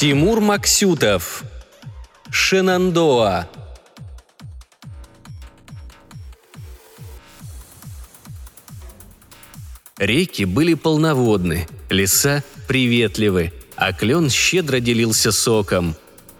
Тимур 0.00 0.40
Максютов. 0.40 1.44
Шенандоа. 2.30 3.46
Реки 9.98 10.44
были 10.46 10.72
полноводны, 10.72 11.68
леса 11.90 12.42
приветливы, 12.66 13.52
а 13.76 13.92
клен 13.92 14.30
щедро 14.30 14.80
делился 14.80 15.32
соком. 15.32 15.94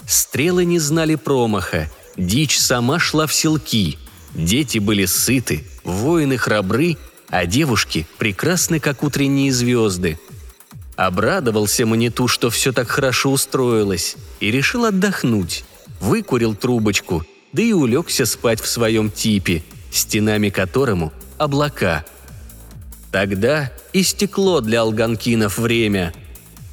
Стрелы 0.08 0.64
не 0.64 0.78
знали 0.78 1.16
промаха, 1.16 1.90
дичь 2.16 2.58
сама 2.58 2.98
шла 2.98 3.26
в 3.26 3.34
селки, 3.34 3.98
дети 4.32 4.78
были 4.78 5.04
сыты, 5.04 5.66
воины 5.84 6.38
храбры, 6.38 6.96
а 7.28 7.44
девушки 7.44 8.06
прекрасны, 8.16 8.80
как 8.80 9.02
утренние 9.02 9.52
звезды. 9.52 10.18
Обрадовался 11.00 11.86
Маниту, 11.86 12.28
что 12.28 12.50
все 12.50 12.72
так 12.72 12.88
хорошо 12.88 13.32
устроилось, 13.32 14.16
и 14.40 14.50
решил 14.50 14.84
отдохнуть. 14.84 15.64
Выкурил 16.00 16.54
трубочку, 16.54 17.24
да 17.52 17.62
и 17.62 17.72
улегся 17.72 18.26
спать 18.26 18.60
в 18.60 18.66
своем 18.66 19.10
типе, 19.10 19.62
стенами 19.90 20.50
которому 20.50 21.12
облака– 21.38 22.04
Тогда 23.10 23.72
истекло 23.92 24.60
для 24.60 24.82
алганкинов 24.82 25.58
время. 25.58 26.14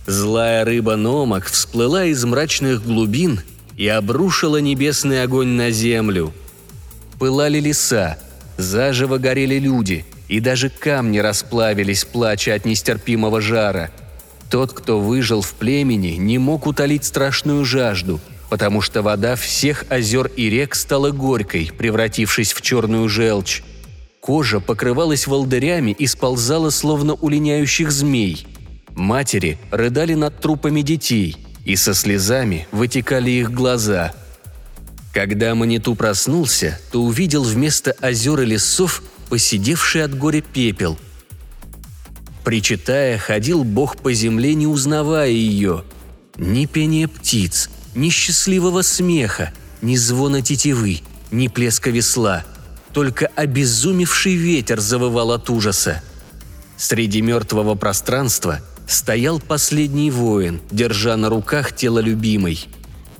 Злая 0.05 0.64
рыба 0.64 0.95
Номок 0.95 1.45
всплыла 1.45 2.05
из 2.05 2.23
мрачных 2.23 2.83
глубин 2.83 3.42
и 3.75 3.88
обрушила 3.88 4.58
небесный 4.58 5.23
огонь 5.23 5.50
на 5.50 5.72
землю. 5.72 6.31
Пылали 7.20 7.59
леса, 7.59 8.17
заживо 8.58 9.17
горели 9.17 9.58
люди, 9.58 10.05
и 10.28 10.39
даже 10.39 10.70
камни 10.70 11.17
расплавились, 11.17 12.05
плача 12.05 12.53
от 12.53 12.66
нестерпимого 12.66 13.42
жара. 13.42 13.89
Тот, 14.50 14.73
кто 14.73 15.00
выжил 15.00 15.42
в 15.42 15.53
племени, 15.53 16.16
не 16.17 16.38
мог 16.38 16.67
утолить 16.67 17.06
страшную 17.06 17.66
жажду, 17.66 18.20
потому 18.50 18.81
что 18.81 19.02
вода 19.02 19.36
всех 19.36 19.86
озер 19.89 20.28
и 20.36 20.50
рек 20.50 20.76
стала 20.76 21.12
горькой, 21.12 21.72
превратившись 21.78 22.54
в 22.54 22.62
черную 22.62 23.09
желчь. 23.09 23.64
Кожа 24.22 24.59
покрывалась 24.59 25.28
волдырями 25.28 25.92
и 25.92 26.08
сползала, 26.08 26.70
словно 26.70 27.14
у 27.14 27.30
линяющих 27.30 27.92
змей. 27.92 28.48
Матери 28.95 29.59
рыдали 29.72 30.14
над 30.16 30.39
трупами 30.39 30.82
детей, 30.82 31.38
и 31.66 31.76
со 31.76 31.94
слезами 31.94 32.67
вытекали 32.72 33.30
их 33.30 33.52
глаза. 33.52 34.14
Когда 35.14 35.54
Маниту 35.56 35.95
проснулся, 35.95 36.80
то 36.92 37.02
увидел 37.04 37.44
вместо 37.44 37.92
озер 38.00 38.42
и 38.42 38.45
лесов 38.45 39.04
посидевший 39.30 40.04
от 40.04 40.17
горя 40.17 40.42
пепел. 40.42 40.98
Причитая, 42.48 43.17
ходил 43.17 43.66
бог 43.66 43.98
по 43.98 44.14
земле, 44.14 44.56
не 44.56 44.67
узнавая 44.67 45.30
ее. 45.30 45.84
Ни 46.38 46.66
пения 46.66 47.09
птиц, 47.09 47.70
ни 47.94 48.09
счастливого 48.09 48.84
смеха, 48.84 49.52
ни 49.81 49.98
звона 49.98 50.42
тетивы, 50.42 51.02
ни 51.30 51.50
плеска 51.50 51.89
весла– 51.89 52.45
только 52.98 53.28
обезумевший 53.36 54.34
ветер 54.34 54.80
завывал 54.80 55.31
от 55.31 55.52
ужаса. 55.52 56.02
Среди 56.78 57.22
мертвого 57.22 57.76
пространства 57.76 58.61
стоял 58.88 59.39
последний 59.39 60.09
воин, 60.09 60.61
держа 60.72 61.16
на 61.16 61.30
руках 61.30 61.76
тело 61.76 62.00
любимой. 62.00 62.66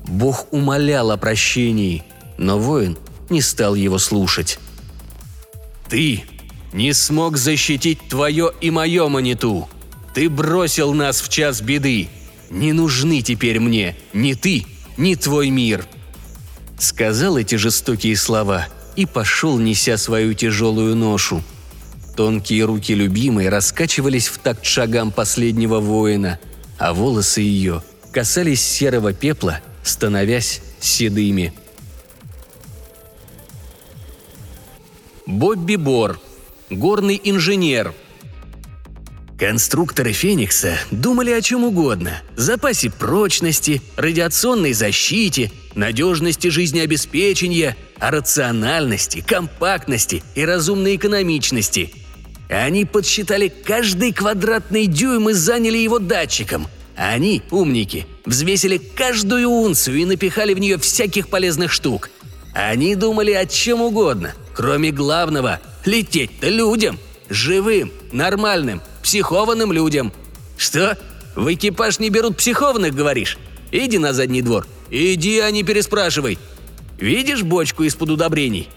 Бог 0.08 0.52
умолял 0.52 1.12
о 1.12 1.18
прощении, 1.18 2.04
но 2.40 2.58
воин 2.58 2.98
не 3.30 3.44
стал 3.44 3.76
его 3.76 4.00
слушать. 4.00 4.58
«Ты 5.90 6.24
не 6.78 6.94
смог 6.94 7.38
защитить 7.38 8.00
твое 8.08 8.52
и 8.62 8.72
мое 8.72 9.10
маниту. 9.10 9.68
Ты 10.14 10.30
бросил 10.30 10.94
нас 10.94 11.20
в 11.20 11.28
час 11.28 11.60
беды. 11.62 12.08
Не 12.50 12.72
нужны 12.72 13.22
теперь 13.22 13.60
мне 13.60 13.98
ни 14.14 14.34
ты, 14.34 14.66
ни 14.96 15.16
твой 15.16 15.50
мир». 15.50 15.86
Сказал 16.80 17.38
эти 17.38 17.56
жестокие 17.56 18.16
слова– 18.16 18.68
и 18.98 19.06
пошел, 19.06 19.60
неся 19.60 19.96
свою 19.96 20.34
тяжелую 20.34 20.96
ношу. 20.96 21.42
Тонкие 22.18 22.66
руки 22.66 22.96
любимой 22.96 23.48
раскачивались 23.48 24.28
в 24.28 24.40
такт 24.40 24.66
шагам 24.66 25.12
последнего 25.12 25.80
воина, 25.80 26.40
а 26.80 26.94
волосы 26.94 27.42
ее 27.42 27.84
касались 28.12 28.64
серого 28.64 29.14
пепла, 29.14 29.60
становясь 29.84 30.62
седыми. 30.80 31.54
Бобби 35.28 35.76
Бор, 35.76 36.20
горный 36.70 37.20
инженер– 37.24 37.94
Конструкторы 39.38 40.14
«Феникса» 40.14 40.80
думали 40.90 41.30
о 41.30 41.42
чем 41.42 41.64
угодно– 41.64 42.24
запасе 42.36 42.90
прочности, 42.90 43.84
радиационной 43.96 44.74
защите, 44.74 45.52
надежности 45.76 46.48
жизнеобеспечения, 46.48 47.78
о 48.00 48.10
рациональности, 48.10 49.22
компактности 49.22 50.24
и 50.34 50.44
разумной 50.44 50.96
экономичности. 50.96 51.94
Они 52.50 52.84
подсчитали 52.84 53.50
каждый 53.50 54.12
квадратный 54.12 54.88
дюйм 54.88 55.30
и 55.30 55.34
заняли 55.34 55.78
его 55.78 56.00
датчиком. 56.00 56.68
Они, 56.96 57.44
умники, 57.52 58.08
взвесили 58.26 58.80
каждую 58.80 59.50
унцию 59.50 59.98
и 59.98 60.06
напихали 60.06 60.56
в 60.56 60.60
нее 60.60 60.80
всяких 60.80 61.28
полезных 61.28 61.72
штук. 61.72 62.10
Они 62.56 62.96
думали 62.96 63.34
о 63.34 63.46
чем 63.46 63.82
угодно, 63.82 64.34
кроме 64.56 64.90
главного– 64.90 65.60
лететь-то 65.88 66.50
людям, 66.50 67.00
живым, 67.30 67.92
нормальным, 68.12 68.82
психованным 69.02 69.72
людям. 69.72 70.14
Что? 70.58 70.98
В 71.36 71.52
экипаж 71.54 72.00
не 72.00 72.10
берут 72.10 72.38
психованных, 72.38 72.94
говоришь? 72.94 73.38
Иди 73.72 73.98
на 73.98 74.14
задний 74.14 74.42
двор. 74.42 74.68
Иди, 74.90 75.40
а 75.40 75.50
не 75.52 75.64
переспрашивай. 75.64 76.38
Видишь 76.98 77.44
бочку 77.44 77.84
из-под 77.84 78.12
удобрений? 78.12 78.70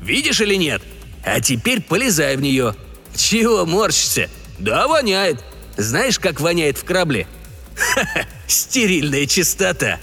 Видишь 0.00 0.40
или 0.40 0.54
нет? 0.54 0.82
А 1.24 1.40
теперь 1.40 1.82
полезай 1.82 2.36
в 2.36 2.40
нее. 2.40 2.74
Чего 3.14 3.66
морщишься? 3.66 4.28
Да, 4.58 4.88
воняет. 4.88 5.42
Знаешь, 5.76 6.18
как 6.18 6.40
воняет 6.40 6.78
в 6.78 6.84
корабле? 6.84 7.26
Ха-ха, 7.76 8.26
стерильная 8.46 9.26
чистота. 9.26 10.00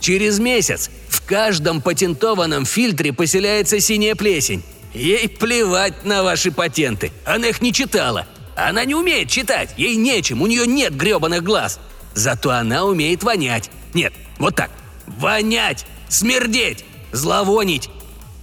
Через 0.00 0.38
месяц 0.38 0.90
в 1.08 1.24
каждом 1.26 1.82
патентованном 1.82 2.64
фильтре 2.64 3.12
поселяется 3.12 3.78
синяя 3.78 4.14
плесень. 4.14 4.62
Ей 4.94 5.28
плевать 5.28 6.04
на 6.04 6.22
ваши 6.22 6.50
патенты. 6.50 7.12
Она 7.24 7.48
их 7.48 7.62
не 7.62 7.72
читала. 7.72 8.26
Она 8.54 8.84
не 8.84 8.94
умеет 8.94 9.30
читать, 9.30 9.70
ей 9.76 9.96
нечем, 9.96 10.42
у 10.42 10.46
нее 10.46 10.66
нет 10.66 10.94
гребаных 10.94 11.42
глаз. 11.42 11.80
Зато 12.14 12.50
она 12.50 12.84
умеет 12.84 13.22
вонять. 13.22 13.70
Нет, 13.94 14.12
вот 14.38 14.54
так. 14.56 14.70
Вонять, 15.06 15.86
смердеть, 16.08 16.84
зловонить. 17.12 17.88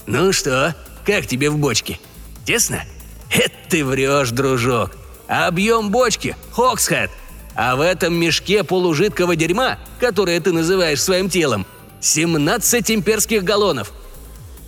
Ну 0.08 0.34
что, 0.34 0.76
как 1.06 1.28
тебе 1.28 1.52
в 1.52 1.58
бочке? 1.58 2.00
Тесно? 2.46 2.84
Это 3.32 3.54
ты 3.70 3.86
врешь, 3.86 4.32
дружок. 4.32 4.98
Объем 5.28 5.92
бочки– 5.92 6.36
Хоксхэт. 6.52 7.12
А 7.56 7.76
в 7.76 7.82
этом 7.82 8.16
мешке 8.16 8.64
полужидкого 8.64 9.36
дерьма, 9.36 9.78
которое 10.00 10.40
ты 10.40 10.52
называешь 10.52 11.02
своим 11.02 11.30
телом, 11.30 11.68
17 12.02 12.92
имперских 12.92 13.44
галлонов. 13.44 13.92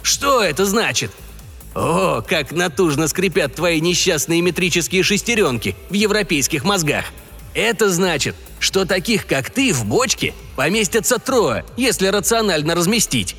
Что 0.04 0.44
это 0.44 0.66
значит? 0.66 1.12
О, 1.74 2.22
как 2.22 2.52
натужно 2.52 3.08
скрипят 3.08 3.56
твои 3.56 3.80
несчастные 3.80 4.42
метрические 4.42 5.04
шестеренки 5.04 5.76
в 5.90 5.94
европейских 5.94 6.64
мозгах. 6.66 7.06
Это 7.54 7.90
значит, 7.90 8.36
что 8.60 8.86
таких, 8.86 9.26
как 9.26 9.50
ты, 9.50 9.74
в 9.74 9.86
бочке 9.86 10.34
поместятся 10.56 11.18
трое, 11.18 11.66
если 11.78 12.08
рационально 12.08 12.76
разместить. 12.76 13.36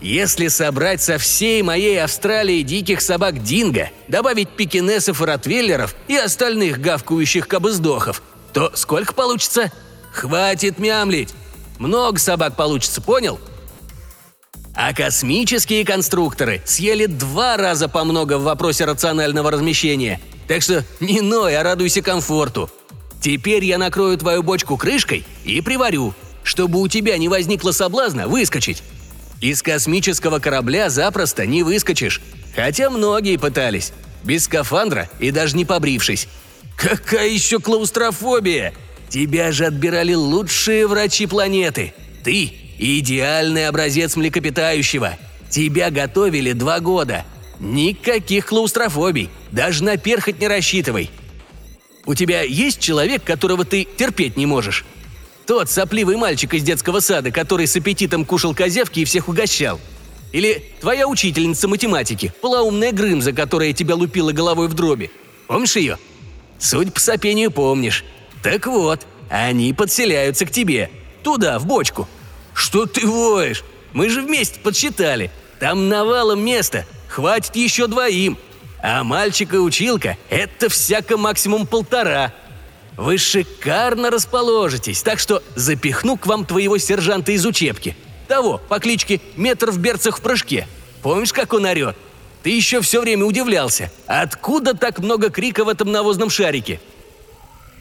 Если 0.00 0.48
собрать 0.48 1.02
со 1.02 1.16
всей 1.16 1.62
моей 1.62 2.02
Австралии 2.02 2.60
диких 2.60 3.00
собак 3.00 3.42
динго, 3.42 3.90
добавить 4.08 4.50
пекинесов 4.50 5.22
и 5.22 5.24
ротвейлеров 5.24 5.94
и 6.08 6.16
остальных 6.16 6.80
гавкающих 6.80 7.48
кабыздохов, 7.48 8.22
то 8.52 8.70
сколько 8.74 9.14
получится? 9.14 9.72
Хватит 10.12 10.78
мямлить. 10.78 11.34
Много 11.78 12.18
собак 12.18 12.54
получится, 12.54 13.00
понял? 13.00 13.40
А 14.74 14.92
космические 14.92 15.84
конструкторы 15.84 16.60
съели 16.64 17.06
два 17.06 17.56
раза 17.56 17.88
по 17.88 18.02
много 18.04 18.38
в 18.38 18.42
вопросе 18.42 18.84
рационального 18.84 19.50
размещения. 19.52 20.20
Так 20.48 20.62
что 20.62 20.84
не 21.00 21.20
ной, 21.20 21.56
а 21.56 21.62
радуйся 21.62 22.02
комфорту. 22.02 22.68
Теперь 23.20 23.64
я 23.64 23.78
накрою 23.78 24.18
твою 24.18 24.42
бочку 24.42 24.76
крышкой 24.76 25.24
и 25.44 25.60
приварю, 25.60 26.12
чтобы 26.42 26.80
у 26.80 26.88
тебя 26.88 27.16
не 27.18 27.28
возникло 27.28 27.70
соблазна 27.70 28.26
выскочить. 28.26 28.82
Из 29.40 29.62
космического 29.62 30.40
корабля 30.40 30.90
запросто 30.90 31.46
не 31.46 31.62
выскочишь. 31.62 32.20
Хотя 32.56 32.90
многие 32.90 33.36
пытались. 33.36 33.92
Без 34.24 34.44
скафандра 34.44 35.08
и 35.20 35.30
даже 35.30 35.56
не 35.56 35.64
побрившись. 35.64 36.28
Какая 36.76 37.28
еще 37.28 37.60
клаустрофобия? 37.60 38.74
Тебя 39.08 39.52
же 39.52 39.66
отбирали 39.66 40.14
лучшие 40.14 40.86
врачи 40.86 41.26
планеты. 41.26 41.94
Ты 42.24 42.63
Идеальный 42.78 43.68
образец 43.68 44.16
млекопитающего. 44.16 45.16
Тебя 45.50 45.90
готовили 45.90 46.52
два 46.52 46.80
года. 46.80 47.24
Никаких 47.60 48.46
клаустрофобий. 48.46 49.30
Даже 49.52 49.84
на 49.84 49.96
перхоть 49.96 50.40
не 50.40 50.48
рассчитывай. 50.48 51.10
У 52.06 52.14
тебя 52.14 52.42
есть 52.42 52.80
человек, 52.80 53.24
которого 53.24 53.64
ты 53.64 53.86
терпеть 53.96 54.36
не 54.36 54.46
можешь? 54.46 54.84
Тот 55.46 55.70
сопливый 55.70 56.16
мальчик 56.16 56.54
из 56.54 56.62
детского 56.62 57.00
сада, 57.00 57.30
который 57.30 57.66
с 57.66 57.76
аппетитом 57.76 58.24
кушал 58.24 58.54
козявки 58.54 59.00
и 59.00 59.04
всех 59.04 59.28
угощал. 59.28 59.80
Или 60.32 60.64
твоя 60.80 61.06
учительница 61.06 61.68
математики, 61.68 62.32
полоумная 62.40 62.92
Грымза, 62.92 63.32
которая 63.32 63.72
тебя 63.72 63.94
лупила 63.94 64.32
головой 64.32 64.68
в 64.68 64.74
дроби. 64.74 65.10
Помнишь 65.46 65.76
ее? 65.76 65.98
Суть 66.58 66.92
по 66.92 66.98
сопению 66.98 67.50
помнишь. 67.50 68.04
Так 68.42 68.66
вот, 68.66 69.06
они 69.30 69.72
подселяются 69.72 70.44
к 70.46 70.50
тебе. 70.50 70.90
Туда, 71.22 71.58
в 71.58 71.66
бочку. 71.66 72.08
Что 72.54 72.86
ты 72.86 73.06
воешь? 73.06 73.64
Мы 73.92 74.08
же 74.08 74.22
вместе 74.22 74.58
подсчитали. 74.60 75.30
Там 75.58 75.88
навалом 75.88 76.44
места. 76.44 76.86
Хватит 77.08 77.56
еще 77.56 77.86
двоим. 77.86 78.38
А 78.82 79.02
мальчик 79.02 79.54
и 79.54 79.58
училка– 79.58 80.16
это 80.28 80.68
всяко 80.68 81.16
максимум 81.16 81.66
полтора. 81.66 82.32
Вы 82.96 83.18
шикарно 83.18 84.10
расположитесь, 84.10 85.02
так 85.02 85.18
что 85.18 85.42
запихну 85.56 86.16
к 86.16 86.26
вам 86.26 86.44
твоего 86.44 86.78
сержанта 86.78 87.32
из 87.32 87.44
учебки. 87.44 87.96
Того, 88.28 88.60
по 88.68 88.78
кличке 88.78 89.20
Метр 89.36 89.70
в 89.70 89.78
берцах 89.78 90.18
в 90.18 90.20
прыжке. 90.20 90.68
Помнишь, 91.02 91.32
как 91.32 91.52
он 91.52 91.64
орет? 91.64 91.96
Ты 92.42 92.50
еще 92.50 92.80
все 92.82 93.00
время 93.00 93.24
удивлялся. 93.24 93.90
Откуда 94.06 94.74
так 94.74 94.98
много 94.98 95.30
крика 95.30 95.64
в 95.64 95.68
этом 95.68 95.90
навозном 95.90 96.30
шарике? 96.30 96.80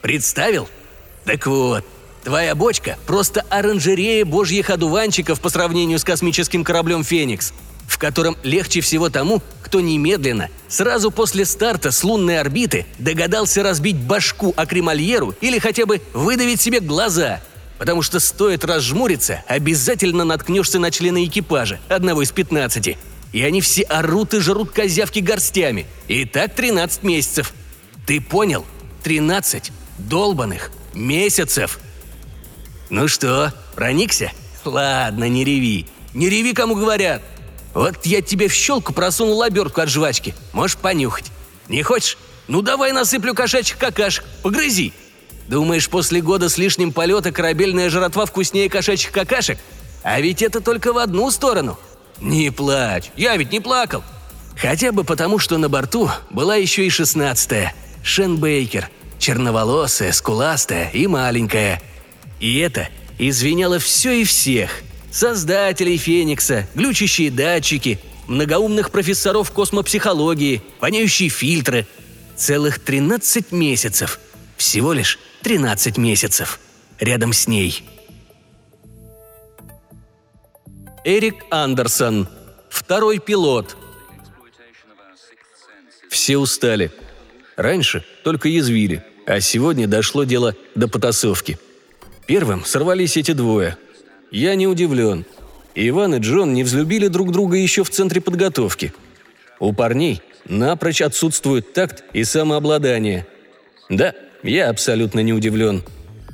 Представил? 0.01 0.69
Так 1.25 1.45
вот, 1.47 1.85
твоя 2.23 2.55
бочка– 2.55 2.97
просто 3.05 3.41
оранжерея 3.49 4.25
божьих 4.25 4.69
одуванчиков 4.69 5.39
по 5.39 5.49
сравнению 5.49 5.99
с 5.99 6.03
космическим 6.03 6.63
кораблем 6.63 7.03
«Феникс», 7.03 7.53
в 7.87 7.97
котором 7.97 8.37
легче 8.43 8.81
всего 8.81 9.09
тому, 9.09 9.41
кто 9.61 9.81
немедленно, 9.81 10.49
сразу 10.67 11.11
после 11.11 11.45
старта 11.45 11.91
с 11.91 12.03
лунной 12.03 12.39
орбиты, 12.39 12.85
догадался 12.97 13.63
разбить 13.63 13.97
башку 13.97 14.53
акремальеру 14.55 15.35
или 15.41 15.59
хотя 15.59 15.85
бы 15.85 16.01
выдавить 16.13 16.61
себе 16.61 16.79
глаза– 16.79 17.41
потому 17.83 18.01
что 18.01 18.21
стоит 18.21 18.63
разжмуриться, 18.63 19.43
обязательно 19.45 20.23
наткнешься 20.23 20.79
на 20.79 20.89
члена 20.89 21.25
экипажа, 21.25 21.81
одного 21.89 22.21
из 22.21 22.31
пятнадцати. 22.31 22.97
И 23.33 23.43
они 23.43 23.59
все 23.59 23.81
орут 23.81 24.33
и 24.33 24.39
жрут 24.39 24.71
козявки 24.71 25.19
горстями. 25.19 25.85
И 26.07 26.23
так 26.23 26.55
13 26.55 27.03
месяцев. 27.03 27.51
Ты 28.05 28.21
понял? 28.21 28.65
13 29.03 29.73
долбанных 29.97 30.71
месяцев. 30.93 31.79
Ну 32.89 33.07
что, 33.07 33.51
проникся? 33.75 34.31
Ладно, 34.65 35.27
не 35.29 35.43
реви. 35.43 35.87
Не 36.13 36.29
реви, 36.29 36.53
кому 36.53 36.75
говорят. 36.75 37.21
Вот 37.73 38.05
я 38.05 38.21
тебе 38.21 38.47
в 38.47 38.53
щелку 38.53 38.93
просунул 38.93 39.41
обертку 39.41 39.81
от 39.81 39.89
жвачки. 39.89 40.35
Можешь 40.51 40.77
понюхать. 40.77 41.31
Не 41.67 41.81
хочешь? 41.81 42.17
Ну 42.47 42.61
давай 42.61 42.91
насыплю 42.91 43.33
кошачьих 43.33 43.77
какашек. 43.77 44.25
Погрызи. 44.43 44.93
Думаешь, 45.47 45.89
после 45.89 46.21
года 46.21 46.49
с 46.49 46.57
лишним 46.57 46.91
полета 46.91 47.31
корабельная 47.31 47.89
жратва 47.89 48.25
вкуснее 48.25 48.69
кошачьих 48.69 49.11
какашек? 49.11 49.57
А 50.03 50.19
ведь 50.21 50.41
это 50.41 50.61
только 50.61 50.93
в 50.93 50.97
одну 50.97 51.31
сторону. 51.31 51.79
Не 52.19 52.51
плачь, 52.51 53.11
я 53.15 53.35
ведь 53.37 53.51
не 53.51 53.59
плакал. 53.59 54.03
Хотя 54.55 54.91
бы 54.91 55.03
потому, 55.03 55.39
что 55.39 55.57
на 55.57 55.67
борту 55.67 56.09
была 56.29 56.55
еще 56.55 56.85
и 56.85 56.89
шестнадцатая. 56.89 57.73
Шен 58.03 58.37
Бейкер. 58.37 58.89
Черноволосая, 59.17 60.11
скуластая 60.11 60.89
и 60.89 61.07
маленькая. 61.07 61.81
И 62.39 62.57
это 62.59 62.89
извиняло 63.17 63.79
все 63.79 64.21
и 64.21 64.23
всех. 64.23 64.81
Создателей 65.11 65.97
Феникса, 65.97 66.67
глючащие 66.73 67.29
датчики, 67.29 67.99
многоумных 68.27 68.91
профессоров 68.91 69.51
космопсихологии, 69.51 70.61
воняющие 70.79 71.29
фильтры. 71.29 71.85
Целых 72.35 72.79
13 72.79 73.51
месяцев. 73.51 74.19
Всего 74.57 74.93
лишь 74.93 75.19
13 75.43 75.97
месяцев. 75.97 76.59
Рядом 76.99 77.31
с 77.33 77.47
ней. 77.47 77.83
Эрик 81.05 81.43
Андерсон. 81.51 82.27
Второй 82.69 83.19
пилот. 83.19 83.77
Все 86.09 86.37
устали. 86.37 86.91
Раньше 87.55 88.03
только 88.23 88.47
язвили, 88.47 89.03
а 89.25 89.39
сегодня 89.41 89.87
дошло 89.87 90.23
дело 90.23 90.55
до 90.75 90.87
потасовки. 90.87 91.59
Первым 92.25 92.63
сорвались 92.63 93.17
эти 93.17 93.31
двое. 93.33 93.77
Я 94.31 94.55
не 94.55 94.67
удивлен. 94.67 95.25
Иван 95.75 96.15
и 96.15 96.19
Джон 96.19 96.53
не 96.53 96.63
взлюбили 96.63 97.07
друг 97.07 97.31
друга 97.31 97.57
еще 97.57 97.83
в 97.83 97.89
центре 97.89 98.21
подготовки. 98.21 98.93
У 99.59 99.73
парней 99.73 100.21
напрочь 100.45 101.01
отсутствует 101.01 101.73
такт 101.73 102.03
и 102.13 102.23
самообладание. 102.23 103.25
Да, 103.89 104.13
я 104.43 104.69
абсолютно 104.69 105.19
не 105.19 105.33
удивлен. 105.33 105.83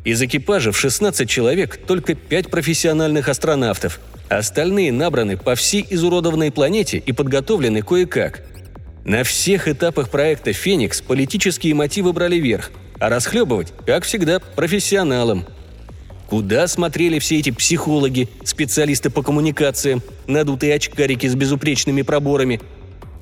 Из 0.06 0.22
экипажа 0.22 0.72
в 0.72 0.78
16 0.78 1.30
человек 1.30 1.78
только 1.86 2.16
5 2.16 2.50
профессиональных 2.50 3.28
астронавтов. 3.28 4.00
Остальные 4.30 4.92
набраны 4.92 5.38
по 5.38 5.56
всей 5.56 5.86
изуродованной 5.90 6.52
планете 6.52 6.98
и 6.98 7.12
подготовлены 7.12 7.82
кое-как. 7.82 8.44
На 9.06 9.24
всех 9.24 9.68
этапах 9.68 10.10
проекта 10.10 10.54
«Феникс» 10.54 11.02
политические 11.02 11.74
мотивы 11.74 12.14
брали 12.14 12.36
верх, 12.36 12.70
а 13.00 13.10
расхлебывать, 13.10 13.74
как 13.86 14.04
всегда, 14.04 14.40
профессионалам. 14.40 15.46
Куда 16.30 16.68
смотрели 16.68 17.20
все 17.20 17.40
эти 17.40 17.50
психологи, 17.50 18.30
специалисты 18.44 19.10
по 19.10 19.24
коммуникациям, 19.24 20.02
надутые 20.28 20.76
очкарики 20.76 21.28
с 21.28 21.36
безупречными 21.36 22.04
проборами? 22.04 22.62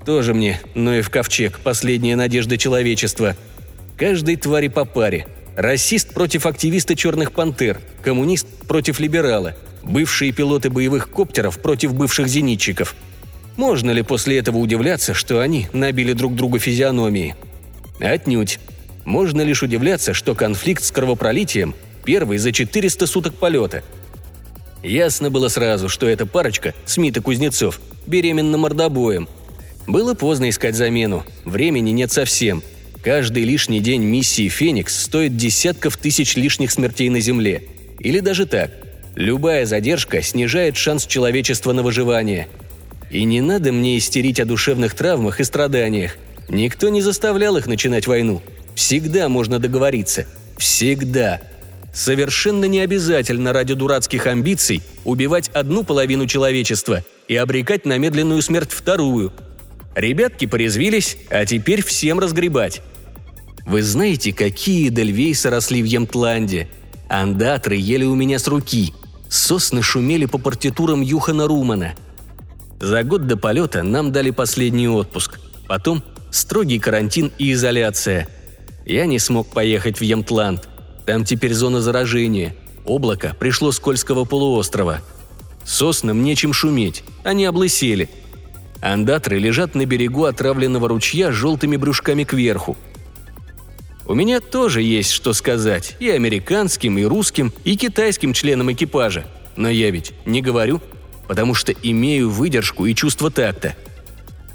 Тоже 0.05 0.33
мне 0.33 0.59
Ноев 0.75 1.09
ковчег, 1.09 1.59
последняя 1.63 2.15
надежда 2.15 2.57
человечества– 2.57 3.35
Каждой 3.97 4.35
твари 4.35 4.67
по 4.67 4.85
паре. 4.85 5.25
Расист 5.55 6.13
против 6.13 6.45
активиста 6.45 6.95
«Черных 6.95 7.31
пантер», 7.31 7.81
коммунист 8.03 8.45
против 8.67 8.99
либерала, 8.99 9.55
бывшие 9.81 10.31
пилоты 10.31 10.69
боевых 10.69 11.09
коптеров 11.09 11.59
против 11.59 11.95
бывших 11.95 12.27
зенитчиков. 12.27 12.95
Можно 13.55 13.89
ли 13.89 14.03
после 14.03 14.37
этого 14.37 14.59
удивляться, 14.59 15.15
что 15.15 15.39
они 15.39 15.67
набили 15.73 16.13
друг 16.13 16.35
другу 16.35 16.59
физиономии? 16.59 17.35
Отнюдь. 17.99 18.59
Можно 19.03 19.41
лишь 19.41 19.63
удивляться, 19.63 20.13
что 20.13 20.35
конфликт 20.35 20.83
с 20.83 20.91
кровопролитием 20.91 21.73
первый 22.07 22.39
за 22.39 22.51
400 22.51 23.05
суток 23.05 23.35
полета. 23.35 23.83
Ясно 24.81 25.29
было 25.29 25.47
сразу, 25.49 25.89
что 25.89 26.07
эта 26.07 26.25
парочка, 26.25 26.73
Смит 26.85 27.17
и 27.17 27.21
Кузнецов, 27.21 27.79
беременна 28.07 28.57
мордобоем. 28.57 29.29
Было 29.85 30.15
поздно 30.15 30.49
искать 30.49 30.75
замену, 30.75 31.23
времени 31.45 31.91
нет 31.91 32.11
совсем– 32.11 32.63
Каждый 33.07 33.43
лишний 33.43 33.79
день 33.79 34.03
миссии 34.03 34.49
«Феникс» 34.49 35.03
стоит 35.03 35.37
десятков 35.37 35.95
тысяч 35.95 36.35
лишних 36.35 36.71
смертей 36.71 37.07
на 37.07 37.21
Земле. 37.21 37.63
Или 37.99 38.19
даже 38.19 38.45
так. 38.45 38.71
Любая 39.15 39.65
задержка 39.65 40.21
снижает 40.21 40.75
шанс 40.75 41.05
человечества 41.05 41.71
на 41.71 41.83
выживание. 41.83 42.49
И 43.09 43.23
не 43.23 43.39
надо 43.39 43.71
мне 43.71 43.97
истерить 43.97 44.41
о 44.41 44.45
душевных 44.45 44.93
травмах 44.93 45.39
и 45.39 45.45
страданиях. 45.45 46.17
Никто 46.49 46.89
не 46.89 47.01
заставлял 47.01 47.55
их 47.55 47.67
начинать 47.67 48.07
войну. 48.07 48.41
Всегда 48.75 49.29
можно 49.29 49.57
договориться. 49.57 50.25
Всегда. 50.57 51.39
Совершенно 51.97 52.65
не 52.65 52.81
обязательно 52.81 53.53
ради 53.53 53.73
дурацких 53.73 54.27
амбиций 54.27 54.83
убивать 55.03 55.49
одну 55.49 55.83
половину 55.83 56.27
человечества 56.27 57.03
и 57.27 57.35
обрекать 57.35 57.87
на 57.87 57.97
медленную 57.97 58.43
смерть 58.43 58.71
вторую. 58.71 59.33
Ребятки 59.95 60.45
порезвились, 60.45 61.17
а 61.31 61.43
теперь 61.47 61.83
всем 61.83 62.19
разгребать. 62.19 62.83
Вы 63.65 63.81
знаете, 63.81 64.31
какие 64.31 64.89
дельвейсы 64.89 65.49
росли 65.49 65.81
в 65.81 65.85
Емтланде? 65.85 66.67
Андатры 67.09 67.77
ели 67.77 68.05
у 68.05 68.13
меня 68.13 68.37
с 68.37 68.47
руки. 68.47 68.93
Сосны 69.27 69.81
шумели 69.81 70.27
по 70.27 70.37
партитурам 70.37 71.01
Юхана 71.01 71.47
Румана. 71.47 71.95
За 72.79 73.01
год 73.01 73.25
до 73.25 73.37
полета 73.37 73.81
нам 73.81 74.11
дали 74.11 74.29
последний 74.29 74.87
отпуск. 74.87 75.39
Потом 75.67 76.03
строгий 76.29 76.77
карантин 76.77 77.31
и 77.39 77.53
изоляция. 77.53 78.27
Я 78.85 79.07
не 79.07 79.17
смог 79.17 79.47
поехать 79.47 79.99
в 79.99 80.03
Емтланд. 80.03 80.69
Там 81.07 81.25
теперь 81.25 81.53
зона 81.53 81.81
заражения. 81.81 82.55
Облако 82.85 83.35
пришло 83.39 83.71
с 83.71 83.79
Кольского 83.79 84.25
полуострова. 84.25 85.01
Соснам 85.65 86.21
нечем 86.23 86.53
шуметь, 86.53 87.03
они 87.23 87.45
облысели. 87.45 88.09
Андатры 88.81 89.39
лежат 89.39 89.73
на 89.73 89.87
берегу 89.87 90.25
отравленного 90.25 90.87
ручья 90.87 91.31
с 91.31 91.35
желтыми 91.35 91.77
брюшками 91.77 92.23
кверху– 92.23 92.77
у 94.07 94.13
меня 94.13 94.39
тоже 94.39 94.81
есть 94.81 95.11
что 95.11 95.33
сказать 95.33 95.97
и 95.99 96.09
американским, 96.09 96.97
и 96.97 97.03
русским, 97.03 97.51
и 97.65 97.75
китайским 97.75 98.31
членам 98.31 98.71
экипажа. 98.71 99.25
Но 99.57 99.69
я 99.69 99.91
ведь 99.91 100.13
не 100.25 100.41
говорю, 100.41 100.81
потому 101.27 101.53
что 101.53 101.73
имею 101.73 102.29
выдержку 102.29 102.85
и 102.85 102.95
чувство 102.95 103.29
такта. 103.29 103.75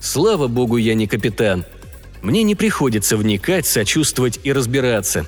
Слава 0.00 0.48
богу, 0.48 0.78
я 0.78 0.94
не 0.94 1.06
капитан. 1.06 1.66
Мне 2.22 2.44
не 2.44 2.54
приходится 2.54 3.18
вникать, 3.18 3.66
сочувствовать 3.66 4.40
и 4.42 4.54
разбираться. 4.54 5.26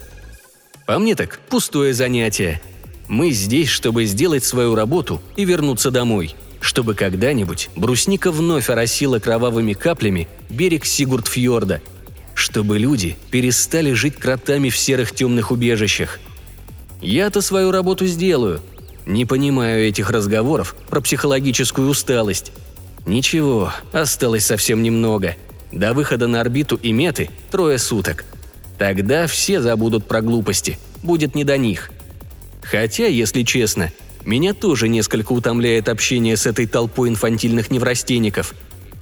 По 0.86 0.98
мне 0.98 1.14
так 1.14 1.40
пустое 1.48 1.94
занятие. 1.94 2.60
Мы 3.08 3.30
здесь, 3.30 3.68
чтобы 3.68 4.04
сделать 4.04 4.44
свою 4.44 4.74
работу 4.74 5.20
и 5.36 5.44
вернуться 5.44 5.90
домой. 5.90 6.34
Чтобы 6.60 6.94
когда-нибудь 6.94 7.70
брусника 7.76 8.30
вновь 8.30 8.70
оросила 8.70 9.18
кровавыми 9.18 9.74
каплями 9.74 10.28
берег 10.48 10.84
Сигурдфьорда– 10.84 11.80
чтобы 12.34 12.78
люди 12.78 13.16
перестали 13.30 13.92
жить 13.92 14.16
кротами 14.16 14.68
в 14.68 14.76
серых 14.76 15.12
темных 15.14 15.50
убежищах. 15.50 16.18
Я-то 17.00 17.40
свою 17.40 17.70
работу 17.70 18.06
сделаю. 18.06 18.60
Не 19.06 19.24
понимаю 19.24 19.86
этих 19.86 20.10
разговоров 20.10 20.74
про 20.88 21.00
психологическую 21.00 21.88
усталость. 21.88 22.52
Ничего, 23.06 23.72
осталось 23.92 24.46
совсем 24.46 24.82
немного. 24.82 25.36
До 25.72 25.92
выхода 25.92 26.26
на 26.26 26.40
орбиту 26.40 26.76
и 26.76 26.92
меты 26.92 27.30
трое 27.50 27.78
суток. 27.78 28.24
Тогда 28.78 29.26
все 29.26 29.60
забудут 29.60 30.06
про 30.06 30.20
глупости, 30.20 30.78
будет 31.02 31.34
не 31.34 31.44
до 31.44 31.56
них. 31.56 31.90
Хотя, 32.62 33.06
если 33.06 33.42
честно, 33.42 33.92
меня 34.24 34.54
тоже 34.54 34.88
несколько 34.88 35.32
утомляет 35.32 35.88
общение 35.88 36.36
с 36.36 36.46
этой 36.46 36.66
толпой 36.66 37.08
инфантильных 37.10 37.70
неврастенников. 37.70 38.54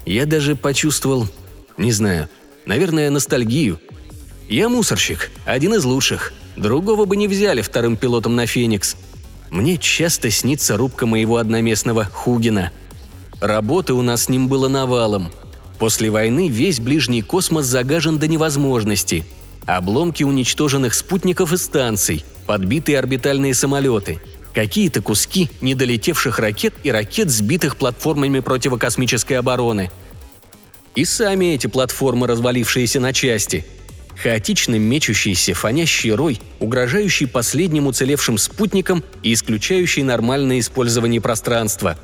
Я 0.04 0.26
даже 0.26 0.56
почувствовал, 0.56 1.28
не 1.76 1.92
знаю, 1.92 2.28
наверное, 2.66 3.08
ностальгию. 3.10 3.80
Я 4.48 4.68
мусорщик, 4.68 5.30
один 5.44 5.74
из 5.74 5.84
лучших. 5.84 6.32
Другого 6.56 7.06
бы 7.06 7.16
не 7.16 7.28
взяли 7.28 7.62
вторым 7.62 7.96
пилотом 7.96 8.36
на 8.36 8.46
«Феникс». 8.46 8.96
Мне 9.50 9.78
часто 9.78 10.30
снится 10.30 10.76
рубка 10.76 11.06
моего 11.06 11.36
одноместного 11.36 12.04
Хугина. 12.04 12.72
Работы 13.40 13.92
у 13.94 14.02
нас 14.02 14.24
с 14.24 14.28
ним 14.28 14.48
было 14.48 14.68
навалом. 14.68 15.30
После 15.78 16.10
войны 16.10 16.48
весь 16.48 16.80
ближний 16.80 17.22
космос 17.22 17.66
загажен 17.66 18.18
до 18.18 18.28
невозможности. 18.28 19.24
Обломки 19.66 20.24
уничтоженных 20.24 20.94
спутников 20.94 21.52
и 21.52 21.56
станций, 21.56 22.24
подбитые 22.46 22.98
орбитальные 22.98 23.54
самолеты– 23.54 24.20
какие-то 24.52 25.02
куски 25.02 25.50
недолетевших 25.60 26.38
ракет 26.38 26.74
и 26.82 26.90
ракет, 26.90 27.30
сбитых 27.30 27.76
платформами 27.76 28.40
противокосмической 28.40 29.38
обороны. 29.38 29.90
И 30.94 31.04
сами 31.04 31.54
эти 31.54 31.66
платформы, 31.66 32.26
развалившиеся 32.26 33.00
на 33.00 33.12
части. 33.12 33.64
Хаотично 34.22 34.78
мечущийся, 34.78 35.54
фонящий 35.54 36.12
рой, 36.12 36.38
угрожающий 36.60 37.26
последним 37.26 37.86
уцелевшим 37.86 38.36
спутникам 38.36 39.02
и 39.22 39.32
исключающий 39.32 40.02
нормальное 40.02 40.60
использование 40.60 41.20
пространства. 41.20 41.98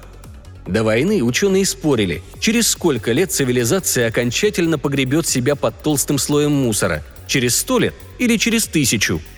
До 0.66 0.84
войны 0.84 1.22
ученые 1.22 1.66
спорили, 1.66 2.22
через 2.40 2.68
сколько 2.68 3.12
лет 3.12 3.30
цивилизация 3.30 4.08
окончательно 4.08 4.78
погребет 4.78 5.26
себя 5.26 5.54
под 5.54 5.82
толстым 5.82 6.18
слоем 6.18 6.52
мусора– 6.52 7.04
через 7.28 7.56
сто 7.56 7.78
лет 7.78 7.94
или 8.18 8.36
через 8.36 8.66
тысячу– 8.66 9.20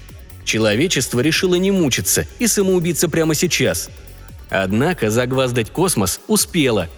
Человечество 0.44 1.20
решило 1.20 1.54
не 1.54 1.70
мучиться 1.70 2.26
и 2.38 2.47
самоубиться 2.47 3.09
прямо 3.09 3.35
сейчас. 3.35 3.88
Однако 4.49 5.11
загваздать 5.11 5.70
космос 5.70 6.20
успело. 6.26 6.88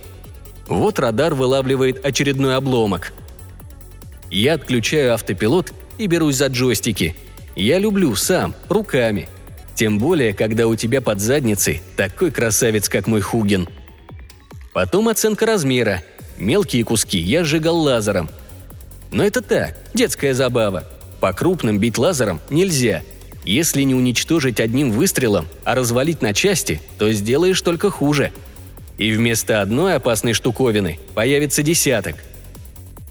Вот 0.66 0.98
радар 0.98 1.34
вылавливает 1.34 2.04
очередной 2.04 2.56
обломок. 2.56 3.12
Я 4.30 4.54
отключаю 4.54 5.12
автопилот 5.12 5.74
и 5.98 6.06
берусь 6.06 6.36
за 6.36 6.46
джойстики. 6.46 7.14
Я 7.54 7.78
люблю 7.78 8.14
сам, 8.14 8.54
руками. 8.70 9.28
Тем 9.74 9.98
более, 9.98 10.32
когда 10.32 10.66
у 10.66 10.74
тебя 10.74 11.02
под 11.02 11.20
задницей 11.20 11.82
такой 11.96 12.30
красавец, 12.30 12.88
как 12.88 13.06
мой 13.06 13.20
Хугин. 13.20 13.68
Потом 14.72 15.08
оценка 15.08 15.44
размера. 15.44 16.02
Мелкие 16.38 16.84
куски 16.84 17.18
я 17.18 17.44
сжигал 17.44 17.76
лазером. 17.76 18.30
Но 19.12 19.22
это 19.24 19.42
так, 19.42 19.78
детская 19.94 20.34
забава. 20.34 20.84
По 21.20 21.32
крупным 21.32 21.78
бить 21.78 21.98
лазером 21.98 22.40
нельзя– 22.50 23.02
если 23.44 23.82
не 23.82 23.94
уничтожить 23.94 24.60
одним 24.60 24.92
выстрелом, 24.92 25.48
а 25.64 25.74
развалить 25.74 26.22
на 26.22 26.32
части, 26.32 26.80
то 26.98 27.10
сделаешь 27.12 27.60
только 27.60 27.90
хуже. 27.90 28.32
И 28.98 29.12
вместо 29.12 29.60
одной 29.60 29.96
опасной 29.96 30.32
штуковины 30.32 31.00
появится 31.14 31.62
десяток. 31.62 32.16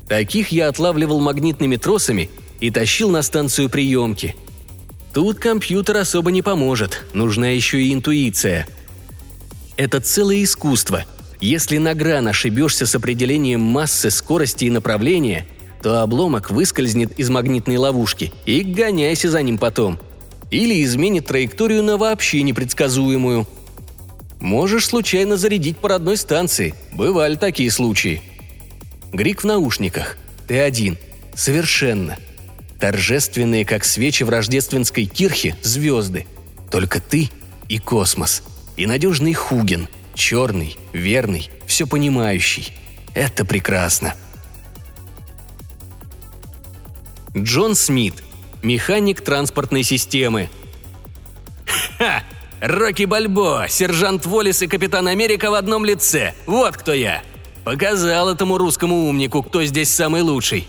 Таких 0.07 0.49
я 0.49 0.69
отлавливал 0.69 1.19
магнитными 1.19 1.75
тросами 1.75 2.29
и 2.59 2.71
тащил 2.71 3.09
на 3.09 3.23
станцию 3.23 3.69
приемки. 3.69 4.35
Тут 5.13 5.39
компьютер 5.39 5.97
особо 5.97 6.31
не 6.31 6.41
поможет, 6.41 7.03
нужна 7.13 7.49
еще 7.49 7.81
и 7.81 7.93
интуиция. 7.93 8.67
Это 9.75 9.99
целое 9.99 10.43
искусство. 10.43 11.03
Если 11.41 11.77
на 11.77 11.93
гран 11.93 12.27
ошибешься 12.27 12.85
с 12.85 12.95
определением 12.95 13.61
массы, 13.61 14.11
скорости 14.11 14.65
и 14.65 14.69
направления, 14.69 15.45
то 15.81 16.01
обломок 16.01 16.51
выскользнет 16.51 17.19
из 17.19 17.29
магнитной 17.29 17.77
ловушки 17.77 18.31
и 18.45 18.61
гоняйся 18.61 19.29
за 19.29 19.41
ним 19.41 19.57
потом– 19.57 19.99
или 20.51 20.83
изменит 20.83 21.27
траекторию 21.27 21.81
на 21.81 21.97
вообще 21.97 22.43
непредсказуемую. 22.43 23.47
Можешь 24.39 24.87
случайно 24.87 25.37
зарядить 25.37 25.77
по 25.77 25.89
родной 25.89 26.17
станции. 26.17 26.75
Бывали 26.93 27.35
такие 27.35 27.71
случаи. 27.71 28.21
Грик 29.13 29.41
в 29.41 29.45
наушниках. 29.45 30.17
Ты 30.47 30.59
один. 30.59 30.97
Совершенно. 31.33 32.17
Торжественные, 32.79 33.65
как 33.65 33.85
свечи 33.85 34.23
в 34.23 34.29
рождественской 34.29 35.05
кирхе, 35.05 35.55
звезды. 35.63 36.25
Только 36.69 36.99
ты 36.99 37.29
и 37.69 37.77
космос. 37.77 38.43
И 38.75 38.85
надежный 38.85 39.33
Хуген. 39.33 39.87
Черный, 40.13 40.75
верный, 40.91 41.49
все 41.65 41.87
понимающий. 41.87 42.73
Это 43.13 43.45
прекрасно. 43.45 44.15
Джон 47.35 47.75
Смит– 47.75 48.15
механик 48.61 49.21
транспортной 49.21 49.83
системы. 49.83 50.49
«Ха! 51.97 52.23
Рокки 52.59 53.05
Бальбо, 53.05 53.65
сержант 53.69 54.25
Волис 54.25 54.61
и 54.61 54.67
капитан 54.67 55.07
Америка 55.07 55.49
в 55.49 55.53
одном 55.53 55.85
лице. 55.85 56.33
Вот 56.45 56.77
кто 56.77 56.93
я!» 56.93 57.23
Показал 57.63 58.29
этому 58.29 58.57
русскому 58.57 59.07
умнику, 59.07 59.43
кто 59.43 59.63
здесь 59.63 59.89
самый 59.89 60.21
лучший. 60.21 60.67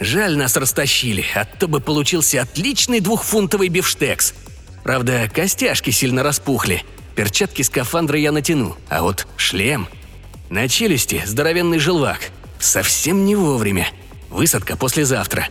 Жаль, 0.00 0.36
нас 0.36 0.56
растащили, 0.56 1.24
а 1.34 1.44
то 1.44 1.68
бы 1.68 1.80
получился 1.80 2.42
отличный 2.42 3.00
двухфунтовый 3.00 3.68
бифштекс. 3.68 4.34
Правда, 4.82 5.30
костяшки 5.32 5.90
сильно 5.90 6.22
распухли. 6.22 6.84
Перчатки 7.14 7.62
скафандра 7.62 8.18
я 8.18 8.32
натяну, 8.32 8.76
а 8.88 9.02
вот 9.02 9.26
шлем... 9.36 9.88
На 10.50 10.68
челюсти 10.68 11.22
здоровенный 11.24 11.78
желвак. 11.78 12.30
Совсем 12.60 13.24
не 13.24 13.34
вовремя. 13.34 13.88
Высадка 14.30 14.76
послезавтра. 14.76 15.48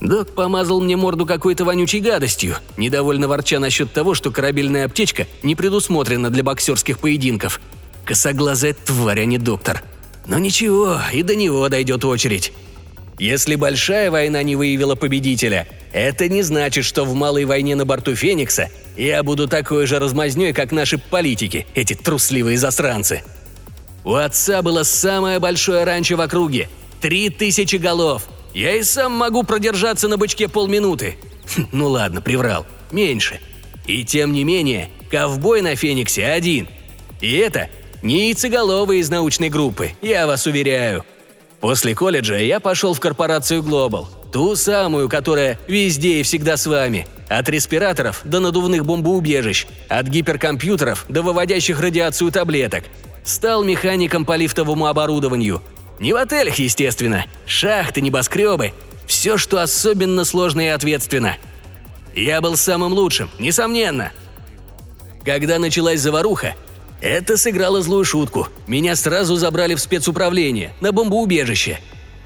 Док 0.00 0.34
помазал 0.34 0.80
мне 0.80 0.96
морду 0.96 1.26
какой-то 1.26 1.64
вонючей 1.64 2.00
гадостью, 2.00 2.56
недовольно 2.78 3.28
ворча 3.28 3.58
насчет 3.58 3.92
того, 3.92 4.14
что 4.14 4.30
корабельная 4.30 4.86
аптечка 4.86 5.26
не 5.42 5.54
предусмотрена 5.54 6.30
для 6.30 6.42
боксерских 6.42 6.98
поединков. 6.98 7.60
Косоглазая 8.06 8.74
тварь, 8.74 9.20
а 9.20 9.24
не 9.26 9.36
доктор. 9.36 9.82
Но 10.26 10.38
ничего, 10.38 10.98
и 11.12 11.22
до 11.22 11.36
него 11.36 11.68
дойдет 11.68 12.04
очередь. 12.04 12.52
Если 13.18 13.56
большая 13.56 14.10
война 14.10 14.42
не 14.42 14.56
выявила 14.56 14.94
победителя, 14.94 15.68
это 15.92 16.28
не 16.30 16.40
значит, 16.40 16.86
что 16.86 17.04
в 17.04 17.14
малой 17.14 17.44
войне 17.44 17.74
на 17.74 17.84
борту 17.84 18.14
Феникса 18.14 18.70
я 18.96 19.22
буду 19.22 19.48
такой 19.48 19.86
же 19.86 19.98
размазнёй, 19.98 20.54
как 20.54 20.72
наши 20.72 20.96
политики, 20.96 21.66
эти 21.74 21.92
трусливые 21.92 22.56
засранцы. 22.56 23.22
У 24.04 24.14
отца 24.14 24.62
было 24.62 24.82
самое 24.82 25.38
большое 25.40 25.84
ранчо 25.84 26.16
в 26.16 26.22
округе. 26.22 26.70
Три 27.02 27.28
тысячи 27.28 27.76
голов– 27.76 28.26
я 28.54 28.76
и 28.76 28.82
сам 28.82 29.12
могу 29.12 29.42
продержаться 29.42 30.08
на 30.08 30.16
бычке 30.16 30.48
полминуты. 30.48 31.16
Хм, 31.56 31.66
ну 31.72 31.88
ладно, 31.88 32.20
приврал. 32.20 32.66
Меньше. 32.90 33.40
И 33.86 34.04
тем 34.04 34.32
не 34.32 34.44
менее, 34.44 34.90
ковбой 35.10 35.62
на 35.62 35.76
Фениксе 35.76 36.26
один. 36.26 36.68
И 37.20 37.36
это 37.36 37.68
не 38.02 38.28
яйцеголовый 38.28 38.98
из 38.98 39.10
научной 39.10 39.48
группы, 39.48 39.92
я 40.00 40.26
вас 40.26 40.46
уверяю. 40.46 41.04
После 41.60 41.94
колледжа 41.94 42.38
я 42.38 42.58
пошел 42.60 42.94
в 42.94 43.00
корпорацию 43.00 43.62
Global. 43.62 44.06
Ту 44.32 44.56
самую, 44.56 45.08
которая 45.08 45.58
везде 45.66 46.20
и 46.20 46.22
всегда 46.22 46.56
с 46.56 46.66
вами. 46.66 47.06
От 47.28 47.48
респираторов 47.48 48.22
до 48.24 48.40
надувных 48.40 48.84
бомбоубежищ, 48.84 49.66
от 49.88 50.06
гиперкомпьютеров 50.06 51.04
до 51.08 51.22
выводящих 51.22 51.80
радиацию 51.80 52.32
таблеток. 52.32 52.84
Стал 53.24 53.62
механиком 53.64 54.24
по 54.24 54.36
лифтовому 54.36 54.86
оборудованию, 54.86 55.62
не 56.00 56.12
в 56.12 56.16
отелях, 56.16 56.56
естественно. 56.56 57.26
Шахты, 57.46 58.00
небоскребы. 58.00 58.72
Все, 59.06 59.36
что 59.36 59.62
особенно 59.62 60.24
сложно 60.24 60.62
и 60.62 60.68
ответственно. 60.68 61.36
Я 62.14 62.40
был 62.40 62.56
самым 62.56 62.92
лучшим, 62.92 63.30
несомненно. 63.38 64.10
Когда 65.24 65.58
началась 65.58 66.00
заваруха, 66.00 66.56
это 67.00 67.36
сыграло 67.36 67.82
злую 67.82 68.04
шутку. 68.04 68.48
Меня 68.66 68.96
сразу 68.96 69.36
забрали 69.36 69.74
в 69.74 69.80
спецуправление, 69.80 70.72
на 70.80 70.92
бомбоубежище. 70.92 71.78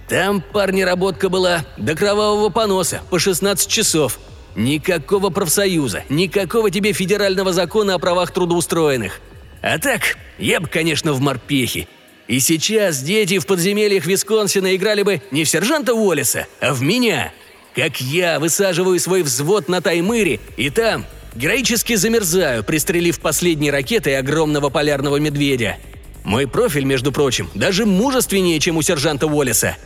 Там, 0.09 0.41
парни, 0.41 0.83
работка 0.83 1.29
была 1.29 1.65
до 1.77 1.95
кровавого 1.95 2.51
поноса, 2.51 3.01
по 3.11 3.19
16 3.19 3.69
часов. 3.69 4.19
Никакого 4.55 5.31
профсоюза, 5.31 6.05
никакого 6.09 6.71
тебе 6.71 6.93
федерального 6.93 7.53
закона 7.53 7.95
о 7.95 7.99
правах 7.99 8.31
трудоустроенных. 8.31 9.21
А 9.63 9.79
так, 9.79 10.17
я 10.39 10.61
бы, 10.61 10.69
конечно, 10.69 11.13
в 11.13 11.21
морпехе. 11.21 11.89
И 12.27 12.41
сейчас 12.41 13.03
дети 13.03 13.39
в 13.39 13.47
подземельях 13.47 14.07
Висконсина 14.07 14.75
играли 14.75 15.03
бы 15.03 15.21
не 15.31 15.45
в 15.45 15.49
сержанта 15.49 15.95
Уоллеса, 15.95 16.47
а 16.61 16.73
в 16.73 16.83
меня. 16.83 17.33
Как 17.75 18.01
я 18.01 18.39
высаживаю 18.39 18.99
свой 18.99 19.23
взвод 19.23 19.69
на 19.69 19.83
Таймыре, 19.83 20.41
и 20.57 20.71
там 20.71 21.05
героически 21.35 21.97
замерзаю, 21.97 22.65
пристрелив 22.65 23.21
последней 23.21 23.71
ракетой 23.71 24.17
огромного 24.17 24.71
полярного 24.71 25.17
медведя. 25.17 25.77
Мой 26.23 26.47
профиль, 26.47 26.85
между 26.85 27.13
прочим, 27.13 27.51
даже 27.55 27.85
мужественнее, 27.85 28.59
чем 28.61 28.79
у 28.79 28.83
сержанта 28.83 29.27
Уоллеса. 29.27 29.77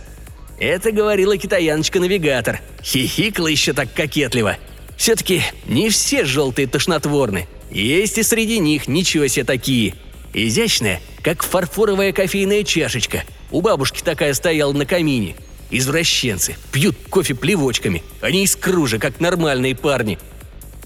Это 0.60 0.92
говорила 0.92 1.36
китаяночка-навигатор. 1.36 2.60
Хихикала 2.82 3.48
еще 3.48 3.72
так 3.72 3.92
кокетливо. 3.92 4.56
Все-таки 4.96 5.42
не 5.66 5.88
все 5.90 6.24
желтые 6.24 6.68
тошнотворны. 6.68 7.46
Есть 7.70 8.18
и 8.18 8.22
среди 8.22 8.58
них 8.58 8.88
ничего 8.88 9.26
себе 9.28 9.44
такие. 9.44 9.94
Изящная, 10.34 11.00
как 11.22 11.42
фарфоровая 11.42 12.12
кофейная 12.12 12.64
чашечка. 12.64 13.24
У 13.50 13.60
бабушки 13.60 14.02
такая 14.02 14.34
стояла 14.34 14.72
на 14.72 14.86
камине. 14.86 15.36
Извращенцы. 15.70 16.56
Пьют 16.72 16.96
кофе 17.10 17.34
плевочками. 17.34 18.02
Они 18.20 18.44
из 18.44 18.56
кружа, 18.56 18.98
как 18.98 19.20
нормальные 19.20 19.74
парни. 19.74 20.18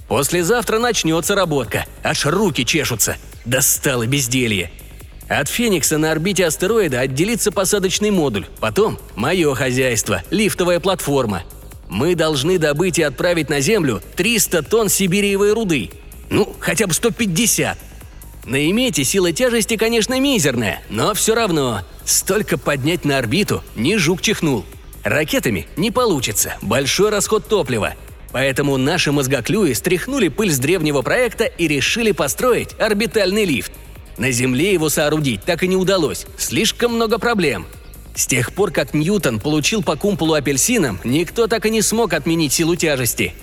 Послезавтра 0.09 0.79
начнется 0.79 1.35
работка. 1.35 1.87
Аж 2.03 2.27
руки 2.27 2.65
чешутся. 2.65 3.17
Достало 3.45 4.07
безделье. 4.07 4.71
От 5.29 5.49
Феникса 5.49 5.99
на 5.99 6.13
орбите 6.13 6.45
астероида 6.47 7.01
отделится 7.01 7.53
посадочный 7.53 8.11
модуль. 8.11 8.47
Потом 8.61 8.99
мое 9.17 9.55
хозяйство, 9.55 10.23
лифтовая 10.31 10.81
платформа. 10.81 11.45
Мы 11.89 12.15
должны 12.15 12.59
добыть 12.59 12.99
и 12.99 13.03
отправить 13.03 13.49
на 13.49 13.61
Землю 13.61 14.03
300 14.17 14.63
тонн 14.63 14.89
сибириевой 14.89 15.53
руды. 15.53 15.91
Ну, 16.31 16.55
хотя 16.59 16.87
бы 16.87 16.95
150. 16.95 17.79
На 18.45 18.69
имете 18.69 19.05
сила 19.05 19.33
тяжести, 19.33 19.77
конечно, 19.77 20.19
мизерная, 20.19 20.83
но 20.91 21.15
все 21.15 21.35
равно. 21.35 21.83
Столько 22.05 22.59
поднять 22.59 23.05
на 23.05 23.19
орбиту 23.19 23.63
не 23.77 23.97
жук 23.97 24.21
чихнул. 24.21 24.65
Ракетами 25.05 25.69
не 25.77 25.91
получится, 25.91 26.57
большой 26.61 27.11
расход 27.11 27.47
топлива. 27.47 27.95
Поэтому 28.33 28.77
наши 28.79 29.13
мозгоклюи 29.13 29.75
стряхнули 29.75 30.29
пыль 30.29 30.51
с 30.51 30.59
древнего 30.59 31.03
проекта 31.03 31.45
и 31.45 31.69
решили 31.69 32.13
построить 32.13 32.71
орбитальный 32.81 33.45
лифт. 33.45 33.73
На 34.19 34.31
Земле 34.31 34.73
его 34.73 34.89
соорудить 34.89 35.45
так 35.45 35.63
и 35.63 35.69
не 35.69 35.77
удалось, 35.77 36.27
слишком 36.37 36.95
много 36.95 37.19
проблем. 37.19 37.67
С 38.15 38.27
тех 38.27 38.53
пор, 38.53 38.73
как 38.73 38.93
Ньютон 38.93 39.39
получил 39.39 39.83
по 39.83 39.97
кумполу 39.97 40.35
апельсином, 40.35 41.01
никто 41.05 41.47
так 41.47 41.65
и 41.67 41.71
не 41.71 41.81
смог 41.81 42.13
отменить 42.13 42.53
силу 42.53 42.77
тяжести. 42.77 43.35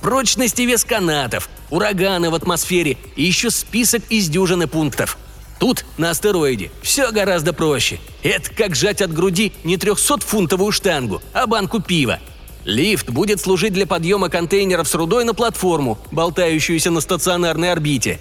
Прочность 0.00 0.58
и 0.58 0.66
вес 0.66 0.84
канатов, 0.84 1.48
ураганы 1.68 2.30
в 2.30 2.34
атмосфере 2.34 2.96
и 3.16 3.22
еще 3.22 3.50
список 3.50 4.02
из 4.08 4.28
дюжины 4.28 4.66
пунктов. 4.66 5.18
Тут, 5.58 5.84
на 5.98 6.10
астероиде, 6.10 6.70
все 6.80 7.12
гораздо 7.12 7.52
проще. 7.52 8.00
Это 8.22 8.52
как 8.54 8.74
сжать 8.74 9.02
от 9.02 9.12
груди 9.12 9.52
не 9.62 9.76
300-фунтовую 9.76 10.72
штангу, 10.72 11.20
а 11.34 11.46
банку 11.46 11.80
пива. 11.80 12.18
Лифт 12.64 13.10
будет 13.10 13.40
служить 13.40 13.74
для 13.74 13.86
подъема 13.86 14.30
контейнеров 14.30 14.88
с 14.88 14.94
рудой 14.94 15.24
на 15.24 15.34
платформу, 15.34 15.98
болтающуюся 16.12 16.90
на 16.90 17.00
стационарной 17.00 17.72
орбите. 17.72 18.20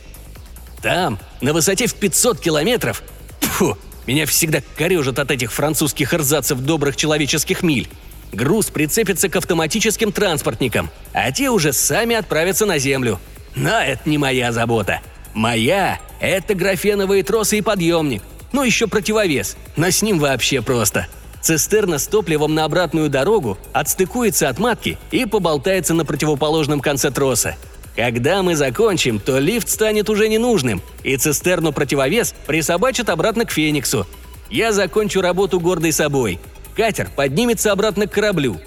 Там, 0.81 1.17
на 1.39 1.53
высоте 1.53 1.87
в 1.87 1.93
500 1.93 2.39
километров, 2.39 3.03
фу, 3.39 3.77
меня 4.05 4.25
всегда 4.25 4.61
корежит 4.77 5.19
от 5.19 5.31
этих 5.31 5.51
французских 5.51 6.13
рзацев 6.13 6.59
добрых 6.59 6.95
человеческих 6.95 7.63
миль. 7.63 7.87
Груз 8.31 8.67
прицепится 8.67 9.29
к 9.29 9.35
автоматическим 9.35 10.11
транспортникам, 10.11 10.89
а 11.13 11.31
те 11.31 11.49
уже 11.49 11.73
сами 11.73 12.15
отправятся 12.15 12.65
на 12.65 12.77
Землю. 12.77 13.19
Но 13.55 13.79
это 13.79 14.07
не 14.07 14.17
моя 14.17 14.51
забота. 14.51 15.01
Моя– 15.33 15.99
это 16.19 16.53
графеновые 16.53 17.23
тросы 17.23 17.57
и 17.57 17.61
подъемник. 17.61 18.21
Ну 18.51 18.63
еще 18.63 18.87
противовес, 18.87 19.57
но 19.75 19.89
с 19.89 20.01
ним 20.01 20.19
вообще 20.19 20.61
просто– 20.61 21.07
Цистерна 21.41 21.99
с 21.99 22.07
топливом 22.07 22.53
на 22.53 22.65
обратную 22.65 23.09
дорогу 23.09 23.57
отстыкуется 23.71 24.49
от 24.49 24.59
матки 24.59 24.97
и 25.11 25.25
поболтается 25.25 25.93
на 25.93 26.05
противоположном 26.05 26.81
конце 26.81 27.11
троса. 27.11 27.55
Когда 27.95 28.43
мы 28.43 28.55
закончим, 28.55 29.19
то 29.19 29.39
лифт 29.39 29.69
станет 29.69 30.09
уже 30.09 30.29
ненужным, 30.29 30.81
и 31.03 31.17
цистерну 31.17 31.73
противовес 31.73 32.33
присобачат 32.45 33.09
обратно 33.09 33.45
к 33.45 33.51
Фениксу. 33.51 34.05
Я 34.49 34.71
закончу 34.71 35.21
работу 35.21 35.59
гордой 35.59 35.91
собой. 35.91 36.39
Катер 36.79 37.09
поднимется 37.13 37.73
обратно 37.73 38.07
к 38.07 38.13
кораблю. 38.13 38.57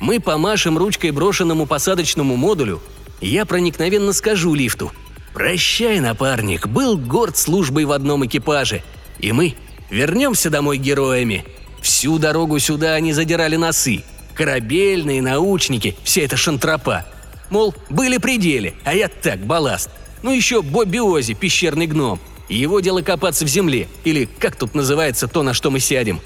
Мы 0.00 0.18
помашем 0.18 0.76
ручкой 0.76 1.12
брошенному 1.12 1.66
посадочному 1.66 2.34
модулю. 2.34 2.82
Я 3.20 3.44
проникновенно 3.46 4.12
скажу 4.12 4.54
лифту. 4.54 4.90
«Прощай, 5.32 6.00
напарник, 6.00 6.66
был 6.66 6.98
горд 6.98 7.36
службой 7.36 7.84
в 7.84 7.92
одном 7.92 8.26
экипаже. 8.26 8.82
И 9.20 9.30
мы 9.30 9.54
вернемся 9.88 10.50
домой 10.50 10.78
героями», 10.78 11.44
Всю 11.80 12.18
дорогу 12.18 12.58
сюда 12.58 12.94
они 12.94 13.12
задирали 13.12 13.54
носы. 13.54 14.02
Корабельные, 14.34 15.22
научники, 15.22 15.94
вся 16.02 16.22
эта 16.22 16.36
шантропа. 16.36 17.06
Мол, 17.50 17.72
были 17.88 18.18
пределы, 18.18 18.74
а 18.82 18.94
я 18.94 19.06
так, 19.06 19.38
балласт. 19.38 19.90
Ну 20.24 20.32
еще 20.32 20.60
Бобби 20.60 20.98
Ози, 20.98 21.34
пещерный 21.34 21.86
гном. 21.86 22.18
Его 22.48 22.80
дело 22.80 23.02
копаться 23.02 23.44
в 23.44 23.48
земле, 23.48 23.86
или 24.02 24.24
как 24.24 24.56
тут 24.56 24.74
называется 24.74 25.28
то, 25.28 25.44
на 25.44 25.54
что 25.54 25.70
мы 25.70 25.78
сядем. 25.78 26.20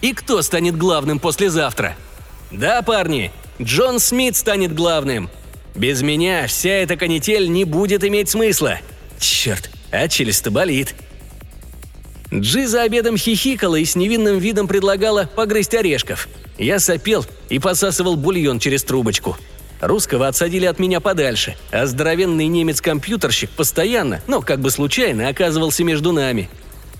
И 0.00 0.12
кто 0.12 0.42
станет 0.42 0.76
главным 0.76 1.18
послезавтра? 1.18 1.96
Да, 2.50 2.82
парни, 2.82 3.32
Джон 3.60 3.98
Смит 3.98 4.36
станет 4.36 4.74
главным. 4.74 5.30
Без 5.74 6.02
меня 6.02 6.46
вся 6.46 6.70
эта 6.70 6.96
канитель 6.96 7.50
не 7.50 7.64
будет 7.64 8.04
иметь 8.04 8.28
смысла. 8.28 8.78
Черт, 9.18 9.70
а 9.90 10.06
челюсть 10.08 10.48
болит. 10.48 10.94
Джи 12.32 12.66
за 12.66 12.82
обедом 12.82 13.16
хихикала 13.16 13.76
и 13.76 13.84
с 13.84 13.96
невинным 13.96 14.38
видом 14.38 14.66
предлагала 14.66 15.28
погрызть 15.34 15.74
орешков. 15.74 16.28
Я 16.58 16.78
сопел 16.78 17.24
и 17.48 17.58
посасывал 17.58 18.16
бульон 18.16 18.58
через 18.58 18.84
трубочку. 18.84 19.36
Русского 19.80 20.28
отсадили 20.28 20.66
от 20.66 20.78
меня 20.78 21.00
подальше, 21.00 21.56
а 21.70 21.86
здоровенный 21.86 22.46
немец-компьютерщик 22.46 23.50
постоянно, 23.50 24.20
но 24.26 24.40
как 24.40 24.60
бы 24.60 24.70
случайно, 24.70 25.28
оказывался 25.28 25.84
между 25.84 26.12
нами. 26.12 26.48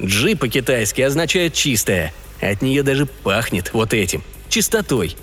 Джи 0.02 0.36
по-китайски 0.36 1.00
означает 1.00 1.54
«чистая». 1.54 2.12
От 2.44 2.62
нее 2.62 2.82
даже 2.82 3.06
пахнет 3.06 3.72
вот 3.72 3.94
этим– 3.94 4.22
чистотой. 4.48 5.16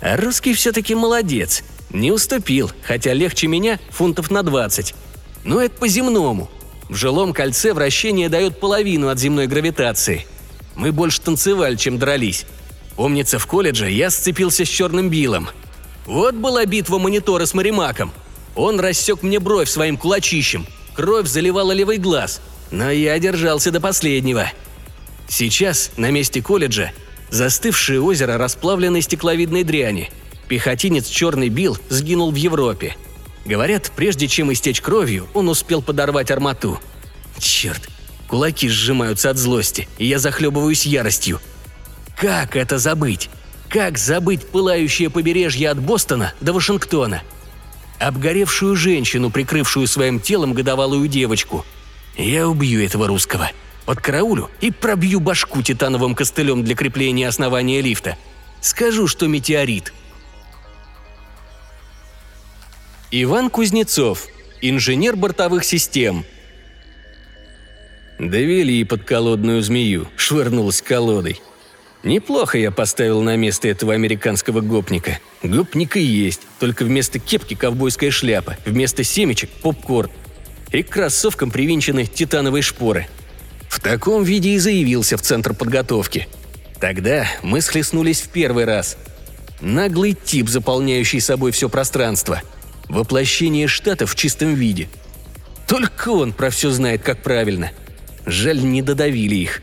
А 0.00 0.16
русский 0.16 0.54
все-таки 0.54 0.94
молодец. 0.94 1.62
Не 1.90 2.10
уступил, 2.10 2.70
хотя 2.82 3.12
легче 3.12 3.46
меня 3.46 3.78
фунтов 3.90 4.30
на 4.30 4.42
20. 4.42 4.94
Но 5.44 5.60
это 5.60 5.78
по-земному– 5.78 6.50
в 6.88 6.96
жилом 6.96 7.32
кольце 7.32 7.72
вращение 7.72 8.28
дает 8.28 8.60
половину 8.60 9.08
от 9.08 9.18
земной 9.18 9.46
гравитации. 9.46 10.26
Мы 10.74 10.92
больше 10.92 11.20
танцевали, 11.20 11.76
чем 11.76 11.98
дрались. 11.98 12.46
Помнится, 12.96 13.38
в 13.38 13.46
колледже 13.46 13.90
я 13.90 14.10
сцепился 14.10 14.64
с 14.64 14.68
черным 14.68 15.08
Биллом. 15.08 15.48
Вот 16.06 16.34
была 16.34 16.64
битва 16.66 16.98
монитора 16.98 17.46
с 17.46 17.54
Маримаком. 17.54 18.12
Он 18.54 18.78
рассек 18.78 19.22
мне 19.22 19.40
бровь 19.40 19.68
своим 19.68 19.96
кулачищем. 19.96 20.66
Кровь 20.94 21.26
заливала 21.26 21.72
левый 21.72 21.96
глаз. 21.96 22.40
Но 22.70 22.90
я 22.90 23.18
держался 23.18 23.70
до 23.70 23.80
последнего. 23.80 24.50
Сейчас, 25.28 25.92
на 25.96 26.10
месте 26.10 26.42
колледжа, 26.42 26.92
застывшее 27.30 28.00
озеро 28.00 28.38
расплавленной 28.38 29.02
стекловидной 29.02 29.64
дряни. 29.64 30.10
Пехотинец 30.48 31.06
Черный 31.06 31.48
Билл 31.48 31.78
сгинул 31.88 32.30
в 32.30 32.36
Европе– 32.36 32.96
Говорят, 33.44 33.92
прежде 33.94 34.26
чем 34.26 34.52
истечь 34.52 34.80
кровью, 34.80 35.28
он 35.34 35.48
успел 35.48 35.82
подорвать 35.82 36.30
армату. 36.30 36.80
Черт, 37.38 37.88
кулаки 38.26 38.68
сжимаются 38.68 39.30
от 39.30 39.36
злости, 39.36 39.86
и 39.98 40.06
я 40.06 40.18
захлебываюсь 40.18 40.86
яростью. 40.86 41.40
Как 42.16 42.56
это 42.56 42.78
забыть? 42.78 43.28
Как 43.68 43.98
забыть 43.98 44.46
пылающее 44.48 45.10
побережье 45.10 45.68
от 45.70 45.80
Бостона 45.80 46.32
до 46.40 46.52
Вашингтона? 46.52 47.22
Обгоревшую 47.98 48.76
женщину, 48.76 49.30
прикрывшую 49.30 49.86
своим 49.88 50.20
телом 50.20 50.54
годовалую 50.54 51.06
девочку. 51.08 51.66
Я 52.16 52.48
убью 52.48 52.82
этого 52.82 53.08
русского. 53.08 53.50
Под 53.86 54.00
караулю 54.00 54.50
и 54.60 54.70
пробью 54.70 55.20
башку 55.20 55.62
титановым 55.62 56.14
костылем 56.14 56.64
для 56.64 56.74
крепления 56.74 57.28
основания 57.28 57.80
лифта. 57.80 58.16
Скажу, 58.60 59.06
что 59.06 59.26
метеорит– 59.26 59.92
Иван 63.16 63.48
Кузнецов, 63.48 64.26
инженер 64.60 65.14
бортовых 65.14 65.62
систем. 65.62 66.24
Довели 68.18 68.82
под 68.82 69.04
колодную 69.04 69.62
змею, 69.62 70.08
швырнулась 70.16 70.82
колодой. 70.82 71.40
Неплохо 72.02 72.58
я 72.58 72.72
поставил 72.72 73.22
на 73.22 73.36
место 73.36 73.68
этого 73.68 73.94
американского 73.94 74.62
гопника. 74.62 75.20
Гопник 75.44 75.96
и 75.96 76.02
есть, 76.02 76.40
только 76.58 76.84
вместо 76.84 77.20
кепки 77.20 77.54
ковбойская 77.54 78.10
шляпа, 78.10 78.56
вместо 78.66 79.04
семечек– 79.04 79.50
попкорн. 79.62 80.10
И 80.72 80.82
к 80.82 80.90
кроссовкам 80.90 81.52
привинчены 81.52 82.06
титановые 82.06 82.62
шпоры. 82.62 83.06
В 83.74 83.80
таком 83.80 84.22
виде 84.22 84.50
и 84.50 84.58
заявился 84.58 85.16
в 85.16 85.22
центр 85.22 85.52
подготовки. 85.52 86.28
Тогда 86.80 87.26
мы 87.42 87.60
схлестнулись 87.60 88.20
в 88.20 88.28
первый 88.28 88.64
раз. 88.64 88.96
Наглый 89.60 90.14
тип, 90.14 90.48
заполняющий 90.48 91.20
собой 91.20 91.52
все 91.52 91.68
пространство– 91.68 92.40
Воплощение 92.88 93.66
штатов 93.66 94.12
в 94.12 94.14
чистом 94.14 94.54
виде. 94.54 94.88
Только 95.66 96.10
он 96.10 96.32
про 96.32 96.50
все 96.50 96.70
знает, 96.70 97.02
как 97.02 97.22
правильно. 97.22 97.72
Жаль, 98.26 98.62
не 98.62 98.82
додавили 98.82 99.36
их. 99.36 99.62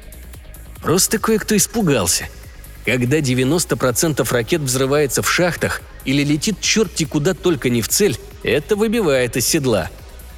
Просто 0.82 1.20
кое-кто 1.20 1.56
испугался. 1.56 2.28
Когда 2.86 3.20
90% 3.20 4.28
ракет 4.34 4.62
взрывается 4.62 5.22
в 5.22 5.32
шахтах 5.32 5.82
или 6.04 6.24
летит 6.24 6.60
черти 6.60 7.06
куда 7.06 7.36
только 7.36 7.70
не 7.70 7.84
в 7.84 7.88
цель, 7.88 8.18
это 8.44 8.76
выбивает 8.76 9.38
из 9.38 9.48
седла. 9.48 9.92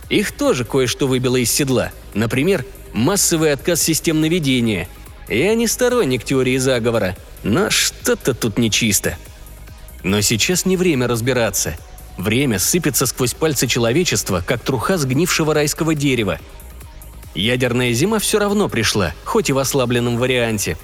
Их 0.10 0.34
тоже 0.34 0.66
кое-что 0.66 1.08
выбило 1.08 1.38
из 1.38 1.50
седла. 1.50 1.92
Например, 2.14 2.66
массовый 2.94 3.52
отказ 3.52 3.82
систем 3.82 4.22
наведения. 4.22 4.88
Я 5.28 5.54
не 5.56 5.68
сторонник 5.68 6.24
теории 6.24 6.58
заговора, 6.58 7.16
но 7.44 7.70
что-то 7.70 8.34
тут 8.34 8.58
нечисто. 8.58 9.18
Но 10.04 10.22
сейчас 10.22 10.66
не 10.66 10.78
время 10.78 11.08
разбираться– 11.08 11.76
Время 12.18 12.60
сыпется 12.60 13.06
сквозь 13.06 13.34
пальцы 13.34 13.68
человечества, 13.68 14.44
как 14.46 14.62
труха 14.62 14.98
сгнившего 14.98 15.54
райского 15.54 15.96
дерева. 15.96 16.40
Ядерная 17.34 17.94
зима 17.94 18.20
все 18.20 18.38
равно 18.38 18.70
пришла, 18.70 19.14
хоть 19.24 19.50
и 19.50 19.54
в 19.54 19.58
ослабленном 19.58 20.18
варианте. 20.18 20.78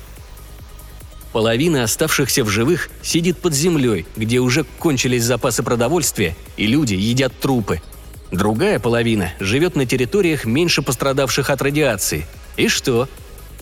Половина 1.32 1.84
оставшихся 1.84 2.44
в 2.44 2.50
живых 2.50 2.90
сидит 3.04 3.38
под 3.38 3.54
землей, 3.54 4.08
где 4.16 4.40
уже 4.40 4.64
кончились 4.64 5.24
запасы 5.24 5.62
продовольствия, 5.62 6.36
и 6.58 6.66
люди 6.66 6.96
едят 6.96 7.40
трупы. 7.40 7.82
Другая 8.32 8.80
половина 8.80 9.34
живет 9.40 9.76
на 9.76 9.86
территориях, 9.86 10.46
меньше 10.46 10.82
пострадавших 10.82 11.50
от 11.50 11.62
радиации. 11.62 12.26
И 12.58 12.68
что? 12.68 13.08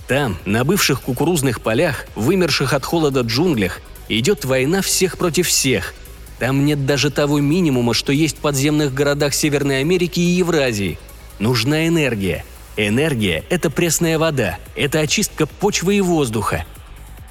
Там, 0.08 0.38
на 0.46 0.64
бывших 0.64 1.02
кукурузных 1.02 1.62
полях, 1.62 2.06
вымерших 2.16 2.74
от 2.74 2.86
холода 2.86 3.22
джунглях, 3.22 3.82
идет 4.10 4.46
война 4.46 4.82
всех 4.82 5.18
против 5.18 5.48
всех– 5.48 5.94
там 6.40 6.66
нет 6.66 6.86
даже 6.86 7.10
того 7.10 7.40
минимума, 7.40 7.94
что 7.94 8.12
есть 8.12 8.38
в 8.38 8.42
подземных 8.42 8.94
городах 8.94 9.34
Северной 9.34 9.82
Америки 9.82 10.20
и 10.20 10.38
Евразии. 10.38 11.00
Нужна 11.40 11.88
энергия. 11.88 12.46
Энергия– 12.76 13.44
это 13.50 13.72
пресная 13.72 14.20
вода, 14.20 14.60
это 14.76 15.00
очистка 15.00 15.48
почвы 15.48 15.96
и 15.96 16.02
воздуха. 16.02 16.64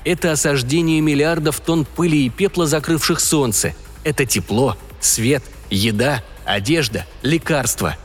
Это 0.04 0.32
осаждение 0.32 1.00
миллиардов 1.00 1.60
тонн 1.60 1.84
пыли 1.84 2.26
и 2.26 2.30
пепла, 2.30 2.66
закрывших 2.66 3.20
солнце. 3.20 3.74
Это 4.02 4.24
тепло, 4.24 4.76
свет, 5.00 5.44
еда, 5.70 6.22
одежда, 6.46 7.04
лекарства. 7.22 7.96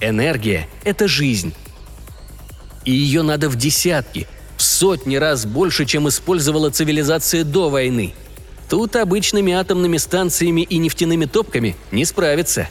Энергия– 0.00 0.68
это 0.84 1.06
жизнь. 1.06 1.54
И 2.84 2.92
ее 2.92 3.22
надо 3.22 3.48
в 3.48 3.56
десятки, 3.56 4.26
в 4.56 4.62
сотни 4.62 5.16
раз 5.16 5.46
больше, 5.46 5.84
чем 5.84 6.08
использовала 6.08 6.70
цивилизация 6.70 7.44
до 7.44 7.68
войны– 7.70 8.14
Тут 8.68 8.96
обычными 8.96 9.52
атомными 9.52 9.96
станциями 9.96 10.62
и 10.62 10.78
нефтяными 10.78 11.26
топками 11.26 11.76
не 11.92 12.04
справиться. 12.04 12.68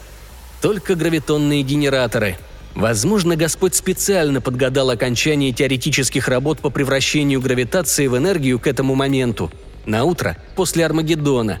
Только 0.60 0.94
гравитонные 0.94 1.62
генераторы. 1.62 2.36
Возможно, 2.74 3.36
Господь 3.36 3.74
специально 3.74 4.42
подгадал 4.42 4.90
окончание 4.90 5.52
теоретических 5.52 6.28
работ 6.28 6.58
по 6.58 6.68
превращению 6.68 7.40
гравитации 7.40 8.06
в 8.06 8.16
энергию 8.16 8.58
к 8.58 8.66
этому 8.66 8.94
моменту. 8.94 9.50
На 9.86 10.04
утро 10.04 10.36
после 10.54 10.84
Армагеддона. 10.84 11.60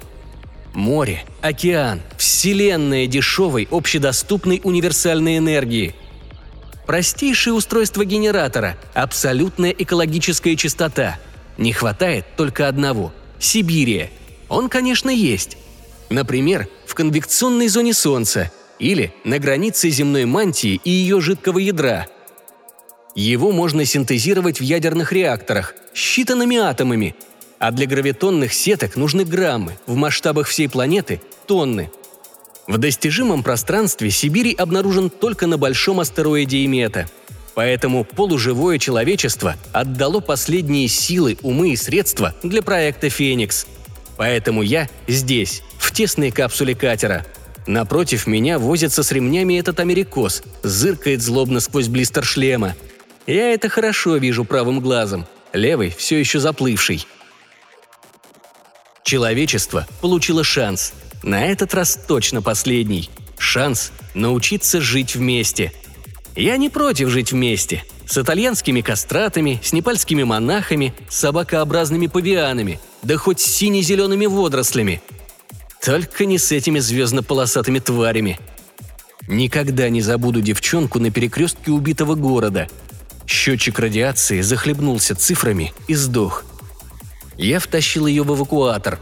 Море, 0.76 1.24
океан, 1.40 2.02
вселенная 2.18 3.06
дешевой, 3.06 3.66
общедоступной 3.70 4.60
универсальной 4.62 5.38
энергии. 5.38 5.94
Простейшее 6.86 7.54
устройство 7.54 8.04
генератора, 8.04 8.76
абсолютная 8.94 9.70
экологическая 9.70 10.54
чистота. 10.54 11.18
Не 11.58 11.72
хватает 11.72 12.26
только 12.36 12.68
одного– 12.68 13.12
Сибирия– 13.38 14.10
он, 14.48 14.68
конечно, 14.68 15.10
есть. 15.10 15.56
Например, 16.10 16.68
в 16.86 16.94
конвекционной 16.94 17.68
зоне 17.68 17.94
Солнца 17.94 18.52
или 18.78 19.12
на 19.24 19.38
границе 19.38 19.90
земной 19.90 20.24
мантии 20.24 20.80
и 20.84 20.90
ее 20.90 21.20
жидкого 21.20 21.58
ядра. 21.58 22.06
Его 23.14 23.50
можно 23.50 23.84
синтезировать 23.84 24.60
в 24.60 24.62
ядерных 24.62 25.12
реакторах 25.12 25.74
считанными 25.94 26.58
атомами, 26.58 27.16
а 27.58 27.70
для 27.70 27.86
гравитонных 27.86 28.52
сеток 28.52 28.96
нужны 28.96 29.24
граммы, 29.24 29.78
в 29.86 29.94
масштабах 29.94 30.46
всей 30.48 30.68
планеты– 30.68 31.20
тонны. 31.46 31.90
В 32.66 32.78
достижимом 32.78 33.42
пространстве 33.42 34.10
Сибирь 34.10 34.54
обнаружен 34.54 35.10
только 35.10 35.46
на 35.46 35.56
большом 35.56 36.00
астероиде 36.00 36.64
Имета. 36.64 37.08
Поэтому 37.54 38.04
полуживое 38.04 38.78
человечество 38.78 39.56
отдало 39.72 40.20
последние 40.20 40.88
силы, 40.88 41.38
умы 41.42 41.70
и 41.70 41.76
средства 41.76 42.34
для 42.42 42.62
проекта 42.62 43.08
«Феникс», 43.08 43.66
Поэтому 44.16 44.62
я 44.62 44.88
здесь, 45.06 45.62
в 45.78 45.92
тесной 45.92 46.30
капсуле 46.30 46.74
катера. 46.74 47.24
Напротив 47.66 48.26
меня 48.26 48.58
возится 48.58 49.02
с 49.02 49.12
ремнями 49.12 49.58
этот 49.58 49.80
америкос, 49.80 50.42
зыркает 50.62 51.20
злобно 51.20 51.60
сквозь 51.60 51.88
блистер 51.88 52.24
шлема. 52.24 52.74
Я 53.26 53.52
это 53.52 53.68
хорошо 53.68 54.16
вижу 54.16 54.44
правым 54.44 54.80
глазом, 54.80 55.26
левый 55.52 55.90
все 55.96 56.18
еще 56.18 56.38
заплывший. 56.38 57.06
Человечество 59.06 59.86
получило 60.00 60.42
шанс. 60.42 60.92
На 61.22 61.46
этот 61.46 61.72
раз 61.74 61.96
точно 62.08 62.42
последний. 62.42 63.08
Шанс 63.38 63.92
научиться 64.14 64.80
жить 64.80 65.14
вместе. 65.14 65.72
Я 66.34 66.56
не 66.56 66.68
против 66.68 67.08
жить 67.08 67.30
вместе. 67.30 67.84
С 68.04 68.18
итальянскими 68.18 68.80
кастратами, 68.80 69.60
с 69.62 69.72
непальскими 69.72 70.24
монахами, 70.24 70.92
с 71.08 71.20
собакообразными 71.20 72.08
павианами– 72.08 72.80
да 73.06 73.16
хоть 73.16 73.40
с 73.40 73.46
сине-зелеными 73.46 74.26
водорослями. 74.26 75.00
Только 75.80 76.24
не 76.26 76.38
с 76.38 76.50
этими 76.50 76.80
звездно-полосатыми 76.80 77.78
тварями. 77.78 78.40
Никогда 79.28 79.88
не 79.88 80.02
забуду 80.02 80.40
девчонку 80.40 80.98
на 80.98 81.12
перекрестке 81.12 81.70
убитого 81.70 82.16
города. 82.16 82.66
Счетчик 83.24 83.78
радиации 83.78 84.40
захлебнулся 84.40 85.14
цифрами 85.14 85.72
и 85.86 85.94
сдох. 85.94 86.44
Я 87.38 87.60
втащил 87.60 88.06
ее 88.06 88.22
в 88.22 88.34
эвакуатор. 88.34 88.98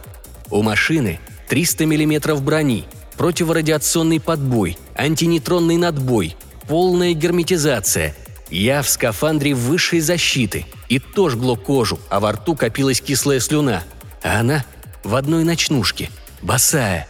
У 0.51 0.63
машины 0.63 1.21
300 1.49 1.87
миллиметров 1.87 2.43
брони, 2.43 2.85
противорадиационный 3.17 4.21
подбой, 4.21 4.79
антинейтронный 4.95 5.77
надбой, 5.77 6.37
полная 6.69 7.13
герметизация. 7.13 8.15
Я 8.51 8.83
в 8.83 8.89
скафандре 8.89 9.55
высшей 9.55 10.01
защиты. 10.01 10.67
И 10.89 10.99
то 10.99 11.29
жгло 11.31 11.57
кожу, 11.57 11.99
а 12.11 12.21
во 12.21 12.33
рту 12.33 12.55
копилась 12.55 13.01
кислая 13.01 13.41
слюна 13.41 13.83
а 14.25 14.41
она 14.41 14.65
в 15.05 15.15
одной 15.15 15.45
ночнушке, 15.45 16.11
босая. 16.43 17.07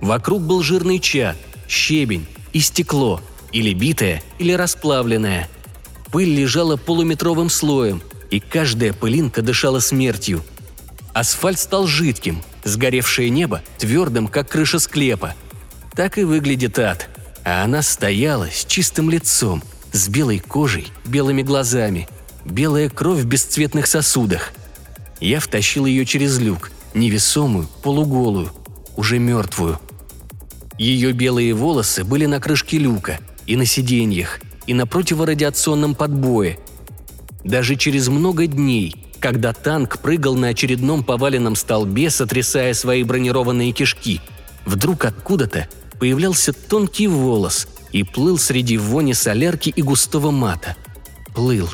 Вокруг 0.00 0.42
был 0.42 0.62
жирный 0.62 0.98
чад, 0.98 1.36
щебень 1.68 2.26
и 2.52 2.58
стекло, 2.58 3.20
или 3.52 3.72
битое, 3.72 4.22
или 4.38 4.52
расплавленное. 4.52 5.48
Пыль 6.10 6.34
лежала 6.34 6.76
полуметровым 6.76 7.48
слоем, 7.48 8.02
и 8.32 8.40
каждая 8.40 8.92
пылинка 8.92 9.42
дышала 9.42 9.78
смертью. 9.78 10.42
Асфальт 11.12 11.60
стал 11.60 11.86
жидким, 11.86 12.42
сгоревшее 12.64 13.30
небо 13.30 13.62
твердым, 13.78 14.26
как 14.26 14.48
крыша 14.48 14.80
склепа. 14.80 15.34
Так 15.94 16.18
и 16.18 16.24
выглядит 16.24 16.78
ад. 16.80 17.08
А 17.44 17.62
она 17.62 17.82
стояла 17.82 18.48
с 18.50 18.64
чистым 18.64 19.08
лицом, 19.10 19.62
с 19.92 20.08
белой 20.08 20.40
кожей, 20.40 20.88
белыми 21.04 21.42
глазами, 21.42 22.08
белая 22.44 22.88
кровь 22.88 23.20
в 23.20 23.26
бесцветных 23.26 23.86
сосудах– 23.86 24.52
я 25.22 25.38
втащил 25.38 25.86
ее 25.86 26.04
через 26.04 26.40
люк, 26.40 26.72
невесомую, 26.94 27.68
полуголую, 27.84 28.50
уже 28.96 29.20
мертвую. 29.20 29.78
Ее 30.78 31.12
белые 31.12 31.54
волосы 31.54 32.02
были 32.02 32.26
на 32.26 32.40
крышке 32.40 32.76
люка, 32.76 33.20
и 33.46 33.54
на 33.54 33.64
сиденьях, 33.64 34.40
и 34.66 34.74
на 34.74 34.84
противорадиационном 34.84 35.94
подбое. 35.94 36.58
Даже 37.44 37.76
через 37.76 38.08
много 38.08 38.46
дней, 38.46 38.94
когда 39.20 39.52
танк 39.52 39.98
прыгал 39.98 40.36
на 40.36 40.48
очередном 40.48 41.04
поваленном 41.04 41.56
столбе, 41.56 42.10
сотрясая 42.10 42.74
свои 42.74 43.02
бронированные 43.02 43.72
кишки, 43.72 44.20
вдруг 44.64 45.04
откуда-то 45.04 45.68
появлялся 45.98 46.52
тонкий 46.52 47.08
волос 47.08 47.68
и 47.92 48.02
плыл 48.02 48.38
среди 48.38 48.78
вони 48.78 49.14
солярки 49.14 49.70
и 49.70 49.82
густого 49.82 50.30
мата. 50.30 50.76
Плыл, 51.34 51.68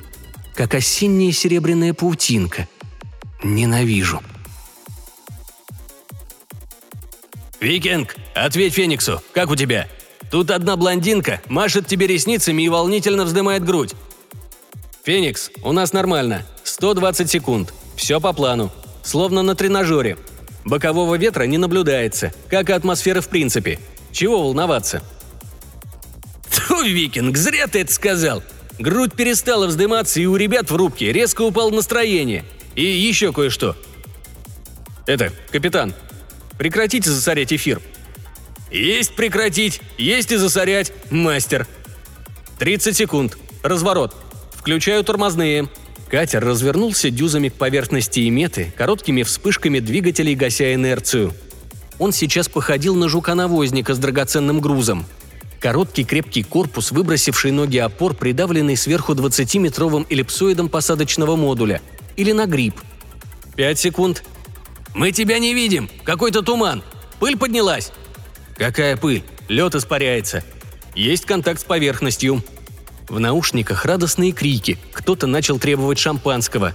как 0.54 0.74
осенняя 0.74 1.32
серебряная 1.32 1.94
паутинка– 1.94 2.68
Ненавижу. 3.42 4.20
«Викинг, 7.60 8.16
ответь 8.34 8.74
Фениксу, 8.74 9.22
как 9.32 9.50
у 9.50 9.56
тебя? 9.56 9.88
Тут 10.30 10.50
одна 10.50 10.76
блондинка 10.76 11.40
машет 11.48 11.86
тебе 11.86 12.06
ресницами 12.06 12.62
и 12.62 12.68
волнительно 12.68 13.24
вздымает 13.24 13.64
грудь». 13.64 13.94
«Феникс, 15.08 15.50
у 15.62 15.72
нас 15.72 15.94
нормально. 15.94 16.44
120 16.64 17.30
секунд. 17.30 17.72
Все 17.96 18.20
по 18.20 18.34
плану. 18.34 18.70
Словно 19.02 19.40
на 19.40 19.54
тренажере. 19.54 20.18
Бокового 20.66 21.14
ветра 21.14 21.44
не 21.44 21.56
наблюдается, 21.56 22.34
как 22.50 22.68
и 22.68 22.74
атмосфера 22.74 23.22
в 23.22 23.28
принципе. 23.30 23.78
Чего 24.12 24.42
волноваться?» 24.42 25.02
«Тьфу, 26.50 26.82
Викинг, 26.82 27.38
зря 27.38 27.68
ты 27.68 27.80
это 27.80 27.90
сказал. 27.90 28.42
Грудь 28.78 29.14
перестала 29.14 29.66
вздыматься, 29.66 30.20
и 30.20 30.26
у 30.26 30.36
ребят 30.36 30.70
в 30.70 30.76
рубке 30.76 31.10
резко 31.10 31.40
упало 31.40 31.70
настроение– 31.70 32.44
и 32.74 32.84
еще 32.84 33.32
кое-что. 33.32 33.76
Это, 35.06 35.32
капитан, 35.50 35.94
прекратите 36.58 37.08
засорять 37.08 37.50
эфир. 37.50 37.80
Есть 38.70 39.16
прекратить, 39.16 39.80
есть 39.96 40.32
и 40.32 40.36
засорять, 40.36 40.92
мастер. 41.10 41.66
30 42.58 42.94
секунд. 42.94 43.38
Разворот. 43.62 44.14
Включаю 44.68 45.02
тормозные. 45.02 45.66
Катер 46.10 46.44
развернулся 46.44 47.08
дюзами 47.08 47.48
к 47.48 47.54
поверхности 47.54 48.28
иметы, 48.28 48.70
короткими 48.76 49.22
вспышками 49.22 49.78
двигателей 49.78 50.34
гася 50.34 50.74
инерцию. 50.74 51.32
Он 51.98 52.12
сейчас 52.12 52.50
походил 52.50 52.94
на 52.94 53.08
жука-навозника 53.08 53.94
с 53.94 53.98
драгоценным 53.98 54.60
грузом. 54.60 55.06
Короткий 55.58 56.04
крепкий 56.04 56.42
корпус, 56.42 56.90
выбросивший 56.92 57.50
ноги 57.50 57.78
опор, 57.78 58.12
придавленный 58.12 58.76
сверху 58.76 59.14
20-метровым 59.14 60.06
эллипсоидом 60.10 60.68
посадочного 60.68 61.34
модуля– 61.34 61.80
или 62.16 62.32
на 62.32 62.44
гриб. 62.44 62.74
Пять 63.56 63.78
секунд. 63.78 64.22
«Мы 64.94 65.12
тебя 65.12 65.38
не 65.38 65.54
видим! 65.54 65.88
Какой-то 66.04 66.42
туман! 66.42 66.82
Пыль 67.20 67.38
поднялась!» 67.38 67.90
«Какая 68.58 68.98
пыль? 68.98 69.22
Лед 69.48 69.74
испаряется. 69.76 70.44
Есть 70.94 71.24
контакт 71.24 71.58
с 71.58 71.64
поверхностью». 71.64 72.44
В 73.08 73.18
наушниках 73.20 73.84
радостные 73.84 74.32
крики. 74.32 74.78
Кто-то 74.92 75.26
начал 75.26 75.58
требовать 75.58 75.98
шампанского. 75.98 76.74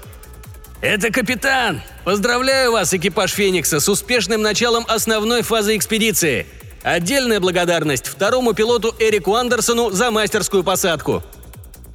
«Это 0.82 1.12
капитан! 1.12 1.82
Поздравляю 2.04 2.72
вас, 2.72 2.94
экипаж 2.94 3.32
«Феникса», 3.32 3.80
с 3.80 3.88
успешным 3.88 4.42
началом 4.42 4.84
основной 4.88 5.42
фазы 5.42 5.78
экспедиции! 5.78 6.46
Отдельная 6.82 7.40
благодарность 7.40 8.08
второму 8.08 8.54
пилоту 8.54 8.94
Эрику 9.00 9.36
Андерсону 9.36 9.92
за 9.92 10.12
мастерскую 10.12 10.64
посадку!» 10.64 11.24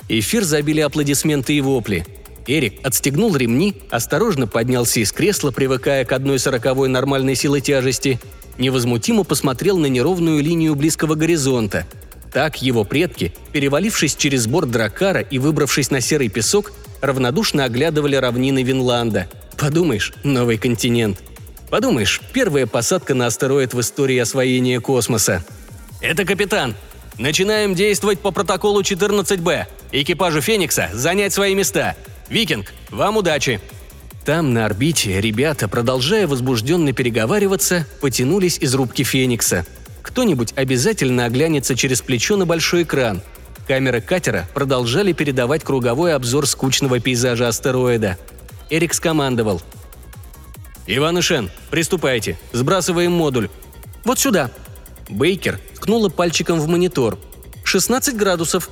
Эфир 0.08 0.44
забили 0.44 0.80
аплодисменты 0.80 1.52
и 1.54 1.60
вопли. 1.60 2.06
Эрик 2.46 2.80
отстегнул 2.82 3.36
ремни, 3.36 3.74
осторожно 3.90 4.46
поднялся 4.46 5.00
из 5.00 5.12
кресла, 5.12 5.50
привыкая 5.50 6.06
к 6.06 6.12
одной 6.12 6.38
сороковой 6.38 6.88
нормальной 6.88 7.34
силы 7.34 7.60
тяжести, 7.60 8.18
невозмутимо 8.56 9.24
посмотрел 9.24 9.76
на 9.76 9.86
неровную 9.86 10.42
линию 10.42 10.74
близкого 10.74 11.14
горизонта. 11.14 11.86
Так 12.32 12.60
его 12.60 12.84
предки, 12.84 13.32
перевалившись 13.52 14.16
через 14.16 14.46
борт 14.46 14.70
дракара 14.70 15.20
и 15.20 15.38
выбравшись 15.38 15.90
на 15.90 16.00
серый 16.00 16.28
песок, 16.28 16.72
равнодушно 17.00 17.64
оглядывали 17.64 18.16
равнины 18.16 18.62
Винланда. 18.62 19.28
Подумаешь, 19.56 20.12
новый 20.24 20.58
континент. 20.58 21.22
Подумаешь, 21.70 22.20
первая 22.32 22.66
посадка 22.66 23.14
на 23.14 23.26
астероид 23.26 23.74
в 23.74 23.80
истории 23.80 24.18
освоения 24.18 24.80
космоса. 24.80 25.44
«Это 26.00 26.24
капитан. 26.24 26.74
Начинаем 27.18 27.74
действовать 27.74 28.20
по 28.20 28.30
протоколу 28.30 28.82
14Б. 28.82 29.66
Экипажу 29.92 30.40
«Феникса» 30.40 30.88
занять 30.92 31.32
свои 31.32 31.54
места. 31.54 31.96
Викинг, 32.28 32.72
вам 32.90 33.16
удачи!» 33.16 33.60
Там, 34.24 34.52
на 34.52 34.66
орбите, 34.66 35.20
ребята, 35.20 35.68
продолжая 35.68 36.26
возбужденно 36.26 36.92
переговариваться, 36.92 37.86
потянулись 38.00 38.58
из 38.58 38.74
рубки 38.74 39.02
«Феникса». 39.02 39.66
Кто-нибудь 40.08 40.54
обязательно 40.56 41.26
оглянется 41.26 41.76
через 41.76 42.00
плечо 42.00 42.38
на 42.38 42.46
большой 42.46 42.84
экран. 42.84 43.20
Камеры 43.66 44.00
катера 44.00 44.48
продолжали 44.54 45.12
передавать 45.12 45.62
круговой 45.62 46.14
обзор 46.14 46.46
скучного 46.46 46.98
пейзажа 46.98 47.46
астероида. 47.46 48.16
Эрик 48.70 48.94
скомандовал. 48.94 49.60
«Иван 50.86 51.18
и 51.18 51.20
Шен, 51.20 51.50
приступайте. 51.70 52.38
Сбрасываем 52.52 53.12
модуль». 53.12 53.50
«Вот 54.04 54.18
сюда». 54.18 54.50
Бейкер 55.10 55.60
ткнула 55.74 56.08
пальчиком 56.08 56.58
в 56.58 56.66
монитор. 56.68 57.18
«16 57.64 58.16
градусов». 58.16 58.70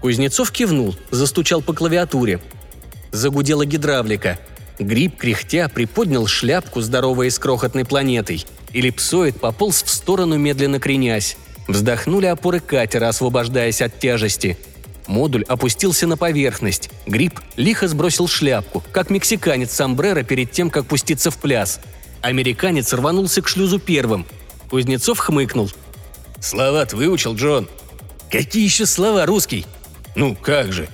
Кузнецов 0.00 0.52
кивнул, 0.52 0.94
застучал 1.10 1.62
по 1.62 1.72
клавиатуре. 1.72 2.40
Загудела 3.10 3.66
гидравлика. 3.66 4.38
Гриб, 4.78 5.16
кряхтя, 5.16 5.68
приподнял 5.68 6.28
шляпку, 6.28 6.80
здоровой 6.80 7.32
с 7.32 7.40
крохотной 7.40 7.84
планетой. 7.84 8.46
Эллипсоид 8.74 9.40
пополз 9.40 9.82
в 9.84 9.88
сторону, 9.88 10.36
медленно 10.36 10.80
кренясь. 10.80 11.36
Вздохнули 11.68 12.26
опоры 12.26 12.60
катера, 12.60 13.08
освобождаясь 13.08 13.80
от 13.80 13.98
тяжести. 13.98 14.58
Модуль 15.06 15.44
опустился 15.44 16.06
на 16.06 16.16
поверхность. 16.16 16.90
Гриб 17.06 17.40
лихо 17.56 17.88
сбросил 17.88 18.26
шляпку, 18.26 18.82
как 18.92 19.10
мексиканец 19.10 19.72
сомбреро 19.72 20.22
перед 20.22 20.50
тем, 20.50 20.70
как 20.70 20.86
пуститься 20.86 21.30
в 21.30 21.38
пляс. 21.38 21.80
Американец 22.20 22.92
рванулся 22.92 23.42
к 23.42 23.48
шлюзу 23.48 23.78
первым. 23.78 24.26
Кузнецов 24.70 25.18
хмыкнул. 25.18 25.70
«Слова-то 26.40 26.96
выучил, 26.96 27.34
Джон». 27.34 27.68
«Какие 28.30 28.64
еще 28.64 28.86
слова, 28.86 29.24
русский?» 29.26 29.66
«Ну, 30.16 30.34
как 30.34 30.72
же. 30.72 30.88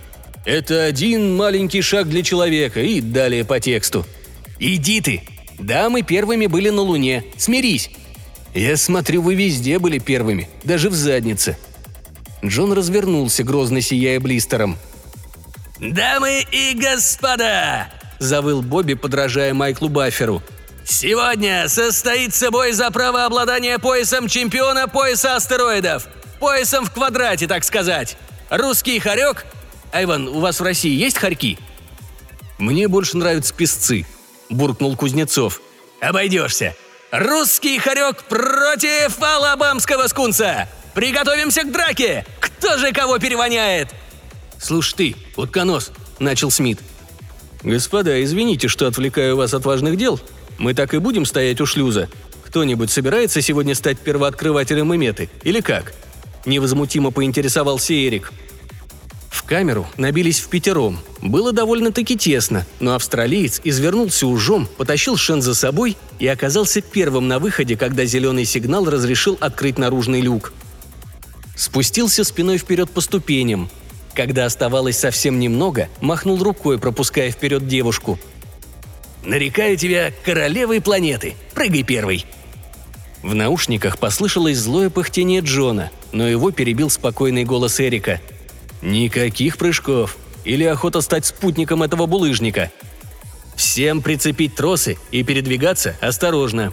Это 0.44 0.84
один 0.84 1.36
маленький 1.36 1.80
шаг 1.82 2.08
для 2.08 2.22
человека 2.22 2.80
и 2.80 3.00
далее 3.00 3.44
по 3.44 3.60
тексту. 3.60 4.04
Иди 4.58 5.00
ты! 5.00 5.22
Да, 5.60 5.90
мы 5.90 6.02
первыми 6.02 6.46
были 6.46 6.70
на 6.70 6.82
Луне. 6.82 7.24
Смирись!» 7.36 7.90
«Я 8.54 8.76
смотрю, 8.76 9.22
вы 9.22 9.34
везде 9.34 9.78
были 9.78 9.98
первыми, 9.98 10.48
даже 10.64 10.90
в 10.90 10.94
заднице». 10.94 11.56
Джон 12.44 12.72
развернулся, 12.72 13.44
грозно 13.44 13.80
сияя 13.80 14.18
блистером. 14.18 14.76
«Дамы 15.78 16.44
и 16.50 16.74
господа!»– 16.74 17.90
завыл 18.18 18.62
Бобби, 18.62 18.94
подражая 18.94 19.54
Майклу 19.54 19.88
Бафферу. 19.88 20.42
«Сегодня 20.84 21.68
состоится 21.68 22.50
бой 22.50 22.72
за 22.72 22.90
право 22.90 23.24
обладания 23.24 23.78
поясом 23.78 24.26
чемпиона 24.26 24.88
пояса 24.88 25.36
астероидов. 25.36 26.08
Поясом 26.40 26.86
в 26.86 26.90
квадрате, 26.90 27.46
так 27.46 27.62
сказать. 27.64 28.16
Русский 28.48 28.98
хорек 28.98 29.46
Айван, 29.92 30.26
у 30.26 30.40
вас 30.40 30.58
в 30.58 30.64
России 30.64 30.92
есть 30.92 31.18
хорьки?» 31.18 31.58
«Мне 32.58 32.88
больше 32.88 33.16
нравятся 33.16 33.54
песцы»,– 33.54 34.06
буркнул 34.50 34.96
Кузнецов. 34.96 35.60
«Обойдешься. 36.00 36.74
Русский 37.10 37.78
хорек 37.78 38.24
против 38.24 39.20
алабамского 39.22 40.06
скунса! 40.06 40.68
Приготовимся 40.94 41.62
к 41.62 41.72
драке! 41.72 42.26
Кто 42.40 42.76
же 42.78 42.92
кого 42.92 43.18
перевоняет?» 43.18 43.88
«Слушай 44.58 44.94
ты, 44.96 45.16
утконос»,– 45.36 45.92
начал 46.18 46.50
Смит. 46.50 46.80
«Господа, 47.62 48.22
извините, 48.22 48.68
что 48.68 48.86
отвлекаю 48.86 49.36
вас 49.36 49.54
от 49.54 49.64
важных 49.64 49.96
дел. 49.96 50.20
Мы 50.58 50.74
так 50.74 50.94
и 50.94 50.98
будем 50.98 51.24
стоять 51.24 51.60
у 51.60 51.66
шлюза. 51.66 52.08
Кто-нибудь 52.44 52.90
собирается 52.90 53.40
сегодня 53.40 53.74
стать 53.74 53.98
первооткрывателем 53.98 54.94
Иметы? 54.94 55.30
Или 55.42 55.60
как?» 55.60 55.92
Невозмутимо 56.46 57.10
поинтересовался 57.10 57.94
Эрик– 57.94 58.32
в 59.30 59.44
камеру 59.44 59.86
набились 59.96 60.40
в 60.40 60.48
пятером. 60.48 60.98
Было 61.22 61.52
довольно-таки 61.52 62.16
тесно, 62.16 62.66
но 62.80 62.96
австралиец 62.96 63.60
извернулся 63.62 64.26
ужом, 64.26 64.68
потащил 64.76 65.16
Шен 65.16 65.40
за 65.40 65.54
собой 65.54 65.96
и 66.18 66.26
оказался 66.26 66.80
первым 66.80 67.28
на 67.28 67.38
выходе, 67.38 67.76
когда 67.76 68.04
зеленый 68.04 68.44
сигнал 68.44 68.90
разрешил 68.90 69.38
открыть 69.40 69.78
наружный 69.78 70.20
люк. 70.20 70.52
Спустился 71.54 72.24
спиной 72.24 72.58
вперед 72.58 72.90
по 72.90 73.00
ступеням. 73.00 73.70
Когда 74.14 74.46
оставалось 74.46 74.98
совсем 74.98 75.38
немного, 75.38 75.88
махнул 76.00 76.42
рукой, 76.42 76.80
пропуская 76.80 77.30
вперед 77.30 77.68
девушку. 77.68 78.18
«Нарекаю 79.22 79.76
тебя 79.76 80.12
королевой 80.24 80.80
планеты. 80.80 81.34
Прыгай 81.54 81.84
первый!» 81.84 82.26
В 83.22 83.34
наушниках 83.34 83.98
послышалось 83.98 84.58
злое 84.58 84.90
пыхтение 84.90 85.42
Джона, 85.42 85.90
но 86.10 86.26
его 86.26 86.50
перебил 86.50 86.90
спокойный 86.90 87.44
голос 87.44 87.78
Эрика– 87.80 88.20
Никаких 88.82 89.58
прыжков. 89.58 90.16
Или 90.44 90.64
охота 90.64 91.00
стать 91.00 91.26
спутником 91.26 91.82
этого 91.82 92.06
булыжника. 92.06 92.70
Всем 93.54 94.00
прицепить 94.00 94.54
тросы 94.54 94.96
и 95.10 95.22
передвигаться 95.22 95.96
осторожно. 96.00 96.72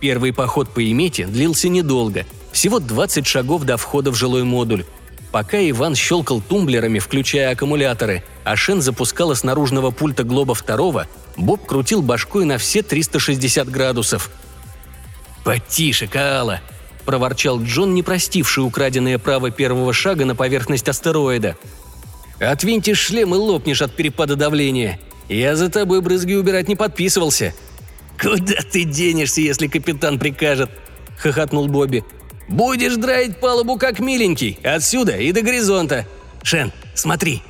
Первый 0.00 0.32
поход 0.32 0.70
по 0.70 0.82
Имете 0.82 1.26
длился 1.26 1.68
недолго, 1.68 2.26
всего 2.52 2.80
20 2.80 3.26
шагов 3.26 3.62
до 3.64 3.76
входа 3.76 4.10
в 4.10 4.16
жилой 4.16 4.44
модуль. 4.44 4.84
Пока 5.30 5.58
Иван 5.58 5.94
щелкал 5.94 6.40
тумблерами, 6.40 6.98
включая 6.98 7.52
аккумуляторы, 7.52 8.24
а 8.42 8.56
Шен 8.56 8.82
запускала 8.82 9.34
с 9.34 9.44
наружного 9.44 9.92
пульта 9.92 10.24
Глоба 10.24 10.54
второго, 10.54 11.06
Боб 11.36 11.64
крутил 11.64 12.02
башкой 12.02 12.46
на 12.46 12.58
все 12.58 12.82
360 12.82 13.70
градусов. 13.70 14.30
«Потише, 15.44 16.08
Каала!»– 16.08 16.60
проворчал 17.02 17.62
Джон, 17.62 17.94
не 17.94 18.02
простивший 18.02 18.64
украденное 18.64 19.18
право 19.18 19.50
первого 19.50 19.92
шага 19.92 20.24
на 20.24 20.34
поверхность 20.34 20.88
астероида. 20.88 21.56
«Отвинтишь 22.38 22.98
шлем 22.98 23.34
и 23.34 23.38
лопнешь 23.38 23.82
от 23.82 23.94
перепада 23.94 24.36
давления. 24.36 24.98
Я 25.28 25.56
за 25.56 25.68
тобой 25.68 26.00
брызги 26.00 26.34
убирать 26.34 26.68
не 26.68 26.76
подписывался». 26.76 27.54
«Куда 28.20 28.56
ты 28.70 28.84
денешься, 28.84 29.40
если 29.40 29.66
капитан 29.66 30.18
прикажет?»– 30.18 30.70
хохотнул 31.18 31.68
Бобби. 31.68 32.04
«Будешь 32.48 32.96
драить 32.96 33.38
палубу 33.38 33.76
как 33.76 33.98
миленький, 33.98 34.58
отсюда 34.62 35.16
и 35.16 35.32
до 35.32 35.40
горизонта. 35.42 36.06
Шен, 36.42 36.72
смотри!» 36.94 37.42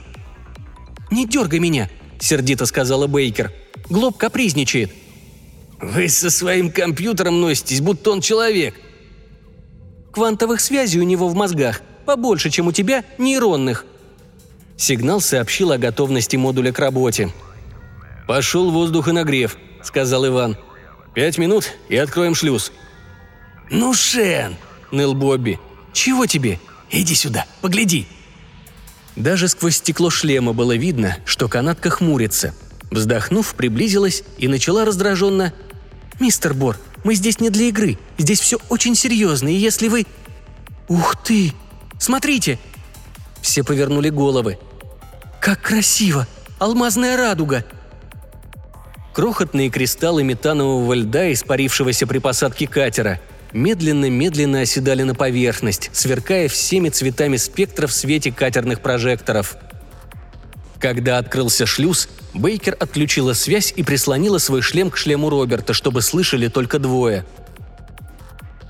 «Не 1.11 1.27
дергай 1.27 1.59
меня!»– 1.59 1.91
сердито 2.21 2.67
сказала 2.67 3.09
Бейкер. 3.09 3.53
«Глоб 3.89 4.17
капризничает». 4.17 4.93
«Вы 5.81 6.09
со 6.09 6.31
своим 6.31 6.71
компьютером 6.71 7.41
носитесь, 7.41 7.81
будто 7.81 8.13
он 8.13 8.21
человек», 8.21 8.75
Квантовых 10.12 10.61
связей 10.61 11.01
у 11.01 11.05
него 11.05 11.29
в 11.29 11.35
мозгах 11.35 11.83
побольше, 12.05 12.51
чем 12.51 12.66
у 12.66 12.73
тебя 12.73 13.05
нейронных». 13.18 13.85
Сигнал 14.77 15.20
сообщил 15.20 15.73
о 15.73 15.79
готовности 15.79 16.37
модуля 16.37 16.73
к 16.73 16.79
работе. 16.79 17.31
«Пошел 18.27 18.70
воздух 18.70 19.09
и 19.09 19.12
нагрев»,— 19.12 19.57
сказал 19.83 20.27
Иван. 20.27 20.57
«Пять 21.14 21.38
минут 21.38 21.73
и 21.88 21.96
откроем 21.96 22.35
шлюз». 22.35 22.73
«Ну, 23.70 23.94
Шен!»— 23.94 24.57
ныл 24.90 25.14
Бобби. 25.14 25.61
«Чего 25.92 26.27
тебе? 26.27 26.59
Иди 26.90 27.14
сюда, 27.14 27.46
погляди!» 27.61 28.07
Даже 29.16 29.49
сквозь 29.49 29.77
стекло 29.77 30.11
шлема 30.11 30.53
было 30.53 30.77
видно, 30.77 31.16
что 31.25 31.49
канатка 31.49 31.90
хмурится. 31.90 32.55
Вздохнув, 32.90 33.55
приблизилась 33.55 34.25
и 34.38 34.49
начала 34.49 34.85
раздраженно. 34.85 35.53
«Мистер 36.18 36.55
Бор, 36.55 36.77
мы 37.05 37.15
здесь 37.15 37.41
не 37.41 37.51
для 37.51 37.67
игры. 37.67 37.99
Здесь 38.19 38.41
все 38.41 38.59
очень 38.69 38.95
серьезно, 38.95 39.49
и 39.49 39.57
если 39.57 39.89
вы...» 39.89 40.07
«Ух 40.89 41.17
ты! 41.23 41.53
Смотрите!» 41.99 42.59
Все 43.41 43.63
повернули 43.63 44.11
головы. 44.11 44.59
«Как 45.41 45.61
красиво! 45.63 46.27
Алмазная 46.59 47.17
радуга!» 47.17 47.65
Крохотные 49.13 49.71
кристаллы 49.71 50.23
метанового 50.23 50.93
льда, 50.95 51.33
испарившегося 51.33 52.07
при 52.07 52.19
посадке 52.19 52.67
катера. 52.67 53.21
медленно-медленно 53.53 54.61
оседали 54.61 55.03
на 55.03 55.15
поверхность, 55.15 55.91
сверкая 55.93 56.49
всеми 56.49 56.89
цветами 56.89 57.37
спектра 57.37 57.87
в 57.87 57.93
свете 57.93 58.31
катерных 58.31 58.81
прожекторов. 58.81 59.57
Когда 60.81 61.19
открылся 61.19 61.66
шлюз, 61.66 62.09
Бейкер 62.33 62.75
отключила 62.81 63.35
связь 63.35 63.73
и 63.77 63.83
прислонила 63.83 64.38
свой 64.38 64.62
шлем 64.62 64.90
к 64.90 64.97
шлему 64.97 65.29
Роберта, 65.29 65.75
чтобы 65.75 66.01
слышали 66.01 66.49
только 66.49 66.79
двое. 66.79 67.27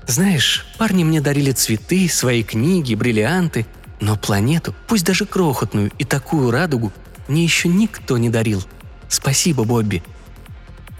«Знаешь, 0.07 0.65
парни 0.77 1.05
мне 1.05 1.21
дарили 1.21 1.51
цветы, 1.51 2.09
свои 2.09 2.43
книги, 2.43 2.95
бриллианты, 2.95 3.65
но 4.01 4.17
планету, 4.17 4.75
пусть 4.87 5.05
даже 5.05 5.25
крохотную 5.25 5.91
и 5.99 6.03
такую 6.03 6.51
радугу, 6.51 6.91
мне 7.29 7.43
еще 7.43 7.69
никто 7.69 8.17
не 8.17 8.29
дарил. 8.29 8.61
Спасибо, 9.07 9.63
Бобби», 9.63 10.03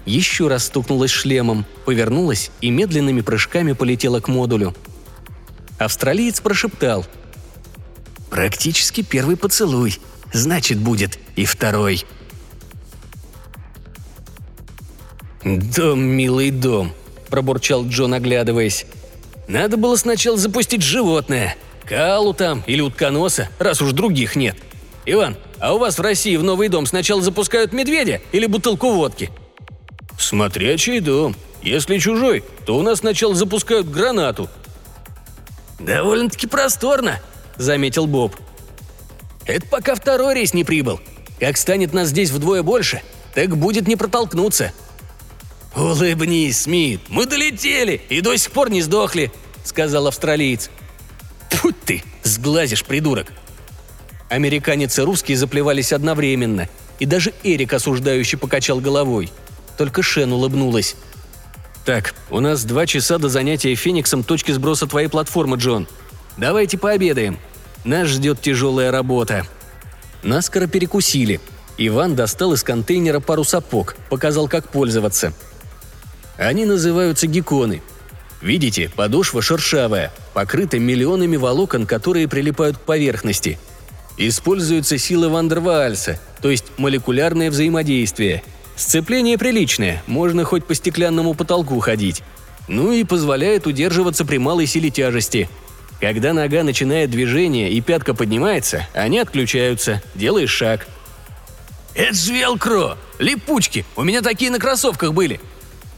еще 0.06 0.48
раз 0.48 0.64
стукнулась 0.64 1.10
шлемом, 1.10 1.66
повернулась 1.84 2.50
и 2.60 2.70
медленными 2.70 3.20
прыжками 3.20 3.72
полетела 3.72 4.20
к 4.20 4.28
модулю. 4.28 4.74
Австралиец 5.78 6.40
прошептал. 6.40 7.04
«Практически 8.30 9.02
первый 9.02 9.36
поцелуй. 9.36 9.98
Значит, 10.32 10.78
будет 10.78 11.18
и 11.36 11.44
второй». 11.44 12.04
«Дом, 15.44 16.00
милый 16.00 16.50
дом»,– 16.50 16.92
пробурчал 17.28 17.84
Джон, 17.86 18.14
оглядываясь. 18.14 18.86
«Надо 19.48 19.76
было 19.76 19.96
сначала 19.96 20.36
запустить 20.36 20.82
животное. 20.82 21.56
Калу 21.84 22.32
там 22.32 22.62
или 22.66 22.80
утконоса, 22.80 23.48
раз 23.58 23.82
уж 23.82 23.92
других 23.92 24.36
нет. 24.36 24.56
Иван, 25.04 25.36
а 25.58 25.74
у 25.74 25.78
вас 25.78 25.98
в 25.98 26.00
России 26.00 26.36
в 26.36 26.44
новый 26.44 26.68
дом 26.68 26.86
сначала 26.86 27.20
запускают 27.20 27.72
медведя 27.72 28.20
или 28.30 28.46
бутылку 28.46 28.92
водки?» 28.92 29.30
«Смотря 30.16 30.76
чей 30.76 31.00
дом. 31.00 31.34
Если 31.60 31.98
чужой, 31.98 32.44
то 32.64 32.76
у 32.76 32.82
нас 32.82 33.00
сначала 33.00 33.34
запускают 33.34 33.90
гранату». 33.90 34.48
«Довольно-таки 35.80 36.46
просторно»,— 36.46 37.20
заметил 37.56 38.06
Боб. 38.06 38.36
«Это 39.46 39.66
пока 39.66 39.94
второй 39.94 40.34
рейс 40.34 40.54
не 40.54 40.64
прибыл. 40.64 41.00
Как 41.40 41.56
станет 41.56 41.92
нас 41.92 42.08
здесь 42.08 42.30
вдвое 42.30 42.62
больше, 42.62 43.02
так 43.34 43.56
будет 43.56 43.88
не 43.88 43.96
протолкнуться». 43.96 44.72
«Улыбнись, 45.74 46.62
Смит, 46.62 47.00
мы 47.08 47.26
долетели 47.26 48.02
и 48.08 48.20
до 48.20 48.36
сих 48.36 48.52
пор 48.52 48.70
не 48.70 48.82
сдохли»,— 48.82 49.32
сказал 49.64 50.06
австралиец. 50.06 50.70
«Путь 51.50 51.80
ты, 51.84 52.02
сглазишь, 52.22 52.84
придурок!» 52.84 53.32
Американец 54.28 54.98
и 54.98 55.02
русский 55.02 55.34
заплевались 55.34 55.92
одновременно, 55.92 56.68
и 56.98 57.06
даже 57.06 57.32
Эрик 57.42 57.72
осуждающий 57.72 58.38
покачал 58.38 58.80
головой— 58.80 59.30
только 59.76 60.02
Шен 60.02 60.32
улыбнулась. 60.32 60.96
«Так, 61.84 62.14
у 62.30 62.40
нас 62.40 62.64
два 62.64 62.86
часа 62.86 63.18
до 63.18 63.28
занятия 63.28 63.74
Фениксом 63.74 64.22
точки 64.22 64.52
сброса 64.52 64.86
твоей 64.86 65.08
платформы, 65.08 65.56
Джон. 65.56 65.88
Давайте 66.36 66.78
пообедаем. 66.78 67.38
Нас 67.84 68.08
ждет 68.08 68.40
тяжелая 68.40 68.90
работа». 68.90 69.46
Наскоро 70.22 70.66
перекусили. 70.66 71.40
Иван 71.78 72.14
достал 72.14 72.52
из 72.52 72.62
контейнера 72.62 73.18
пару 73.20 73.44
сапог, 73.44 73.96
показал, 74.08 74.46
как 74.46 74.68
пользоваться. 74.68 75.32
Они 76.36 76.64
называются 76.64 77.26
гекконы. 77.26 77.82
Видите, 78.40 78.90
подошва 78.94 79.42
шершавая, 79.42 80.12
покрыта 80.32 80.78
миллионами 80.78 81.36
волокон, 81.36 81.86
которые 81.86 82.28
прилипают 82.28 82.76
к 82.76 82.80
поверхности. 82.80 83.58
Используется 84.16 84.98
сила 84.98 85.28
Вандерваальса, 85.28 86.20
то 86.40 86.50
есть 86.50 86.66
молекулярное 86.76 87.50
взаимодействие– 87.50 88.42
Сцепление 88.76 89.36
приличное, 89.38 90.02
можно 90.06 90.44
хоть 90.44 90.64
по 90.64 90.74
стеклянному 90.74 91.34
потолку 91.34 91.78
ходить. 91.80 92.22
Ну 92.68 92.92
и 92.92 93.04
позволяет 93.04 93.66
удерживаться 93.66 94.24
при 94.24 94.38
малой 94.38 94.66
силе 94.66 94.90
тяжести. 94.90 95.48
Когда 96.02 96.32
нога 96.32 96.64
начинает 96.64 97.10
движение 97.10 97.70
и 97.70 97.80
пятка 97.80 98.12
поднимается, 98.12 98.88
они 98.92 99.20
отключаются, 99.20 100.02
делаешь 100.16 100.50
шаг. 100.50 100.88
«Это 101.94 102.12
же 102.12 102.32
велкро! 102.32 102.98
Липучки! 103.20 103.86
У 103.94 104.02
меня 104.02 104.20
такие 104.20 104.50
на 104.50 104.58
кроссовках 104.58 105.12
были!» 105.12 105.40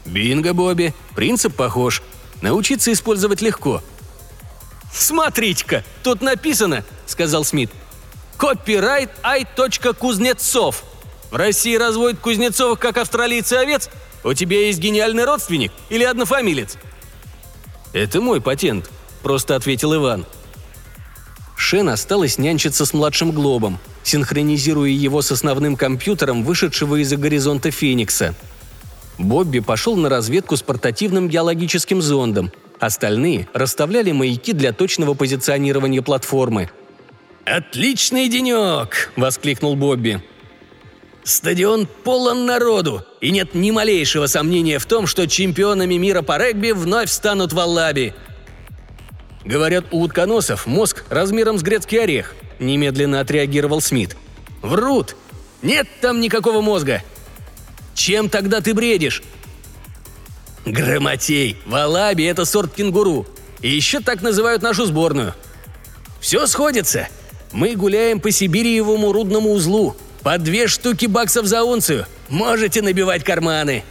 «Бинго, 0.05 0.53
Бобби! 0.53 0.93
Принцип 1.15 1.55
похож. 1.55 2.03
Научиться 2.43 2.93
использовать 2.93 3.41
легко». 3.41 3.81
«Смотрите-ка, 4.93 5.83
тут 6.03 6.21
написано»,— 6.21 6.85
сказал 7.07 7.43
Смит. 7.43 7.71
«Копирайт 8.37 9.09
ай.кузнецов». 9.23 10.83
В 11.31 11.35
России 11.35 11.77
разводят 11.77 12.19
кузнецовых, 12.19 12.77
как 12.77 12.97
австралийцы 12.97 13.53
овец? 13.53 13.89
У 14.23 14.35
тебя 14.35 14.67
есть 14.67 14.77
гениальный 14.77 15.25
родственник 15.25 15.71
или 15.89 16.03
однофамилец?» 16.03 16.77
«Это 17.91 18.21
мой 18.21 18.39
патент»,– 18.39 18.91
просто 19.25 19.55
ответил 19.55 19.95
Иван. 19.95 20.23
Шен 21.57 21.89
осталась 21.89 22.37
нянчиться 22.37 22.85
с 22.85 22.93
младшим 22.93 23.31
Глобом, 23.31 23.79
синхронизируя 24.03 24.91
его 24.91 25.23
с 25.23 25.31
основным 25.31 25.77
компьютером, 25.77 26.43
вышедшего 26.43 27.01
из-за 27.01 27.17
горизонта 27.17 27.71
Феникса. 27.71 28.35
Бобби 29.17 29.61
пошел 29.61 29.95
на 29.95 30.09
разведку 30.09 30.55
с 30.55 30.61
портативным 30.61 31.27
геологическим 31.27 32.03
зондом, 32.03 32.51
остальные 32.79 33.47
расставляли 33.51 34.11
маяки 34.11 34.53
для 34.53 34.73
точного 34.73 35.15
позиционирования 35.15 36.03
платформы. 36.03 36.69
«Отличный 37.45 38.29
денек!»– 38.29 39.11
воскликнул 39.15 39.75
Бобби. 39.75 40.21
Стадион 41.23 41.87
полон 42.03 42.45
народу, 42.45 43.03
и 43.21 43.31
нет 43.31 43.55
ни 43.55 43.71
малейшего 43.71 44.27
сомнения 44.27 44.77
в 44.77 44.85
том, 44.85 45.07
что 45.07 45.27
чемпионами 45.27 45.95
мира 45.95 46.21
по 46.21 46.37
регби 46.37 46.69
вновь 46.69 47.09
станут 47.09 47.53
в 47.53 47.59
Аллаби. 47.59 48.13
Говорят, 49.45 49.85
у 49.91 50.01
утконосов 50.01 50.65
мозг 50.65 51.05
размером 51.09 51.59
с 51.59 51.61
грецкий 51.61 52.01
орех, 52.01 52.35
немедленно 52.59 53.19
отреагировал 53.19 53.79
Смит. 53.79 54.17
Врут! 54.61 55.15
Нет 55.61 55.87
там 56.01 56.19
никакого 56.19 56.61
мозга! 56.61 57.03
Чем 57.93 58.29
тогда 58.29 58.59
ты 58.59 58.73
бредишь? 58.73 59.23
Грамотей, 60.65 61.57
в 61.65 61.75
Алаби 61.75 62.23
это 62.23 62.43
сорт 62.45 62.73
кенгуру. 62.73 63.27
И 63.61 63.69
еще 63.69 63.99
так 63.99 64.21
называют 64.21 64.63
нашу 64.63 64.85
сборную. 64.85 65.33
Все 66.19 66.47
сходится. 66.47 67.07
Мы 67.51 67.75
гуляем 67.75 68.19
по 68.19 68.31
Сибириевому 68.31 69.11
рудному 69.11 69.51
узлу, 69.51 69.95
по 70.23 70.37
две 70.39 70.67
штуки 70.67 71.05
баксов 71.05 71.45
за 71.45 71.63
унцию. 71.63 72.05
Можете 72.29 72.81
набивать 72.81 73.23
карманы». 73.23 73.83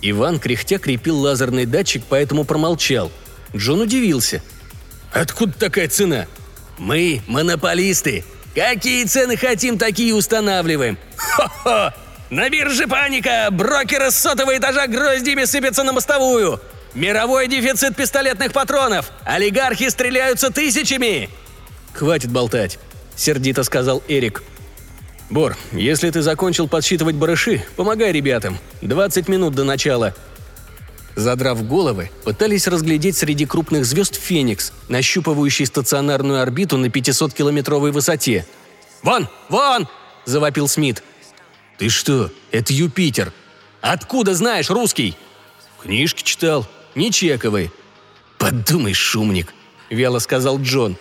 Иван 0.00 0.38
кряхтя 0.38 0.78
крепил 0.78 1.18
лазерный 1.18 1.66
датчик, 1.66 2.04
поэтому 2.08 2.44
промолчал. 2.44 3.10
Джон 3.54 3.80
удивился. 3.80 4.42
«Откуда 5.16 5.52
такая 5.58 5.88
цена?» 5.88 6.26
«Мы 6.76 7.22
монополисты. 7.26 8.22
Какие 8.54 9.04
цены 9.04 9.36
хотим, 9.38 9.78
такие 9.78 10.14
устанавливаем. 10.14 10.98
Хо-хо! 11.16 11.94
На 12.28 12.50
бирже 12.50 12.86
паника! 12.86 13.48
Брокеры 13.50 14.10
с 14.10 14.16
сотого 14.16 14.56
этажа 14.56 14.86
гроздями 14.86 15.44
сыпятся 15.44 15.84
на 15.84 15.94
мостовую! 15.94 16.60
Мировой 16.94 17.48
дефицит 17.48 17.96
пистолетных 17.96 18.52
патронов! 18.52 19.10
Олигархи 19.24 19.88
стреляются 19.88 20.50
тысячами!» 20.50 21.30
«Хватит 21.94 22.30
болтать»,— 22.30 22.78
сердито 23.16 23.62
сказал 23.62 24.02
Эрик. 24.08 24.42
«Бор, 25.30 25.56
если 25.72 26.10
ты 26.10 26.20
закончил 26.20 26.68
подсчитывать 26.68 27.16
барыши, 27.16 27.64
помогай 27.76 28.12
ребятам. 28.12 28.58
20 28.82 29.28
минут 29.28 29.54
до 29.54 29.64
начала». 29.64 30.14
Задрав 31.16 31.66
головы, 31.66 32.10
пытались 32.24 32.68
разглядеть 32.68 33.16
среди 33.16 33.46
крупных 33.46 33.84
звезд 33.84 34.14
Феникс, 34.14 34.72
нащупывающий 34.88 35.66
стационарную 35.66 36.42
орбиту 36.42 36.76
на 36.76 36.86
500-километровой 36.86 37.90
высоте. 37.90 38.46
«Вон! 39.02 39.28
Вон!»– 39.48 39.88
завопил 40.26 40.68
Смит. 40.68 41.02
«Ты 41.78 41.88
что? 41.88 42.30
Это 42.50 42.72
Юпитер!» 42.72 43.32
«Откуда 43.80 44.34
знаешь 44.34 44.70
русский?» 44.70 45.16
«Книжки 45.82 46.22
читал. 46.22 46.66
Не 46.94 47.10
чековый». 47.10 47.70
«Подумай, 48.38 48.92
шумник»,– 48.92 49.54
вяло 49.90 50.18
сказал 50.18 50.60
Джон. 50.60 50.96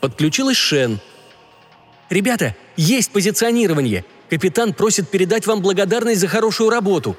Подключилась 0.00 0.56
Шен– 0.56 1.00
«Ребята, 2.10 2.54
есть 2.76 3.10
позиционирование. 3.10 4.04
Капитан 4.30 4.72
просит 4.72 5.08
передать 5.08 5.46
вам 5.46 5.60
благодарность 5.60 6.20
за 6.20 6.28
хорошую 6.28 6.70
работу». 6.70 7.16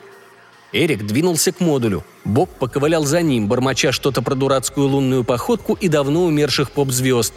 Эрик 0.75 1.05
двинулся 1.05 1.53
к 1.53 1.61
модулю. 1.61 2.03
Боб 2.25 2.49
поковылял 2.59 3.05
за 3.05 3.21
ним, 3.21 3.47
бормоча 3.47 3.93
что-то 3.93 4.21
про 4.21 4.35
дурацкую 4.35 4.89
лунную 4.89 5.23
походку 5.23 5.73
и 5.73 5.87
давно 5.87 6.25
умерших 6.25 6.69
поп-звезд. 6.71 7.33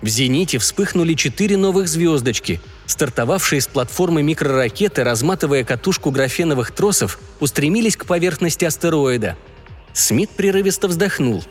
В 0.00 0.08
«Зените» 0.08 0.56
вспыхнули 0.56 1.12
четыре 1.12 1.58
новых 1.58 1.86
звездочки. 1.86 2.62
Стартовавшие 2.86 3.60
с 3.60 3.66
платформы 3.66 4.22
микроракеты, 4.22 5.04
разматывая 5.04 5.64
катушку 5.64 6.10
графеновых 6.10 6.70
тросов, 6.70 7.20
устремились 7.40 7.96
к 7.98 8.06
поверхности 8.06 8.64
астероида. 8.64 9.36
Смит 9.92 10.30
прерывисто 10.30 10.88
вздохнул. 10.88 11.44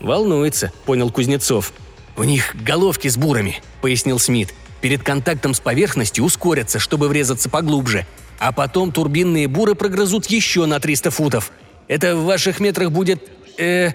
«Волнуется»,— 0.00 0.70
понял 0.84 1.10
Кузнецов. 1.10 1.72
«У 2.18 2.24
них 2.24 2.54
головки 2.54 3.08
с 3.08 3.16
бурами»,— 3.16 3.62
пояснил 3.80 4.18
Смит 4.18 4.52
перед 4.80 5.02
контактом 5.02 5.54
с 5.54 5.60
поверхностью 5.60 6.24
ускорятся, 6.24 6.78
чтобы 6.78 7.08
врезаться 7.08 7.48
поглубже, 7.48 8.06
а 8.38 8.52
потом 8.52 8.92
турбинные 8.92 9.48
буры 9.48 9.74
прогрызут 9.74 10.26
еще 10.26 10.66
на 10.66 10.80
300 10.80 11.10
футов. 11.10 11.52
Это 11.88 12.16
в 12.16 12.24
ваших 12.24 12.60
метрах 12.60 12.90
будет 12.90 13.22
э...» 13.58 13.92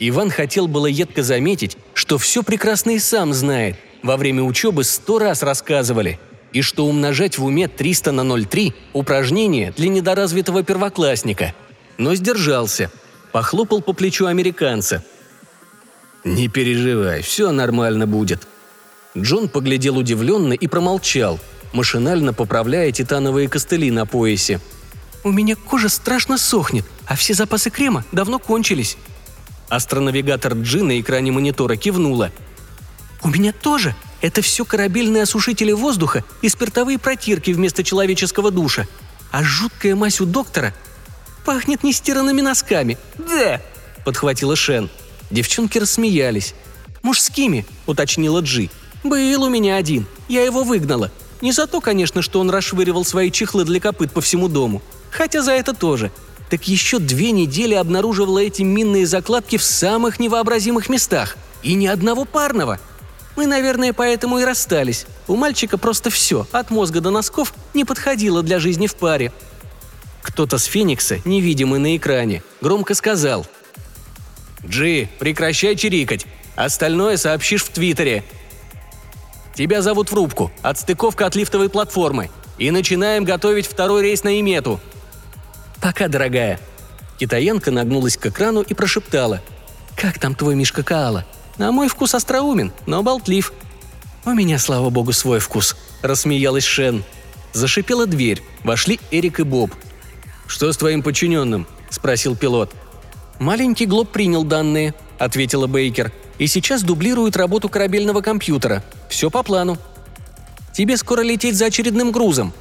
Иван 0.00 0.30
хотел 0.30 0.68
было 0.68 0.86
едко 0.86 1.22
заметить, 1.22 1.76
что 1.92 2.18
все 2.18 2.42
прекрасно 2.42 2.92
и 2.92 2.98
сам 2.98 3.34
знает. 3.34 3.76
Во 4.02 4.16
время 4.16 4.42
учебы 4.42 4.84
сто 4.84 5.18
раз 5.18 5.42
рассказывали. 5.42 6.20
И 6.52 6.62
что 6.62 6.86
умножать 6.86 7.36
в 7.36 7.44
уме 7.44 7.68
300 7.68 8.12
на 8.12 8.20
0,3– 8.20 8.74
упражнение 8.92 9.72
для 9.76 9.88
недоразвитого 9.88 10.62
первоклассника. 10.62 11.52
Но 11.98 12.14
сдержался. 12.14 12.90
Похлопал 13.32 13.82
по 13.82 13.92
плечу 13.92 14.26
американца. 14.26 15.04
«Не 16.24 16.48
переживай, 16.48 17.22
все 17.22 17.50
нормально 17.50 18.06
будет». 18.06 18.46
Джон 19.16 19.48
поглядел 19.48 19.98
удивленно 19.98 20.52
и 20.52 20.66
промолчал, 20.68 21.40
машинально 21.72 22.32
поправляя 22.32 22.90
титановые 22.92 23.48
костыли 23.48 23.90
на 23.90 24.06
поясе. 24.06 24.60
«У 25.24 25.30
меня 25.30 25.56
кожа 25.56 25.88
страшно 25.88 26.38
сохнет, 26.38 26.84
а 27.06 27.16
все 27.16 27.34
запасы 27.34 27.70
крема 27.70 28.04
давно 28.12 28.38
кончились», 28.38 28.96
Астронавигатор 29.68 30.54
Джи 30.54 30.82
на 30.82 30.98
экране 31.00 31.30
монитора 31.30 31.76
кивнула. 31.76 32.32
«У 33.22 33.28
меня 33.28 33.52
тоже. 33.52 33.94
Это 34.20 34.40
все 34.42 34.64
корабельные 34.64 35.24
осушители 35.24 35.72
воздуха 35.72 36.24
и 36.42 36.48
спиртовые 36.48 36.98
протирки 36.98 37.50
вместо 37.50 37.84
человеческого 37.84 38.50
душа. 38.50 38.86
А 39.30 39.44
жуткая 39.44 39.94
мазь 39.94 40.20
у 40.20 40.24
доктора 40.24 40.74
пахнет 41.44 41.84
нестиранными 41.84 42.40
носками. 42.40 42.98
Да!»– 43.18 43.60
подхватила 44.04 44.56
Шен. 44.56 44.88
Девчонки 45.30 45.78
рассмеялись. 45.78 46.54
«Мужскими»,– 47.02 47.66
уточнила 47.86 48.40
Джи. 48.40 48.70
«Был 49.04 49.42
у 49.42 49.50
меня 49.50 49.76
один. 49.76 50.06
Я 50.28 50.44
его 50.44 50.64
выгнала. 50.64 51.12
Не 51.40 51.52
за 51.52 51.66
то, 51.66 51.80
конечно, 51.80 52.22
что 52.22 52.40
он 52.40 52.50
расшвыривал 52.50 53.04
свои 53.04 53.30
чехлы 53.30 53.64
для 53.64 53.80
копыт 53.80 54.12
по 54.12 54.20
всему 54.20 54.48
дому. 54.48 54.82
Хотя 55.10 55.42
за 55.42 55.52
это 55.52 55.72
тоже 55.72 56.10
так 56.48 56.66
еще 56.66 56.98
две 56.98 57.30
недели 57.30 57.74
обнаруживала 57.74 58.38
эти 58.38 58.62
минные 58.62 59.06
закладки 59.06 59.56
в 59.56 59.62
самых 59.62 60.18
невообразимых 60.18 60.88
местах. 60.88 61.36
И 61.62 61.74
ни 61.74 61.86
одного 61.86 62.24
парного. 62.24 62.78
Мы, 63.36 63.46
наверное, 63.46 63.92
поэтому 63.92 64.38
и 64.38 64.44
расстались. 64.44 65.06
У 65.26 65.36
мальчика 65.36 65.78
просто 65.78 66.10
все, 66.10 66.46
от 66.52 66.70
мозга 66.70 67.00
до 67.00 67.10
носков, 67.10 67.52
не 67.74 67.84
подходило 67.84 68.42
для 68.42 68.58
жизни 68.58 68.86
в 68.86 68.96
паре. 68.96 69.32
Кто-то 70.22 70.58
с 70.58 70.64
Феникса, 70.64 71.20
невидимый 71.24 71.78
на 71.78 71.96
экране, 71.96 72.42
громко 72.60 72.94
сказал. 72.94 73.46
«Джи, 74.66 75.08
прекращай 75.18 75.76
чирикать. 75.76 76.26
Остальное 76.56 77.16
сообщишь 77.16 77.62
в 77.62 77.68
Твиттере. 77.68 78.24
Тебя 79.58 79.82
зовут 79.82 80.12
в 80.12 80.14
рубку. 80.14 80.52
Отстыковка 80.62 81.26
от 81.26 81.34
лифтовой 81.34 81.68
платформы. 81.68 82.30
И 82.58 82.70
начинаем 82.70 83.24
готовить 83.24 83.66
второй 83.66 84.02
рейс 84.02 84.22
на 84.22 84.38
Имету. 84.38 84.78
«Пока, 85.82 86.06
дорогая». 86.06 86.60
Китаянка 87.18 87.72
нагнулась 87.72 88.16
к 88.16 88.26
экрану 88.26 88.60
и 88.60 88.72
прошептала. 88.72 89.42
«Как 89.96 90.20
там 90.20 90.36
твой 90.36 90.54
Мишка 90.54 90.84
Каала? 90.84 91.24
На 91.56 91.72
мой 91.72 91.88
вкус 91.88 92.14
остроумен, 92.14 92.70
но 92.86 93.02
болтлив». 93.02 93.52
«У 94.24 94.30
меня, 94.30 94.60
слава 94.60 94.90
богу, 94.90 95.12
свой 95.12 95.40
вкус»,– 95.40 95.74
рассмеялась 96.02 96.62
Шен. 96.62 97.02
Зашипела 97.52 98.06
дверь. 98.06 98.40
Вошли 98.62 99.00
Эрик 99.10 99.40
и 99.40 99.42
Боб. 99.42 99.72
«Что 100.46 100.72
с 100.72 100.76
твоим 100.76 101.02
подчиненным?»– 101.02 101.66
спросил 101.90 102.36
пилот. 102.36 102.72
«Маленький 103.40 103.86
Глоб 103.86 104.10
принял 104.10 104.44
данные»,– 104.44 104.94
ответила 105.18 105.66
Бейкер. 105.66 106.12
«И 106.38 106.46
сейчас 106.46 106.82
дублирует 106.82 107.36
работу 107.36 107.68
корабельного 107.68 108.20
компьютера. 108.20 108.82
Все 109.08 109.30
по 109.30 109.42
плану». 109.42 109.78
«Тебе 110.72 110.96
скоро 110.96 111.22
лететь 111.22 111.56
за 111.56 111.66
очередным 111.66 112.12
грузом». 112.12 112.52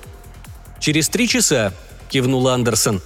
«Через 0.80 1.09
три 1.09 1.28
часа»,– 1.28 1.73
кивнул 2.09 2.47
Андерсон. 2.47 3.01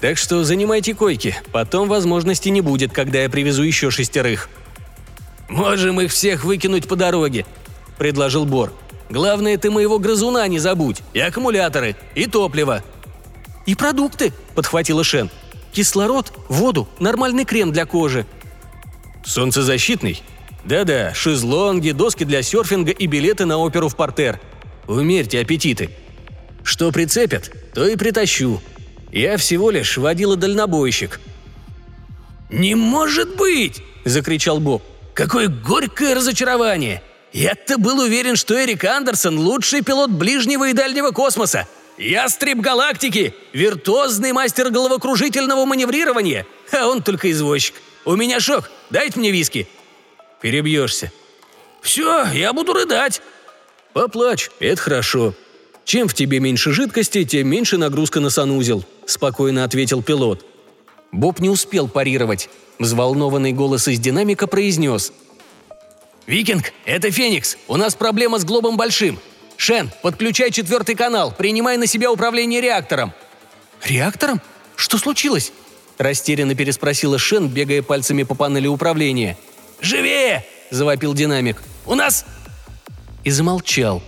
«Так 0.00 0.18
что 0.18 0.44
занимайте 0.44 0.94
койки, 0.94 1.36
потом 1.52 1.88
возможности 1.88 2.48
не 2.48 2.60
будет, 2.60 2.92
когда 2.92 3.22
я 3.22 3.28
привезу 3.28 3.62
еще 3.62 3.90
шестерых». 3.90 4.48
«Можем 5.48 6.00
их 6.00 6.10
всех 6.10 6.44
выкинуть 6.44 6.88
по 6.88 6.96
дороге»,– 6.96 7.44
предложил 7.98 8.46
Бор. 8.46 8.72
«Главное, 9.10 9.58
ты 9.58 9.70
моего 9.70 9.98
грызуна 9.98 10.48
не 10.48 10.58
забудь, 10.58 11.02
и 11.12 11.20
аккумуляторы, 11.20 11.96
и 12.14 12.26
топливо». 12.26 12.82
«И 13.66 13.74
продукты»,– 13.74 14.32
подхватила 14.54 15.04
Шен. 15.04 15.30
«Кислород, 15.72 16.32
воду, 16.48 16.88
нормальный 16.98 17.44
крем 17.44 17.72
для 17.72 17.84
кожи». 17.84 18.26
«Солнцезащитный?» 19.24 20.22
«Да-да, 20.64 21.12
шезлонги, 21.14 21.90
доски 21.90 22.24
для 22.24 22.42
серфинга 22.42 22.92
и 22.92 23.06
билеты 23.06 23.46
на 23.46 23.58
оперу 23.58 23.88
в 23.88 23.96
портер. 23.96 24.40
Умерьте 24.86 25.40
аппетиты», 25.40 25.90
что 26.62 26.92
прицепят, 26.92 27.50
то 27.74 27.86
и 27.86 27.96
притащу. 27.96 28.60
Я 29.10 29.36
всего 29.36 29.70
лишь 29.70 29.98
водила-дальнобойщик». 29.98 31.20
«Не 32.50 32.74
может 32.74 33.36
быть!»– 33.36 33.82
закричал 34.04 34.60
Боб. 34.60 34.82
«Какое 35.14 35.48
горькое 35.48 36.14
разочарование! 36.14 37.02
Я-то 37.32 37.78
был 37.78 37.98
уверен, 38.00 38.36
что 38.36 38.62
Эрик 38.62 38.84
Андерсон– 38.84 39.38
лучший 39.38 39.82
пилот 39.82 40.10
ближнего 40.10 40.68
и 40.68 40.74
дальнего 40.74 41.12
космоса. 41.12 41.66
Ястреб 41.96 42.58
галактики, 42.58 43.34
виртуозный 43.54 44.32
мастер 44.32 44.70
головокружительного 44.70 45.64
маневрирования, 45.64 46.46
а 46.72 46.88
он 46.88 47.02
только 47.02 47.30
извозчик. 47.30 47.74
У 48.04 48.16
меня 48.16 48.38
шок, 48.38 48.70
дайте 48.92 49.18
мне 49.18 49.30
виски». 49.30 49.66
«Перебьешься». 50.40 51.12
«Все, 51.80 52.26
я 52.32 52.52
буду 52.52 52.72
рыдать». 52.72 53.20
«Поплачь, 53.92 54.50
это 54.60 54.80
хорошо», 54.80 55.34
«Чем 55.84 56.08
в 56.08 56.14
тебе 56.14 56.40
меньше 56.40 56.72
жидкости, 56.72 57.24
тем 57.24 57.48
меньше 57.48 57.76
нагрузка 57.76 58.20
на 58.20 58.30
санузел»,– 58.30 58.84
спокойно 59.06 59.64
ответил 59.64 60.02
пилот. 60.02 60.44
Боб 61.10 61.40
не 61.40 61.50
успел 61.50 61.88
парировать. 61.88 62.48
Взволнованный 62.78 63.52
голос 63.52 63.88
из 63.88 63.98
динамика 63.98 64.46
произнес. 64.46 65.12
«Викинг, 66.26 66.72
это 66.84 67.10
Феникс. 67.10 67.58
У 67.68 67.76
нас 67.76 67.94
проблема 67.94 68.38
с 68.38 68.44
Глобом 68.44 68.76
Большим. 68.76 69.18
Шен, 69.56 69.90
подключай 70.02 70.50
четвертый 70.50 70.94
канал, 70.94 71.34
принимай 71.36 71.76
на 71.76 71.86
себя 71.86 72.10
управление 72.10 72.60
реактором». 72.60 73.12
«Реактором? 73.82 74.40
Что 74.76 74.98
случилось?» 74.98 75.52
Растерянно 75.98 76.54
переспросила 76.54 77.18
Шен, 77.18 77.48
бегая 77.48 77.82
пальцами 77.82 78.22
по 78.22 78.34
панели 78.34 78.66
управления. 78.66 79.36
«Живее!»– 79.80 80.44
завопил 80.70 81.14
динамик. 81.14 81.62
«У 81.86 81.94
нас...» 81.94 82.24
И 83.24 83.30
замолчал, 83.30 84.02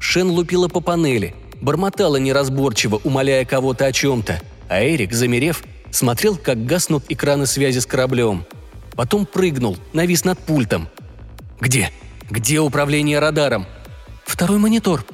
Шен 0.00 0.30
лупила 0.30 0.68
по 0.68 0.80
панели, 0.80 1.34
бормотала 1.60 2.16
неразборчиво, 2.16 3.00
умоляя 3.04 3.44
кого-то 3.44 3.86
о 3.86 3.92
чем-то, 3.92 4.40
а 4.68 4.82
Эрик, 4.82 5.12
замерев, 5.12 5.62
смотрел, 5.90 6.36
как 6.36 6.64
гаснут 6.64 7.04
экраны 7.08 7.46
связи 7.46 7.80
с 7.80 7.86
кораблем. 7.86 8.46
Потом 8.92 9.26
прыгнул, 9.26 9.76
навис 9.92 10.24
над 10.24 10.38
пультом. 10.38 10.88
«Где? 11.60 11.90
Где 12.30 12.60
управление 12.60 13.18
радаром?» 13.18 13.66
«Второй 14.24 14.58
монитор». 14.58 15.04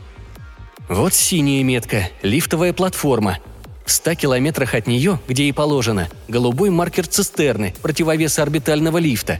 Вот 0.88 1.14
синяя 1.14 1.62
метка, 1.64 2.10
лифтовая 2.22 2.72
платформа. 2.72 3.38
В 3.84 3.90
ста 3.90 4.14
километрах 4.14 4.74
от 4.74 4.86
нее, 4.86 5.20
где 5.28 5.44
и 5.44 5.52
положено, 5.52 6.08
голубой 6.28 6.70
маркер 6.70 7.06
цистерны, 7.06 7.74
противовес 7.82 8.38
орбитального 8.38 8.98
лифта. 8.98 9.38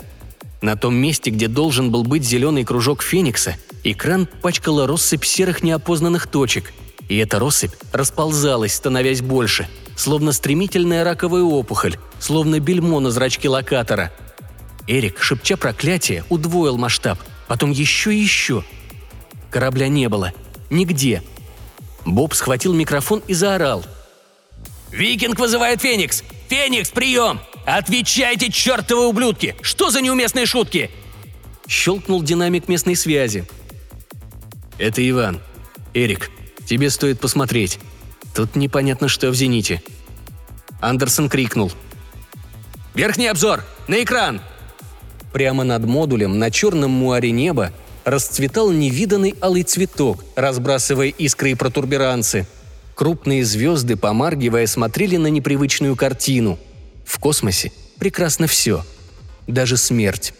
На 0.61 0.77
том 0.77 0.95
месте, 0.95 1.31
где 1.31 1.49
должен 1.49 1.91
был 1.91 2.05
быть 2.05 2.25
зеленый 2.25 2.65
кружок 2.65 3.03
Феникса, 3.03 3.57
Экран 3.85 4.27
пачкала 4.41 4.87
россыпь 4.87 5.25
серых 5.25 5.63
неопознанных 5.63 6.27
точек, 6.27 6.73
и 7.09 7.17
эта 7.19 7.39
россыпь 7.39 7.73
расползалась, 7.93 8.75
становясь 8.75 9.21
больше, 9.21 9.69
словно 9.97 10.33
стремительная 10.33 11.05
раковая 11.05 11.43
опухоль, 11.43 11.97
словно 12.19 12.61
бельмо 12.61 13.01
на 13.01 13.11
зрачке 13.11 13.49
локатора. 13.49 14.11
Эрик, 14.87 15.21
шепча 15.23 15.57
проклятие, 15.57 16.25
удвоил 16.29 16.77
масштаб, 16.77 17.19
потом 17.47 17.71
еще 17.71 18.15
и 18.15 18.19
еще. 18.19 18.65
Корабля 19.51 19.89
не 19.89 20.09
было. 20.09 20.33
Нигде. 20.71 21.23
Боб 22.05 22.35
схватил 22.35 22.73
микрофон 22.73 23.23
и 23.27 23.35
заорал. 23.35 23.85
«Викинг 24.95 25.41
вызывает 25.41 25.81
Феникс! 25.81 26.23
Феникс, 26.49 26.91
прием! 26.91 27.41
Отвечайте, 27.67 28.51
чертовы 28.51 29.09
ублюдки! 29.09 29.57
Что 29.61 29.91
за 29.91 30.01
неуместные 30.01 30.47
шутки?» 30.47 30.91
Щелкнул 31.67 32.23
динамик 32.23 32.69
местной 32.69 32.95
связи. 32.95 33.45
«Это 34.79 35.09
Иван. 35.09 35.41
Эрик, 35.95 36.31
тебе 36.67 36.91
стоит 36.91 37.19
посмотреть. 37.19 37.81
Тут 38.35 38.55
непонятно, 38.55 39.09
что 39.09 39.31
в 39.31 39.35
«Зените». 39.35 39.83
Андерсон 40.81 41.29
крикнул. 41.29 41.73
«Верхний 42.95 43.27
обзор! 43.27 43.65
На 43.89 44.01
экран!» 44.03 44.41
Прямо 45.33 45.65
над 45.65 45.85
модулем 45.85 46.39
на 46.39 46.53
черном 46.53 46.93
муаре 46.93 47.33
неба 47.33 47.73
расцветал 48.05 48.71
невиданный 48.71 49.35
алый 49.41 49.65
цветок, 49.65 50.25
разбрасывая 50.37 51.09
искры 51.09 51.51
и 51.51 51.55
протурберанцы. 51.55 52.47
Крупные 52.95 53.45
звезды, 53.45 53.97
помаргивая, 53.97 54.67
смотрели 54.67 55.17
на 55.17 55.27
непривычную 55.27 55.97
картину. 55.97 56.59
В 57.05 57.19
космосе 57.19 57.73
прекрасно 57.99 58.47
все. 58.47 58.85
Даже 59.47 59.77
смерть. 59.77 60.33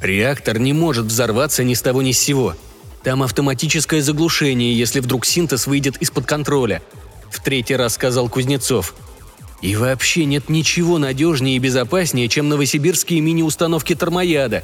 Реактор 0.00 0.58
не 0.58 0.72
может 0.72 1.06
взорваться 1.06 1.64
ни 1.64 1.74
с 1.74 1.82
того 1.82 2.02
ни 2.02 2.12
с 2.12 2.20
сего. 2.20 2.54
Там 3.02 3.22
автоматическое 3.22 4.00
заглушение, 4.00 4.76
если 4.78 5.00
вдруг 5.00 5.26
синтез 5.26 5.66
выйдет 5.66 5.96
из-под 5.96 6.24
контроля. 6.24 6.82
В 7.30 7.42
третий 7.42 7.74
раз 7.74 7.94
сказал 7.94 8.28
Кузнецов. 8.28 8.94
И 9.60 9.74
вообще 9.74 10.24
нет 10.24 10.48
ничего 10.48 10.98
надежнее 10.98 11.56
и 11.56 11.58
безопаснее, 11.58 12.28
чем 12.28 12.48
новосибирские 12.48 13.20
мини-установки 13.20 13.94
термояда. 13.96 14.62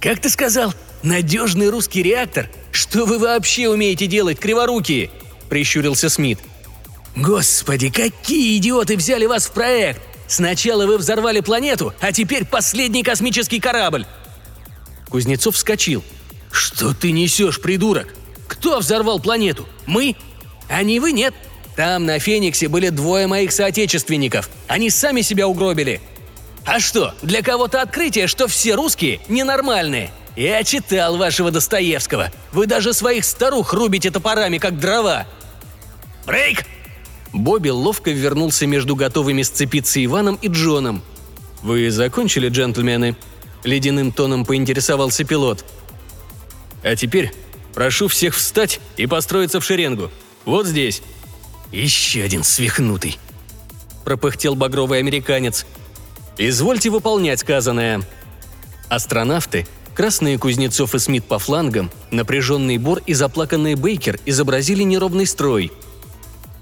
«Как 0.00 0.20
ты 0.20 0.30
сказал? 0.30 0.72
Надежный 1.02 1.70
русский 1.70 2.02
реактор? 2.02 2.50
Что 2.72 3.06
вы 3.06 3.18
вообще 3.18 3.68
умеете 3.68 4.06
делать, 4.06 4.38
криворукие?»– 4.38 5.10
прищурился 5.48 6.08
Смит. 6.08 6.38
«Господи, 7.16 7.90
какие 7.90 8.58
идиоты 8.58 8.96
взяли 8.96 9.26
вас 9.26 9.46
в 9.46 9.52
проект! 9.52 10.00
Сначала 10.28 10.86
вы 10.86 10.98
взорвали 10.98 11.40
планету, 11.40 11.92
а 12.00 12.12
теперь 12.12 12.44
последний 12.44 13.02
космический 13.02 13.60
корабль!» 13.60 14.06
Кузнецов 15.08 15.56
вскочил. 15.56 16.04
«Что 16.52 16.94
ты 16.94 17.10
несешь, 17.12 17.60
придурок? 17.60 18.14
Кто 18.46 18.78
взорвал 18.78 19.20
планету? 19.20 19.66
Мы? 19.86 20.16
А 20.68 20.82
не 20.82 21.00
вы, 21.00 21.12
нет. 21.12 21.34
Там 21.76 22.04
на 22.04 22.18
Фениксе 22.18 22.68
были 22.68 22.90
двое 22.90 23.26
моих 23.26 23.52
соотечественников. 23.52 24.50
Они 24.68 24.90
сами 24.90 25.22
себя 25.22 25.48
угробили. 25.48 26.00
А 26.64 26.78
что, 26.78 27.14
для 27.22 27.42
кого-то 27.42 27.80
открытие, 27.80 28.26
что 28.26 28.46
все 28.46 28.74
русские 28.74 29.20
ненормальные? 29.28 30.10
Я 30.36 30.62
читал 30.64 31.16
вашего 31.16 31.50
Достоевского. 31.50 32.30
Вы 32.52 32.66
даже 32.66 32.92
своих 32.94 33.24
старух 33.24 33.72
рубите 33.72 34.10
топорами, 34.10 34.58
как 34.58 34.78
дрова. 34.78 35.26
Брейк! 36.26 36.64
Бобби 37.32 37.68
ловко 37.68 38.10
вернулся 38.10 38.66
между 38.66 38.96
готовыми 38.96 39.42
сцепиться 39.42 40.04
Иваном 40.04 40.36
и 40.42 40.48
Джоном. 40.48 41.02
«Вы 41.62 41.90
закончили, 41.90 42.48
джентльмены?»– 42.48 43.16
ледяным 43.64 44.12
тоном 44.12 44.44
поинтересовался 44.44 45.24
пилот. 45.24 45.64
«А 46.82 46.96
теперь 46.96 47.32
прошу 47.74 48.08
всех 48.08 48.34
встать 48.34 48.80
и 48.96 49.06
построиться 49.06 49.60
в 49.60 49.64
шеренгу. 49.64 50.10
Вот 50.44 50.66
здесь». 50.66 51.02
«Еще 51.70 52.22
один 52.22 52.42
свихнутый»,– 52.42 53.18
пропыхтел 54.04 54.56
багровый 54.56 54.98
американец. 54.98 55.66
«Извольте 56.36 56.90
выполнять 56.90 57.40
сказанное». 57.40 58.00
Астронавты, 58.88 59.68
красные 59.94 60.38
Кузнецов 60.38 60.94
и 60.94 60.98
Смит 60.98 61.24
по 61.24 61.38
флангам, 61.38 61.90
напряженный 62.10 62.78
Бор 62.78 63.00
и 63.06 63.14
заплаканный 63.14 63.74
Бейкер 63.74 64.18
изобразили 64.26 64.82
неровный 64.82 65.26
строй– 65.26 65.72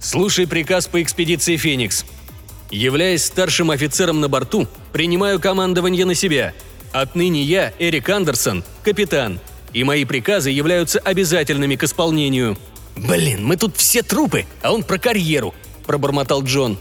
Слушай 0.01 0.47
приказ 0.47 0.87
по 0.87 1.03
экспедиции 1.03 1.57
«Феникс». 1.57 2.05
Являясь 2.71 3.25
старшим 3.25 3.71
офицером 3.71 4.21
на 4.21 4.29
борту, 4.29 4.69
принимаю 4.93 5.41
командование 5.41 6.05
на 6.05 6.15
себя. 6.15 6.53
Отныне 6.93 7.43
я, 7.43 7.73
Эрик 7.79 8.09
Андерсон, 8.09 8.63
капитан, 8.83 9.41
и 9.73 9.85
мои 9.85 10.05
приказы 10.05 10.51
являются 10.51 10.99
обязательными 11.01 11.77
к 11.77 11.85
исполнению». 11.85 12.57
«Блин, 12.97 13.45
мы 13.45 13.57
тут 13.57 13.77
все 13.77 14.03
трупы, 14.03 14.45
а 14.63 14.73
он 14.73 14.83
про 14.83 14.99
карьеру»,– 14.99 15.55
пробормотал 15.87 16.43
Джон. 16.43 16.79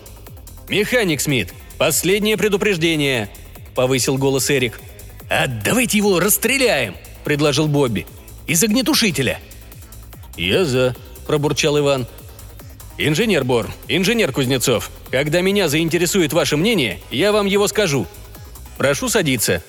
«Механик 0.68 1.22
Смит, 1.22 1.54
последнее 1.78 2.38
предупреждение»,– 2.38 3.30
повысил 3.76 4.18
голос 4.18 4.50
Эрик. 4.50 4.80
«А 5.30 5.48
давайте 5.48 5.98
его 5.98 6.20
расстреляем»,– 6.20 6.96
предложил 7.24 7.68
Бобби. 7.68 8.06
«Из 8.48 8.64
огнетушителя». 8.64 9.40
«Я 10.38 10.64
за»,– 10.64 10.96
пробурчал 11.28 11.78
Иван. 11.80 12.08
«Инженер 12.98 13.44
Бор, 13.44 13.70
инженер 13.88 14.32
Кузнецов, 14.32 14.90
когда 15.12 15.42
меня 15.42 15.68
заинтересует 15.68 16.34
ваше 16.34 16.56
мнение, 16.56 17.02
я 17.12 17.32
вам 17.32 17.46
его 17.46 17.68
скажу. 17.68 18.08
Прошу 18.78 19.10
садиться. 19.10 19.64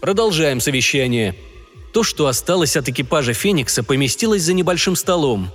Продолжаем 0.00 0.60
совещание». 0.60 1.34
То, 1.92 2.02
что 2.02 2.26
осталось 2.26 2.76
от 2.76 2.88
экипажа 2.88 3.34
«Феникса», 3.34 3.84
поместилось 3.84 4.42
за 4.42 4.52
небольшим 4.52 4.96
столом. 4.96 5.50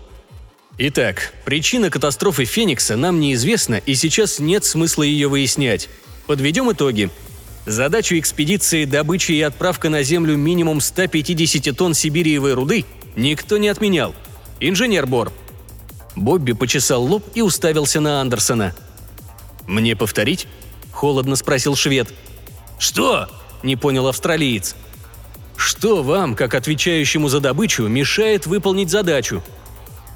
Итак, 0.77 1.33
причина 1.43 1.89
катастрофы 1.89 2.45
«Феникса» 2.45 2.95
нам 2.95 3.19
неизвестна, 3.19 3.75
и 3.75 3.93
сейчас 3.93 4.39
нет 4.39 4.63
смысла 4.63 5.03
ее 5.03 5.27
выяснять. 5.27 5.89
Подведем 6.27 6.71
итоги. 6.71 7.09
Задачу 7.69 8.17
экспедиции 8.17 8.85
добыча 8.85 9.31
и 9.31 9.41
отправка 9.41 9.89
на 9.89 10.01
Землю 10.01 10.35
минимум 10.35 10.81
150 10.81 11.77
тонн 11.77 11.93
сибириевой 11.93 12.55
руды 12.55 12.83
никто 13.15 13.59
не 13.59 13.67
отменял. 13.67 14.15
Инженер 14.59 15.05
Бор, 15.05 15.31
Бобби 16.15 16.53
почесал 16.53 17.03
лоб 17.03 17.23
и 17.35 17.43
уставился 17.43 18.01
на 18.01 18.21
Андерсона. 18.21 18.73
«Мне 19.67 19.95
повторить?»– 19.95 20.47
холодно 20.91 21.35
спросил 21.35 21.75
швед. 21.75 22.11
«Что?»– 22.79 23.29
не 23.61 23.75
понял 23.75 24.07
австралиец. 24.07 24.75
«Что 25.55 26.01
вам, 26.01 26.35
как 26.35 26.55
отвечающему 26.55 27.29
за 27.29 27.39
добычу, 27.39 27.87
мешает 27.87 28.47
выполнить 28.47 28.89
задачу?» 28.89 29.43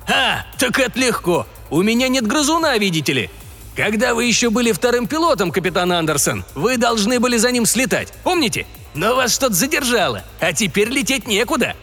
«А, 0.08 0.44
так 0.58 0.80
это 0.80 0.98
легко. 0.98 1.46
У 1.70 1.84
меня 1.84 2.08
нет 2.08 2.26
грызуна, 2.26 2.80
видите 2.80 3.14
ли. 3.14 3.30
Когда 3.76 4.14
вы 4.14 4.26
еще 4.26 4.50
были 4.50 4.72
вторым 4.72 5.08
пилотом, 5.08 5.52
капитан 5.52 5.92
Андерсон, 5.92 6.46
вы 6.54 6.78
должны 6.78 7.20
были 7.20 7.38
за 7.38 7.52
ним 7.52 7.66
слетать, 7.66 8.14
помните? 8.24 8.68
Но 8.94 9.16
вас 9.16 9.34
что-то 9.34 9.56
задержало, 9.56 10.24
а 10.40 10.54
теперь 10.54 10.90
лететь 10.90 11.28
некуда». 11.28 11.76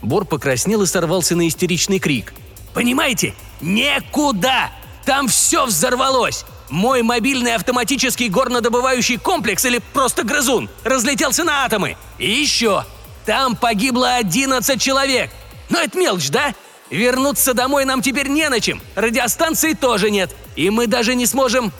Бор 0.00 0.24
покраснел 0.24 0.82
и 0.82 0.86
сорвался 0.86 1.34
на 1.34 1.48
истеричный 1.48 1.98
крик– 1.98 2.34
Понимаете? 2.78 3.34
Некуда! 3.60 4.70
Там 5.04 5.26
все 5.26 5.66
взорвалось! 5.66 6.44
Мой 6.70 7.02
мобильный 7.02 7.56
автоматический 7.56 8.28
горнодобывающий 8.28 9.18
комплекс 9.18 9.64
или 9.64 9.80
просто 9.92 10.22
грызун 10.22 10.70
разлетелся 10.84 11.42
на 11.42 11.64
атомы. 11.64 11.96
И 12.18 12.30
еще, 12.30 12.84
там 13.26 13.56
погибло 13.56 14.14
11 14.14 14.80
человек. 14.80 15.30
Но 15.70 15.80
это 15.80 15.98
мелочь, 15.98 16.28
да? 16.28 16.54
Вернуться 16.90 17.54
домой 17.54 17.84
нам 17.84 18.02
теперь 18.02 18.28
не 18.28 18.48
на 18.48 18.60
чем. 18.60 18.80
Радиостанции 18.94 19.74
тоже 19.74 20.10
нет. 20.10 20.30
И 20.56 20.70
мы 20.70 20.86
даже 20.86 21.14
не 21.14 21.26
сможем... 21.26 21.72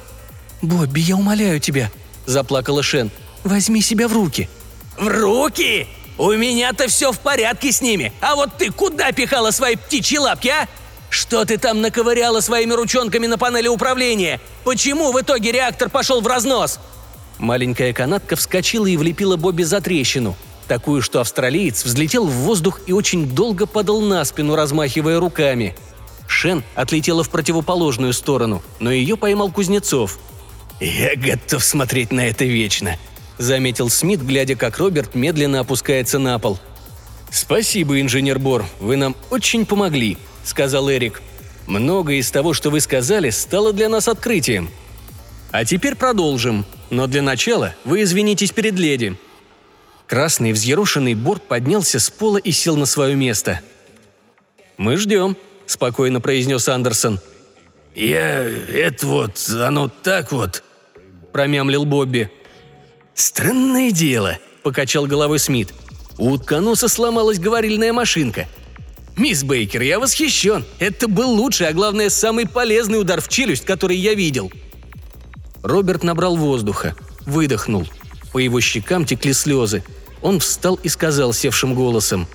«Бобби, 0.60 1.00
я 1.00 1.16
умоляю 1.16 1.60
тебя»,– 1.60 1.90
заплакала 2.26 2.82
Шен. 2.82 3.10
«Возьми 3.44 3.80
себя 3.80 4.08
в 4.08 4.12
руки». 4.12 4.48
«В 4.98 5.06
руки? 5.06 5.86
У 6.18 6.32
меня-то 6.32 6.88
все 6.88 7.12
в 7.12 7.20
порядке 7.20 7.70
с 7.70 7.80
ними. 7.80 8.12
А 8.20 8.34
вот 8.34 8.50
ты 8.58 8.72
куда 8.72 9.12
пихала 9.12 9.52
свои 9.52 9.76
птичьи 9.76 10.18
лапки, 10.18 10.48
а? 10.48 10.68
Что 11.10 11.44
ты 11.44 11.58
там 11.58 11.80
наковыряла 11.80 12.40
своими 12.40 12.72
ручонками 12.72 13.28
на 13.28 13.38
панели 13.38 13.68
управления? 13.68 14.40
Почему 14.64 15.12
в 15.12 15.20
итоге 15.20 15.52
реактор 15.52 15.88
пошел 15.88 16.20
в 16.20 16.26
разнос?» 16.26 16.80
Маленькая 17.38 17.92
канатка 17.92 18.34
вскочила 18.34 18.86
и 18.86 18.96
влепила 18.96 19.36
Бобби 19.36 19.62
за 19.62 19.80
трещину. 19.80 20.36
Такую, 20.68 21.00
что 21.00 21.20
австралиец 21.20 21.82
взлетел 21.84 22.26
в 22.26 22.30
воздух 22.30 22.80
и 22.86 22.92
очень 22.92 23.26
долго 23.26 23.66
падал 23.66 24.02
на 24.02 24.22
спину, 24.26 24.54
размахивая 24.54 25.18
руками. 25.18 25.74
Шен 26.28 26.62
отлетела 26.74 27.24
в 27.24 27.30
противоположную 27.30 28.12
сторону, 28.12 28.62
но 28.78 28.92
ее 28.92 29.16
поймал 29.16 29.50
Кузнецов. 29.50 30.18
«Я 30.78 31.16
готов 31.16 31.64
смотреть 31.64 32.12
на 32.12 32.26
это 32.26 32.44
вечно»,— 32.44 32.98
заметил 33.38 33.88
Смит, 33.88 34.20
глядя, 34.20 34.56
как 34.56 34.76
Роберт 34.76 35.14
медленно 35.14 35.60
опускается 35.60 36.18
на 36.18 36.38
пол. 36.38 36.58
«Спасибо, 37.30 38.00
инженер 38.00 38.38
Бор, 38.38 38.66
вы 38.78 38.96
нам 38.96 39.16
очень 39.30 39.64
помогли», 39.64 40.18
сказал 40.44 40.90
Эрик. 40.90 41.22
«Многое 41.66 42.16
из 42.16 42.30
того, 42.30 42.52
что 42.52 42.68
вы 42.68 42.80
сказали, 42.80 43.30
стало 43.30 43.72
для 43.72 43.88
нас 43.88 44.06
открытием. 44.06 44.68
А 45.50 45.64
теперь 45.64 45.94
продолжим, 45.94 46.66
но 46.90 47.06
для 47.06 47.22
начала 47.22 47.74
вы 47.86 48.02
извинитесь 48.02 48.52
перед 48.52 48.78
леди». 48.78 49.16
Красный 50.08 50.52
взъерошенный 50.52 51.12
борт 51.12 51.42
поднялся 51.42 52.00
с 52.00 52.08
пола 52.08 52.38
и 52.38 52.50
сел 52.50 52.78
на 52.78 52.86
свое 52.86 53.14
место. 53.14 53.60
«Мы 54.78 54.96
ждем»,– 54.96 55.36
спокойно 55.66 56.22
произнес 56.22 56.66
Андерсон. 56.66 57.20
«Я... 57.94 58.42
это 58.42 59.06
вот... 59.06 59.50
оно 59.50 59.88
так 59.88 60.32
вот...»– 60.32 60.64
промямлил 61.32 61.84
Бобби. 61.84 62.30
«Странное 63.14 63.90
дело»,– 63.90 64.38
покачал 64.62 65.06
головой 65.06 65.38
Смит. 65.38 65.74
«У 66.16 66.30
утконоса 66.30 66.88
сломалась 66.88 67.38
говорильная 67.38 67.92
машинка. 67.92 68.48
«Мисс 69.18 69.44
Бейкер, 69.44 69.82
я 69.82 69.98
восхищен. 69.98 70.64
Это 70.78 71.06
был 71.06 71.32
лучший, 71.32 71.68
а 71.68 71.72
главное, 71.74 72.08
самый 72.08 72.48
полезный 72.48 72.98
удар 72.98 73.20
в 73.20 73.28
челюсть, 73.28 73.66
который 73.66 73.96
я 73.96 74.14
видел». 74.14 74.50
Роберт 75.62 76.02
набрал 76.02 76.36
воздуха, 76.36 76.96
выдохнул. 77.26 77.86
По 78.32 78.38
его 78.38 78.60
щекам 78.60 79.04
текли 79.04 79.34
слезы. 79.34 79.82
Он 80.22 80.40
встал 80.40 80.76
и 80.82 80.88
сказал 80.88 81.32
севшим 81.32 81.74
голосом. 81.74 82.26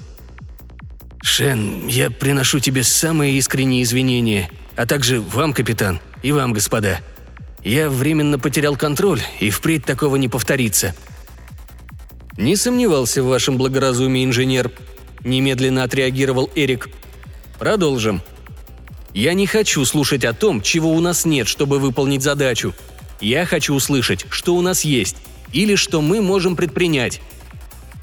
«Шен, 1.22 1.88
я 1.88 2.10
приношу 2.10 2.60
тебе 2.60 2.84
самые 2.84 3.38
искренние 3.38 3.84
извинения, 3.84 4.50
а 4.76 4.86
также 4.86 5.22
вам, 5.22 5.54
капитан, 5.54 6.00
и 6.22 6.32
вам, 6.32 6.54
господа. 6.54 7.00
Я 7.64 7.90
временно 7.90 8.40
потерял 8.40 8.76
контроль, 8.76 9.22
и 9.40 9.50
впредь 9.50 9.86
такого 9.86 10.18
не 10.18 10.28
повторится». 10.28 10.96
«Не 12.38 12.56
сомневался 12.56 13.22
в 13.22 13.28
вашем 13.28 13.58
благоразумии, 13.58 14.26
инженер», 14.26 14.72
Немедленно 15.24 15.84
отреагировал 15.84 16.50
Эрик. 16.56 16.90
Продолжим. 17.58 18.22
Я 19.14 19.34
не 19.34 19.48
хочу 19.48 19.86
слушать 19.86 20.26
о 20.26 20.34
том, 20.34 20.62
чего 20.62 20.92
у 20.92 21.00
нас 21.00 21.24
нет, 21.26 21.48
чтобы 21.48 21.80
выполнить 21.80 22.24
задачу. 22.24 22.74
Я 23.22 23.46
хочу 23.46 23.74
услышать, 23.74 24.26
что 24.30 24.56
у 24.56 24.62
нас 24.62 24.84
есть, 24.84 25.18
или 25.54 25.76
что 25.76 26.02
мы 26.02 26.22
можем 26.22 26.56
предпринять. 26.56 27.22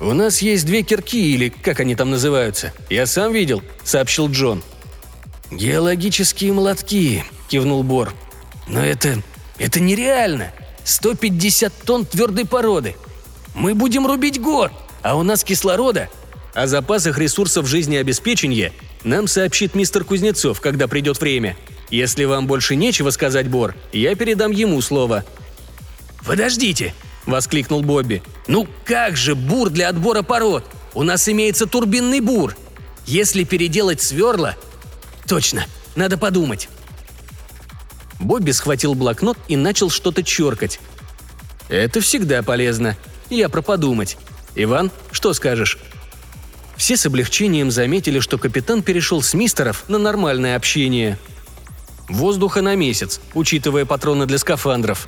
«У 0.00 0.14
нас 0.14 0.40
есть 0.40 0.64
две 0.64 0.82
кирки, 0.82 1.34
или 1.34 1.50
как 1.50 1.80
они 1.80 1.94
там 1.94 2.10
называются. 2.10 2.72
Я 2.88 3.04
сам 3.04 3.32
видел»,— 3.32 3.62
сообщил 3.84 4.30
Джон. 4.30 4.62
«Геологические 5.50 6.54
молотки»,— 6.54 7.22
кивнул 7.48 7.82
Бор. 7.82 8.14
«Но 8.66 8.82
это... 8.82 9.22
Это 9.58 9.78
нереально! 9.78 10.52
150 10.84 11.72
тонн 11.84 12.06
твердой 12.06 12.46
породы! 12.46 12.96
Мы 13.54 13.74
будем 13.74 14.06
рубить 14.06 14.40
гор, 14.40 14.72
а 15.02 15.16
у 15.16 15.22
нас 15.22 15.44
кислорода 15.44 16.08
о 16.54 16.66
запасах 16.66 17.18
ресурсов 17.18 17.66
жизнеобеспечения 17.66 18.72
нам 19.04 19.28
сообщит 19.28 19.74
мистер 19.74 20.04
Кузнецов, 20.04 20.60
когда 20.60 20.88
придет 20.88 21.20
время. 21.20 21.56
Если 21.90 22.24
вам 22.24 22.46
больше 22.46 22.74
нечего 22.74 23.10
сказать, 23.10 23.48
Бор, 23.48 23.74
я 23.92 24.14
передам 24.14 24.50
ему 24.50 24.80
слово». 24.80 25.24
«Подождите!»– 26.24 26.94
воскликнул 27.26 27.82
Бобби. 27.82 28.22
«Ну 28.46 28.66
как 28.84 29.16
же 29.16 29.34
бур 29.34 29.70
для 29.70 29.88
отбора 29.88 30.22
пород? 30.22 30.64
У 30.94 31.02
нас 31.02 31.28
имеется 31.28 31.66
турбинный 31.66 32.20
бур. 32.20 32.56
Если 33.06 33.44
переделать 33.44 34.00
сверла...» 34.00 34.56
«Точно, 35.26 35.64
надо 35.96 36.18
подумать». 36.18 36.68
Бобби 38.18 38.50
схватил 38.50 38.94
блокнот 38.94 39.38
и 39.48 39.56
начал 39.56 39.90
что-то 39.90 40.22
черкать. 40.22 40.80
«Это 41.68 42.00
всегда 42.00 42.42
полезно. 42.42 42.96
Я 43.30 43.48
про 43.48 43.62
подумать. 43.62 44.18
Иван, 44.54 44.90
что 45.12 45.32
скажешь?» 45.32 45.78
Все 46.76 46.96
с 46.96 47.04
облегчением 47.04 47.70
заметили, 47.70 48.20
что 48.20 48.38
капитан 48.38 48.82
перешел 48.82 49.20
с 49.22 49.34
мистеров 49.34 49.84
на 49.88 49.98
нормальное 49.98 50.56
общение. 50.56 51.18
Воздуха 52.08 52.62
на 52.62 52.74
месяц, 52.74 53.20
учитывая 53.34 53.84
патроны 53.84 54.24
для 54.24 54.38
скафандров. 54.38 55.06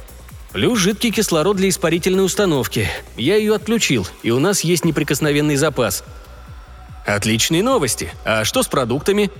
Плюс 0.52 0.78
жидкий 0.78 1.10
кислород 1.10 1.56
для 1.56 1.68
испарительной 1.68 2.24
установки. 2.24 2.88
Я 3.16 3.36
ее 3.36 3.54
отключил, 3.54 4.06
и 4.22 4.30
у 4.30 4.38
нас 4.38 4.62
есть 4.62 4.84
неприкосновенный 4.84 5.56
запас. 5.56 6.04
Отличные 7.06 7.62
новости. 7.62 8.12
А 8.24 8.44
что 8.44 8.62
с 8.62 8.68
продуктами? 8.68 9.30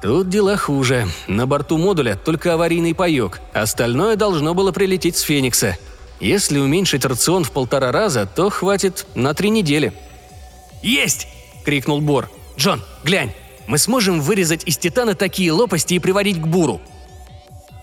Тут 0.00 0.28
дела 0.28 0.56
хуже. 0.56 1.08
На 1.26 1.46
борту 1.46 1.76
модуля 1.76 2.14
только 2.14 2.54
аварийный 2.54 2.94
паек. 2.94 3.40
Остальное 3.52 4.16
должно 4.16 4.54
было 4.54 4.70
прилететь 4.70 5.16
с 5.16 5.22
Феникса. 5.22 5.76
Если 6.20 6.58
уменьшить 6.58 7.04
рацион 7.04 7.44
в 7.44 7.50
полтора 7.50 7.90
раза, 7.90 8.26
то 8.26 8.48
хватит 8.48 9.06
на 9.14 9.34
три 9.34 9.50
недели. 9.50 9.92
«Есть!» 10.82 11.26
крикнул 11.68 12.00
Бор. 12.00 12.30
«Джон, 12.56 12.82
глянь, 13.04 13.34
мы 13.66 13.76
сможем 13.76 14.22
вырезать 14.22 14.62
из 14.64 14.78
титана 14.78 15.14
такие 15.14 15.52
лопасти 15.52 15.92
и 15.92 15.98
приварить 15.98 16.40
к 16.40 16.46
буру». 16.46 16.80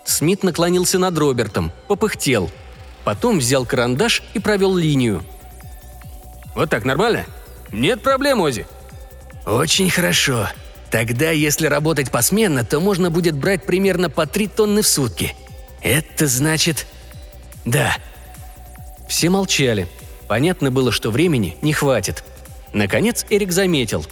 Смит 0.05 0.43
наклонился 0.43 0.99
над 0.99 1.17
Робертом, 1.17 1.71
попыхтел. 1.87 2.49
Потом 3.03 3.39
взял 3.39 3.65
карандаш 3.65 4.23
и 4.33 4.39
провел 4.39 4.75
линию. 4.75 5.23
«Вот 6.55 6.69
так 6.69 6.85
нормально? 6.85 7.25
Нет 7.71 8.01
проблем, 8.01 8.39
Ози». 8.41 8.65
«Очень 9.45 9.89
хорошо. 9.89 10.47
Тогда, 10.89 11.31
если 11.31 11.67
работать 11.67 12.11
посменно, 12.11 12.63
то 12.63 12.79
можно 12.79 13.11
будет 13.11 13.35
брать 13.35 13.65
примерно 13.65 14.09
по 14.09 14.25
три 14.25 14.47
тонны 14.47 14.81
в 14.81 14.87
сутки. 14.87 15.35
Это 15.81 16.27
значит... 16.27 16.87
Да». 17.65 17.95
Все 19.07 19.29
молчали. 19.29 19.87
Понятно 20.27 20.71
было, 20.71 20.91
что 20.91 21.11
времени 21.11 21.57
не 21.61 21.73
хватит– 21.73 22.23
Наконец 22.75 23.25
Эрик 23.29 23.53
заметил. 23.53 24.05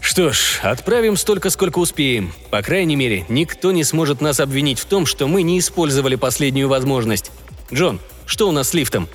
«Что 0.00 0.32
ж, 0.32 0.60
отправим 0.62 1.16
столько, 1.16 1.50
сколько 1.50 1.78
успеем. 1.78 2.32
По 2.50 2.62
крайней 2.62 2.96
мере, 2.96 3.24
никто 3.28 3.70
не 3.70 3.84
сможет 3.84 4.20
нас 4.20 4.40
обвинить 4.40 4.78
в 4.78 4.86
том, 4.86 5.06
что 5.06 5.28
мы 5.28 5.42
не 5.42 5.58
использовали 5.58 6.16
последнюю 6.16 6.68
возможность. 6.68 7.30
Джон, 7.72 8.00
что 8.26 8.48
у 8.48 8.52
нас 8.52 8.70
с 8.70 8.74
лифтом?» 8.74 9.08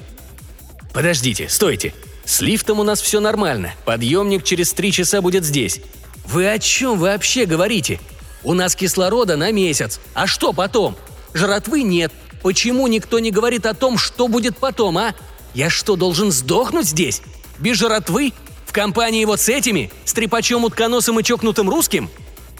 «Подождите, 0.93 1.49
стойте. 1.49 1.93
С 2.23 2.41
лифтом 2.41 2.79
у 2.79 2.83
нас 2.83 3.01
все 3.01 3.19
нормально. 3.19 3.73
Подъемник 3.85 4.43
через 4.43 4.73
три 4.73 4.91
часа 4.91 5.21
будет 5.21 5.43
здесь. 5.43 5.81
Вы 6.27 6.49
о 6.49 6.59
чем 6.59 6.97
вообще 6.97 7.45
говорите? 7.45 7.99
У 8.43 8.53
нас 8.53 8.75
кислорода 8.75 9.37
на 9.37 9.51
месяц. 9.51 9.99
А 10.13 10.27
что 10.27 10.53
потом? 10.53 10.95
Жратвы 11.33 11.83
нет. 11.83 12.11
Почему 12.41 12.87
никто 12.87 13.19
не 13.19 13.31
говорит 13.31 13.65
о 13.65 13.73
том, 13.73 13.97
что 13.97 14.27
будет 14.27 14.57
потом, 14.57 14.97
а? 14.97 15.15
Я 15.53 15.69
что, 15.69 15.95
должен 15.95 16.31
сдохнуть 16.31 16.87
здесь? 16.87 17.21
Без 17.59 17.77
жратвы? 17.77 18.33
Компании 18.75 19.23
вот 19.23 19.39
с 19.39 19.47
этими? 19.47 19.89
С 20.03 20.11
трепачом 20.11 20.65
утконосом 20.65 21.17
и 21.17 21.23
чокнутым 21.23 21.69
русским?» 21.69 22.09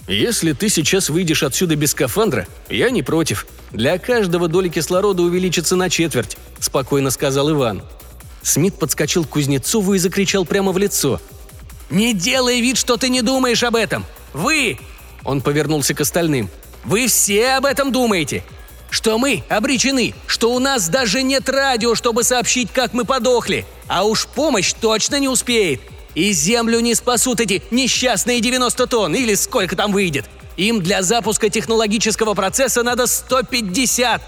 «Если 0.08 0.54
ты 0.54 0.70
сейчас 0.70 1.10
выйдешь 1.10 1.42
отсюда 1.42 1.76
без 1.76 1.90
скафандра, 1.90 2.46
я 2.70 2.88
не 2.88 3.02
против. 3.02 3.46
Для 3.70 3.98
каждого 3.98 4.48
доля 4.48 4.70
кислорода 4.70 5.22
увеличится 5.22 5.76
на 5.76 5.90
четверть»,– 5.90 6.38
спокойно 6.58 7.10
сказал 7.10 7.50
Иван. 7.50 7.82
Смит 8.40 8.78
подскочил 8.78 9.26
к 9.26 9.28
Кузнецову 9.28 9.92
и 9.92 9.98
закричал 9.98 10.46
прямо 10.46 10.72
в 10.72 10.78
лицо. 10.78 11.20
«Не 11.90 12.14
делай 12.14 12.62
вид, 12.62 12.78
что 12.78 12.96
ты 12.96 13.10
не 13.10 13.20
думаешь 13.20 13.62
об 13.62 13.76
этом! 13.76 14.06
Вы!» 14.32 14.78
Он 15.22 15.42
повернулся 15.42 15.92
к 15.92 16.00
остальным. 16.00 16.48
«Вы 16.86 17.08
все 17.08 17.56
об 17.56 17.66
этом 17.66 17.92
думаете! 17.92 18.42
Что 18.88 19.18
мы 19.18 19.44
обречены, 19.50 20.14
что 20.26 20.54
у 20.54 20.60
нас 20.60 20.88
даже 20.88 21.22
нет 21.22 21.46
радио, 21.50 21.94
чтобы 21.94 22.24
сообщить, 22.24 22.70
как 22.72 22.94
мы 22.94 23.04
подохли!» 23.04 23.66
А 23.86 24.04
уж 24.04 24.26
помощь 24.26 24.72
точно 24.72 25.18
не 25.18 25.28
успеет. 25.28 25.80
И 26.16 26.32
землю 26.32 26.80
не 26.80 26.96
спасут 26.96 27.40
эти 27.40 27.62
несчастные 27.70 28.40
90 28.40 28.86
тонн, 28.88 29.14
или 29.14 29.34
сколько 29.34 29.76
там 29.76 29.92
выйдет. 29.92 30.24
Им 30.56 30.82
для 30.82 31.02
запуска 31.02 31.50
технологического 31.50 32.34
процесса 32.34 32.82
надо 32.82 33.06
150. 33.06 34.22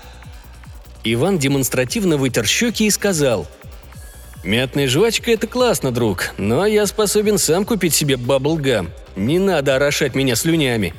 Иван 1.03 1.39
демонстративно 1.39 2.17
вытер 2.17 2.47
щеки 2.47 2.87
и 2.87 2.91
сказал. 2.91 3.49
«Мятная 4.45 4.87
жвачка– 4.87 5.31
это 5.33 5.47
классно, 5.47 5.91
друг, 5.91 6.31
но 6.39 6.65
я 6.67 6.87
способен 6.87 7.39
сам 7.39 7.65
купить 7.65 7.95
себе 7.95 8.17
баблгам. 8.17 8.91
Не 9.17 9.41
надо 9.41 9.75
орошать 9.75 10.15
меня 10.15 10.37
слюнями. 10.37 10.95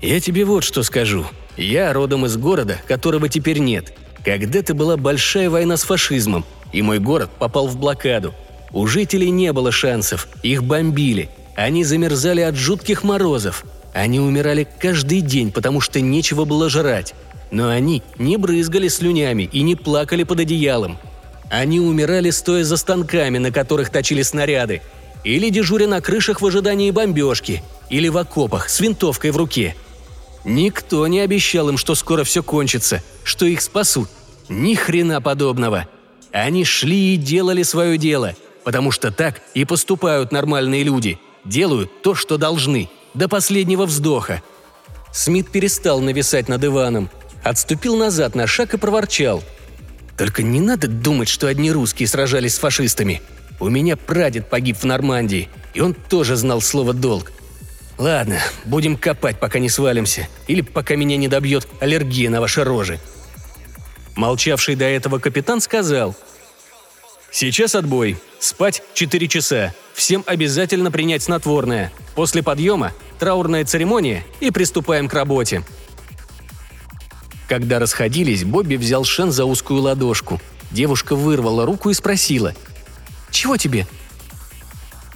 Я 0.00 0.20
тебе 0.20 0.44
вот 0.44 0.62
что 0.62 0.84
скажу. 0.84 1.26
Я 1.56 1.92
родом 1.92 2.26
из 2.26 2.36
города, 2.36 2.78
которого 2.86 3.28
теперь 3.28 3.58
нет. 3.58 3.92
Когда-то 4.24 4.74
была 4.74 4.96
большая 4.96 5.50
война 5.50 5.76
с 5.76 5.82
фашизмом– 5.82 6.44
и 6.72 6.82
мой 6.82 6.98
город 6.98 7.30
попал 7.38 7.66
в 7.66 7.76
блокаду. 7.76 8.34
У 8.72 8.86
жителей 8.86 9.30
не 9.30 9.52
было 9.52 9.72
шансов, 9.72 10.28
их 10.42 10.62
бомбили. 10.62 11.28
Они 11.56 11.84
замерзали 11.84 12.40
от 12.40 12.54
жутких 12.54 13.02
морозов. 13.02 13.64
Они 13.92 14.20
умирали 14.20 14.66
каждый 14.78 15.20
день, 15.20 15.50
потому 15.50 15.80
что 15.80 16.00
нечего 16.00 16.44
было 16.44 16.70
жрать. 16.70 17.14
Но 17.50 17.68
они 17.68 18.02
не 18.18 18.36
брызгали 18.36 18.88
слюнями 18.88 19.48
и 19.52 19.62
не 19.62 19.74
плакали 19.74 20.22
под 20.22 20.40
одеялом. 20.40 20.98
Они 21.50 21.80
умирали, 21.80 22.30
стоя 22.30 22.62
за 22.62 22.76
станками, 22.76 23.38
на 23.38 23.50
которых 23.50 23.90
точили 23.90 24.22
снаряды. 24.22 24.82
Или 25.24 25.50
дежуря 25.50 25.88
на 25.88 26.00
крышах 26.00 26.40
в 26.40 26.46
ожидании 26.46 26.92
бомбежки. 26.92 27.62
Или 27.90 28.08
в 28.08 28.16
окопах 28.16 28.68
с 28.68 28.78
винтовкой 28.78 29.32
в 29.32 29.36
руке. 29.36 29.74
Никто 30.44 31.06
не 31.08 31.20
обещал 31.20 31.68
им, 31.68 31.76
что 31.76 31.96
скоро 31.96 32.22
все 32.22 32.42
кончится, 32.42 33.02
что 33.24 33.46
их 33.46 33.60
спасут. 33.60 34.08
Ни 34.48 34.74
хрена 34.74 35.20
подобного– 35.20 35.88
они 36.32 36.64
шли 36.64 37.14
и 37.14 37.16
делали 37.16 37.62
свое 37.62 37.98
дело, 37.98 38.34
потому 38.64 38.90
что 38.90 39.10
так 39.10 39.40
и 39.54 39.64
поступают 39.64 40.32
нормальные 40.32 40.82
люди. 40.82 41.18
Делают 41.44 42.02
то, 42.02 42.14
что 42.14 42.36
должны, 42.36 42.90
до 43.14 43.28
последнего 43.28 43.86
вздоха. 43.86 44.42
Смит 45.12 45.50
перестал 45.50 46.00
нависать 46.00 46.48
над 46.48 46.64
Иваном, 46.64 47.10
отступил 47.42 47.96
назад 47.96 48.34
на 48.34 48.46
шаг 48.46 48.74
и 48.74 48.78
проворчал. 48.78 49.42
«Только 50.16 50.42
не 50.42 50.60
надо 50.60 50.86
думать, 50.86 51.28
что 51.28 51.46
одни 51.46 51.72
русские 51.72 52.06
сражались 52.06 52.54
с 52.54 52.58
фашистами. 52.58 53.22
У 53.58 53.68
меня 53.68 53.96
прадед 53.96 54.50
погиб 54.50 54.76
в 54.76 54.84
Нормандии, 54.84 55.48
и 55.72 55.80
он 55.80 55.94
тоже 55.94 56.36
знал 56.36 56.60
слово 56.60 56.92
«долг». 56.92 57.32
Ладно, 57.98 58.38
будем 58.64 58.96
копать, 58.96 59.38
пока 59.38 59.58
не 59.58 59.68
свалимся, 59.68 60.26
или 60.46 60.62
пока 60.62 60.96
меня 60.96 61.18
не 61.18 61.28
добьет 61.28 61.68
аллергия 61.80 62.30
на 62.30 62.40
ваши 62.40 62.64
рожи. 62.64 62.98
Молчавший 64.16 64.74
до 64.74 64.86
этого 64.86 65.18
капитан 65.18 65.60
сказал 65.60 66.16
«Сейчас 67.32 67.74
отбой. 67.74 68.16
Спать 68.38 68.82
4 68.94 69.28
часа. 69.28 69.74
Всем 69.94 70.24
обязательно 70.26 70.90
принять 70.90 71.22
снотворное. 71.22 71.92
После 72.14 72.42
подъема– 72.42 72.92
траурная 73.18 73.64
церемония 73.64 74.24
и 74.40 74.50
приступаем 74.50 75.08
к 75.08 75.14
работе». 75.14 75.62
Когда 77.48 77.78
расходились, 77.80 78.44
Бобби 78.44 78.76
взял 78.76 79.04
Шен 79.04 79.32
за 79.32 79.44
узкую 79.44 79.80
ладошку. 79.82 80.40
Девушка 80.70 81.16
вырвала 81.16 81.66
руку 81.66 81.90
и 81.90 81.94
спросила 81.94 82.54
«Чего 83.30 83.56
тебе?» 83.56 83.86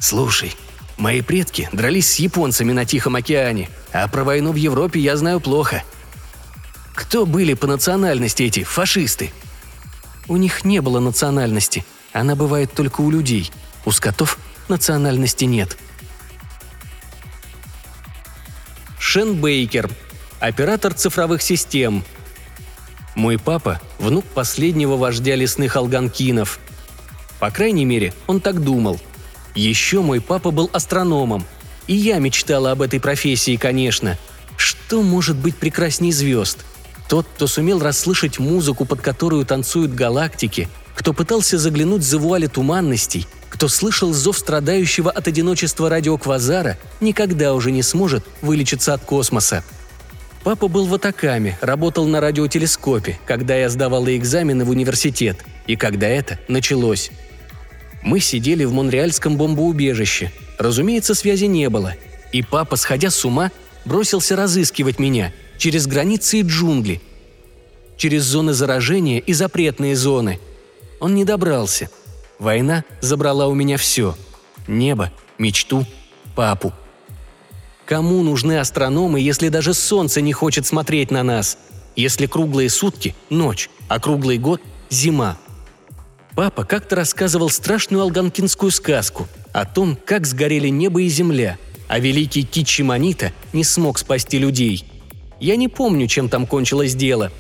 «Слушай, 0.00 0.54
мои 0.96 1.20
предки 1.20 1.68
дрались 1.72 2.08
с 2.08 2.16
японцами 2.16 2.72
на 2.72 2.84
Тихом 2.84 3.14
океане, 3.14 3.70
а 3.92 4.08
про 4.08 4.24
войну 4.24 4.52
в 4.52 4.56
Европе 4.56 4.98
я 4.98 5.16
знаю 5.16 5.40
плохо. 5.40 5.84
Кто 6.94 7.26
были 7.26 7.54
по 7.54 7.66
национальности 7.66 8.42
эти 8.42 8.64
фашисты? 8.64 9.32
У 10.26 10.36
них 10.36 10.64
не 10.64 10.80
было 10.80 11.00
национальности. 11.00 11.84
Она 12.14 12.36
бывает 12.36 12.72
только 12.72 13.00
у 13.00 13.10
людей. 13.10 13.50
У 13.84 13.90
скотов 13.90 14.38
национальности 14.68 15.44
нет. 15.44 15.76
Шен 18.98 19.34
Бейкер. 19.34 19.90
Оператор 20.38 20.94
цифровых 20.94 21.42
систем. 21.42 22.04
Мой 23.16 23.38
папа– 23.38 23.80
внук 23.98 24.24
последнего 24.26 24.96
вождя 24.96 25.34
лесных 25.34 25.76
алганкинов. 25.76 26.60
По 27.40 27.50
крайней 27.50 27.84
мере, 27.84 28.14
он 28.28 28.40
так 28.40 28.62
думал. 28.62 29.00
Еще 29.56 30.00
мой 30.00 30.20
папа 30.20 30.52
был 30.52 30.70
астрономом. 30.72 31.44
И 31.88 31.94
я 31.94 32.18
мечтала 32.18 32.70
об 32.70 32.82
этой 32.82 33.00
профессии, 33.00 33.56
конечно. 33.56 34.16
Что 34.56 35.02
может 35.02 35.36
быть 35.36 35.56
прекрасней 35.56 36.12
звезд– 36.12 36.64
Тот, 37.08 37.26
кто 37.34 37.46
сумел 37.46 37.80
расслышать 37.80 38.38
музыку, 38.38 38.86
под 38.86 39.02
которую 39.02 39.44
танцуют 39.44 39.92
галактики, 39.92 40.68
кто 40.94 41.12
пытался 41.12 41.58
заглянуть 41.58 42.02
за 42.02 42.18
вуали 42.18 42.46
туманностей, 42.46 43.26
кто 43.48 43.68
слышал 43.68 44.12
зов 44.12 44.38
страдающего 44.38 45.10
от 45.10 45.28
одиночества 45.28 45.88
радиоквазара, 45.88 46.78
никогда 47.00 47.54
уже 47.54 47.70
не 47.70 47.82
сможет 47.82 48.24
вылечиться 48.42 48.94
от 48.94 49.04
космоса. 49.04 49.64
Папа 50.42 50.68
был 50.68 50.86
в 50.86 50.94
Атакаме, 50.94 51.56
работал 51.60 52.06
на 52.06 52.20
радиотелескопе, 52.20 53.18
когда 53.24 53.56
я 53.56 53.70
сдавала 53.70 54.14
экзамены 54.16 54.64
в 54.64 54.70
университет, 54.70 55.44
и 55.66 55.76
когда 55.76 56.06
это 56.06 56.38
началось. 56.48 57.10
Мы 58.02 58.20
сидели 58.20 58.64
в 58.64 58.72
монреальском 58.72 59.38
бомбоубежище. 59.38 60.30
Разумеется, 60.58 61.14
связи 61.14 61.46
не 61.46 61.70
было. 61.70 61.94
И 62.32 62.42
папа, 62.42 62.76
сходя 62.76 63.08
с 63.10 63.24
ума, 63.24 63.50
бросился 63.86 64.36
разыскивать 64.36 64.98
меня 64.98 65.32
через 65.56 65.86
границы 65.86 66.40
и 66.40 66.42
джунгли, 66.42 67.00
через 67.96 68.24
зоны 68.24 68.52
заражения 68.52 69.20
и 69.20 69.32
запретные 69.32 69.96
зоны. 69.96 70.38
Он 71.00 71.14
не 71.14 71.24
добрался– 71.24 71.88
Война 72.38 72.84
забрала 73.00 73.46
у 73.46 73.54
меня 73.54 73.76
все. 73.76 74.16
Небо, 74.66 75.12
мечту, 75.38 75.86
папу. 76.34 76.72
Кому 77.86 78.22
нужны 78.22 78.58
астрономы, 78.58 79.20
если 79.20 79.48
даже 79.48 79.74
солнце 79.74 80.20
не 80.20 80.32
хочет 80.32 80.66
смотреть 80.66 81.10
на 81.10 81.22
нас? 81.22 81.58
Если 81.96 82.26
круглые 82.26 82.70
сутки– 82.70 83.14
ночь, 83.30 83.70
а 83.88 84.00
круглый 84.00 84.38
год– 84.38 84.60
зима. 84.90 85.36
Папа 86.34 86.64
как-то 86.64 86.96
рассказывал 86.96 87.50
страшную 87.50 88.02
алганкинскую 88.02 88.72
сказку 88.72 89.28
о 89.52 89.64
том, 89.64 89.96
как 90.04 90.26
сгорели 90.26 90.68
небо 90.68 91.02
и 91.02 91.08
земля, 91.08 91.58
а 91.86 92.00
великий 92.00 92.42
Китчи 92.42 92.82
Манита 92.82 93.32
не 93.52 93.62
смог 93.62 93.98
спасти 93.98 94.38
людей. 94.38 94.84
Я 95.38 95.56
не 95.56 95.68
помню, 95.68 96.08
чем 96.08 96.28
там 96.28 96.46
кончилось 96.46 96.94
дело. 96.94 97.30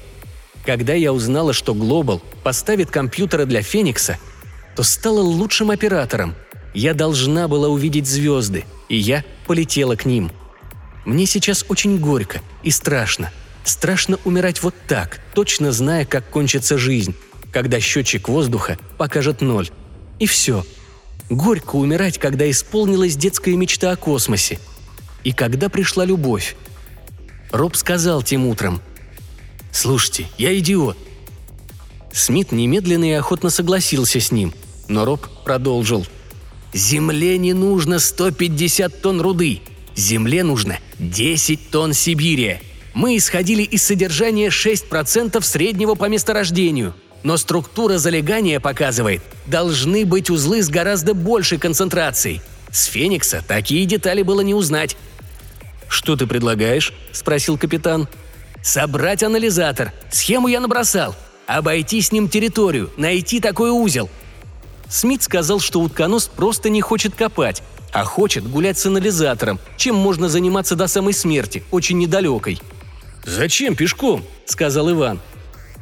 Когда 0.64 0.94
я 0.94 1.12
узнала, 1.12 1.52
что 1.52 1.74
Глобал 1.74 2.22
поставит 2.42 2.90
компьютеры 2.90 3.46
для 3.46 3.62
Феникса– 3.62 4.18
то 4.74 4.82
стала 4.82 5.20
лучшим 5.20 5.70
оператором. 5.70 6.34
Я 6.72 6.94
должна 6.94 7.48
была 7.48 7.68
увидеть 7.68 8.06
звезды, 8.06 8.64
и 8.88 8.96
я 8.96 9.24
полетела 9.46 9.96
к 9.96 10.04
ним. 10.04 10.32
Мне 11.04 11.26
сейчас 11.26 11.64
очень 11.68 11.98
горько 11.98 12.40
и 12.62 12.70
страшно. 12.70 13.30
Страшно 13.62 14.18
умирать 14.24 14.62
вот 14.62 14.74
так, 14.88 15.20
точно 15.34 15.72
зная, 15.72 16.04
как 16.04 16.28
кончится 16.28 16.76
жизнь, 16.76 17.14
когда 17.52 17.80
счетчик 17.80 18.28
воздуха 18.28 18.78
покажет 18.98 19.40
ноль. 19.40 19.70
И 20.18 20.26
все. 20.26 20.66
Горько 21.30 21.76
умирать, 21.76 22.18
когда 22.18 22.50
исполнилась 22.50 23.16
детская 23.16 23.56
мечта 23.56 23.92
о 23.92 23.96
космосе. 23.96 24.58
И 25.22 25.32
когда 25.32 25.68
пришла 25.68 26.04
любовь. 26.04 26.56
Роб 27.50 27.76
сказал 27.76 28.22
тем 28.22 28.46
утром. 28.46 28.82
«Слушайте, 29.74 30.28
я 30.38 30.58
идиот». 30.58 30.96
Смит 32.12 32.52
немедленно 32.52 33.10
и 33.10 33.12
охотно 33.12 33.50
согласился 33.50 34.20
с 34.20 34.32
ним– 34.32 34.54
но 34.88 35.04
Роб 35.04 35.26
продолжил. 35.44 36.06
«Земле 36.72 37.38
не 37.38 37.52
нужно 37.52 37.98
150 37.98 39.00
тонн 39.00 39.20
руды. 39.20 39.60
Земле 39.94 40.42
нужно 40.42 40.78
10 40.98 41.70
тонн 41.70 41.92
Сибири. 41.92 42.58
Мы 42.94 43.16
исходили 43.16 43.62
из 43.62 43.82
содержания 43.82 44.48
6% 44.48 45.40
среднего 45.42 45.94
по 45.94 46.06
месторождению. 46.06 46.94
Но 47.22 47.36
структура 47.36 47.98
залегания 47.98 48.60
показывает, 48.60 49.22
должны 49.46 50.04
быть 50.04 50.30
узлы 50.30 50.62
с 50.62 50.68
гораздо 50.68 51.14
большей 51.14 51.58
концентрацией. 51.58 52.42
С 52.70 52.84
Феникса 52.84 53.42
такие 53.46 53.86
детали 53.86 54.22
было 54.22 54.40
не 54.40 54.52
узнать. 54.52 54.96
«Что 55.88 56.16
ты 56.16 56.26
предлагаешь?»– 56.26 56.92
спросил 57.12 57.56
капитан. 57.56 58.08
«Собрать 58.64 59.22
анализатор. 59.22 59.92
Схему 60.10 60.48
я 60.48 60.58
набросал. 60.58 61.14
Обойти 61.46 62.00
с 62.00 62.12
ним 62.12 62.30
территорию, 62.30 62.90
найти 62.96 63.38
такой 63.38 63.68
узел. 63.68 64.08
Смит 64.88 65.22
сказал, 65.22 65.60
что 65.60 65.80
утконос 65.80 66.28
просто 66.28 66.70
не 66.70 66.80
хочет 66.80 67.14
копать, 67.14 67.62
а 67.92 68.04
хочет 68.04 68.48
гулять 68.48 68.78
с 68.78 68.86
анализатором, 68.86 69.60
чем 69.76 69.96
можно 69.96 70.30
заниматься 70.30 70.76
до 70.76 70.86
самой 70.86 71.12
смерти, 71.12 71.62
очень 71.70 71.98
недалекой. 71.98 72.58
«Зачем 73.26 73.76
пешком?»– 73.76 74.24
сказал 74.46 74.90
Иван. 74.90 75.20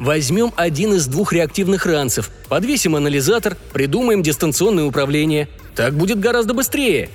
«Возьмем 0.01 0.53
один 0.57 0.95
из 0.95 1.07
двух 1.07 1.33
реактивных 1.33 1.87
ранцев, 1.87 2.31
подвесим 2.49 2.97
анализатор, 2.97 3.57
придумаем 3.73 4.25
дистанционное 4.25 4.85
управление. 4.85 5.49
Так 5.77 5.95
будет 5.95 6.19
гораздо 6.19 6.53
быстрее». 6.53 7.11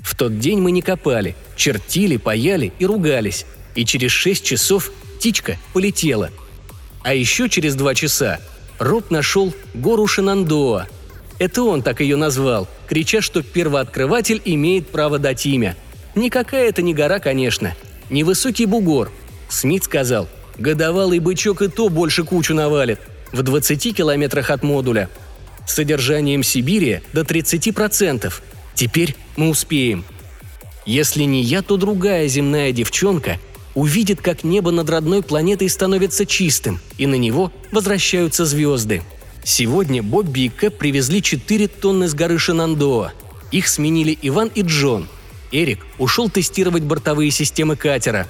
В 0.00 0.16
тот 0.16 0.40
день 0.40 0.60
мы 0.60 0.72
не 0.72 0.82
копали, 0.82 1.36
чертили, 1.54 2.16
паяли 2.16 2.72
и 2.80 2.86
ругались. 2.86 3.46
И 3.74 3.84
через 3.84 4.10
шесть 4.10 4.44
часов 4.44 4.90
птичка 5.16 5.58
полетела. 5.72 6.30
А 7.02 7.14
еще 7.14 7.48
через 7.48 7.74
два 7.74 7.94
часа 7.94 8.40
Роб 8.78 9.10
нашел 9.10 9.54
гору 9.74 10.06
Шинандоа– 10.06 10.86
это 11.40 11.62
он 11.62 11.82
так 11.82 12.02
ее 12.02 12.16
назвал, 12.16 12.68
крича, 12.86 13.22
что 13.22 13.42
первооткрыватель 13.42 14.42
имеет 14.44 14.88
право 14.88 15.18
дать 15.18 15.46
имя. 15.46 15.74
Никакая 16.14 16.68
это 16.68 16.82
не 16.82 16.92
гора, 16.92 17.18
конечно. 17.18 17.74
Невысокий 18.10 18.66
бугор. 18.66 19.10
Смит 19.48 19.84
сказал, 19.84 20.28
годовалый 20.58 21.18
бычок 21.18 21.62
и 21.62 21.68
то 21.68 21.88
больше 21.88 22.24
кучу 22.24 22.54
навалит. 22.54 23.00
В 23.32 23.42
20 23.42 23.96
километрах 23.96 24.50
от 24.50 24.62
модуля. 24.62 25.08
С 25.66 25.76
содержанием 25.76 26.42
Сибири 26.42 27.00
до 27.14 27.22
30%. 27.22 28.30
Теперь 28.74 29.16
мы 29.36 29.48
успеем. 29.48 30.04
Если 30.84 31.22
не 31.22 31.42
я, 31.42 31.62
то 31.62 31.78
другая 31.78 32.28
земная 32.28 32.70
девчонка 32.72 33.38
увидит, 33.74 34.20
как 34.20 34.44
небо 34.44 34.70
над 34.70 34.88
родной 34.90 35.22
планетой 35.22 35.68
становится 35.68 36.26
чистым, 36.26 36.80
и 36.98 37.06
на 37.06 37.14
него 37.14 37.52
возвращаются 37.72 38.44
звезды. 38.44 39.02
Сегодня 39.44 40.02
Бобби 40.02 40.40
и 40.40 40.48
Кэп 40.48 40.76
привезли 40.76 41.22
4 41.22 41.68
тонны 41.68 42.08
с 42.08 42.14
горы 42.14 42.38
Шинандоа. 42.38 43.12
Их 43.50 43.68
сменили 43.68 44.16
Иван 44.22 44.50
и 44.54 44.62
Джон. 44.62 45.08
Эрик 45.50 45.84
ушел 45.98 46.28
тестировать 46.28 46.82
бортовые 46.82 47.30
системы 47.30 47.76
катера. 47.76 48.28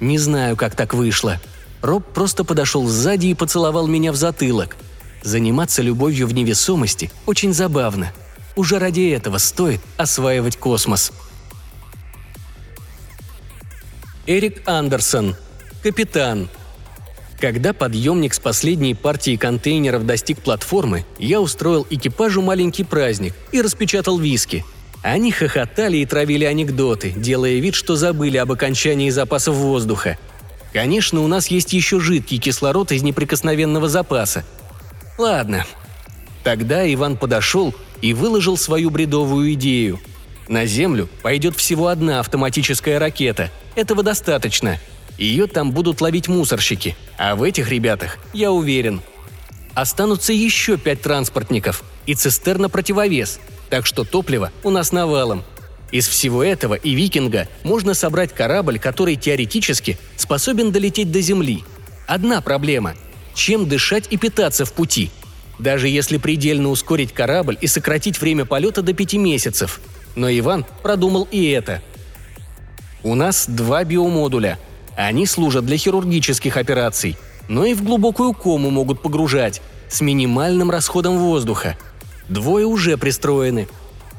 Не 0.00 0.18
знаю, 0.18 0.56
как 0.56 0.74
так 0.74 0.92
вышло. 0.94 1.40
Роб 1.82 2.04
просто 2.12 2.44
подошел 2.44 2.86
сзади 2.86 3.28
и 3.28 3.34
поцеловал 3.34 3.86
меня 3.86 4.12
в 4.12 4.16
затылок. 4.16 4.76
Заниматься 5.22 5.82
любовью 5.82 6.26
в 6.26 6.34
невесомости 6.34 7.10
очень 7.26 7.54
забавно. 7.54 8.12
Уже 8.56 8.78
ради 8.78 9.10
этого 9.10 9.38
стоит 9.38 9.80
осваивать 9.96 10.56
космос. 10.56 11.12
Эрик 14.30 14.62
Андерсон. 14.64 15.34
Капитан. 15.82 16.48
Когда 17.40 17.72
подъемник 17.72 18.32
с 18.32 18.38
последней 18.38 18.94
партией 18.94 19.36
контейнеров 19.36 20.06
достиг 20.06 20.40
платформы, 20.40 21.04
я 21.18 21.40
устроил 21.40 21.84
экипажу 21.90 22.40
маленький 22.40 22.84
праздник 22.84 23.34
и 23.50 23.60
распечатал 23.60 24.20
виски. 24.20 24.64
Они 25.02 25.32
хохотали 25.32 25.96
и 25.96 26.06
травили 26.06 26.44
анекдоты, 26.44 27.10
делая 27.10 27.58
вид, 27.58 27.74
что 27.74 27.96
забыли 27.96 28.36
об 28.36 28.52
окончании 28.52 29.10
запасов 29.10 29.56
воздуха. 29.56 30.16
Конечно, 30.72 31.22
у 31.22 31.26
нас 31.26 31.48
есть 31.48 31.72
еще 31.72 31.98
жидкий 31.98 32.38
кислород 32.38 32.92
из 32.92 33.02
неприкосновенного 33.02 33.88
запаса. 33.88 34.44
Ладно. 35.18 35.66
Тогда 36.44 36.86
Иван 36.94 37.16
подошел 37.16 37.74
и 38.00 38.14
выложил 38.14 38.56
свою 38.56 38.90
бредовую 38.90 39.54
идею. 39.54 39.98
На 40.50 40.66
Землю 40.66 41.08
пойдет 41.22 41.56
всего 41.56 41.86
одна 41.86 42.20
автоматическая 42.20 42.98
ракета. 42.98 43.50
Этого 43.76 44.02
достаточно– 44.02 44.78
ее 45.20 45.46
там 45.46 45.70
будут 45.70 46.00
ловить 46.00 46.28
мусорщики, 46.28 46.96
а 47.18 47.36
в 47.36 47.42
этих 47.42 47.68
ребятах, 47.68 48.16
я 48.32 48.50
уверен, 48.50 49.02
останутся 49.74 50.32
еще 50.32 50.78
пять 50.78 51.02
транспортников 51.02 51.84
и 52.06 52.14
цистерна 52.14 52.70
противовес, 52.70 53.38
так 53.68 53.84
что 53.86 54.04
топливо 54.04 54.50
у 54.64 54.70
нас 54.70 54.92
навалом. 54.92 55.44
Из 55.92 56.08
всего 56.08 56.42
этого 56.42 56.74
и 56.74 56.94
викинга 56.94 57.48
можно 57.64 57.92
собрать 57.92 58.34
корабль, 58.34 58.78
который 58.78 59.16
теоретически 59.16 59.98
способен 60.16 60.72
долететь 60.72 61.12
до 61.12 61.20
Земли. 61.20 61.64
Одна 62.06 62.40
проблема– 62.40 62.94
чем 63.34 63.68
дышать 63.68 64.06
и 64.10 64.16
питаться 64.16 64.64
в 64.64 64.72
пути. 64.72 65.10
Даже 65.58 65.88
если 65.88 66.16
предельно 66.16 66.70
ускорить 66.70 67.12
корабль 67.12 67.58
и 67.60 67.66
сократить 67.66 68.20
время 68.20 68.46
полета 68.46 68.80
до 68.80 68.94
пяти 68.94 69.18
месяцев. 69.18 69.80
Но 70.14 70.30
Иван 70.30 70.64
продумал 70.82 71.28
и 71.30 71.50
это. 71.50 71.82
У 73.02 73.14
нас 73.14 73.46
два 73.48 73.84
биомодуля– 73.84 74.58
они 74.96 75.24
служат 75.24 75.64
для 75.64 75.78
хирургических 75.78 76.56
операций, 76.58 77.16
но 77.48 77.64
и 77.64 77.72
в 77.72 77.82
глубокую 77.82 78.34
кому 78.34 78.70
могут 78.70 79.00
погружать, 79.00 79.62
с 79.88 80.02
минимальным 80.02 80.70
расходом 80.70 81.18
воздуха. 81.18 81.76
Двое 82.28 82.66
уже 82.66 82.98
пристроены. 82.98 83.66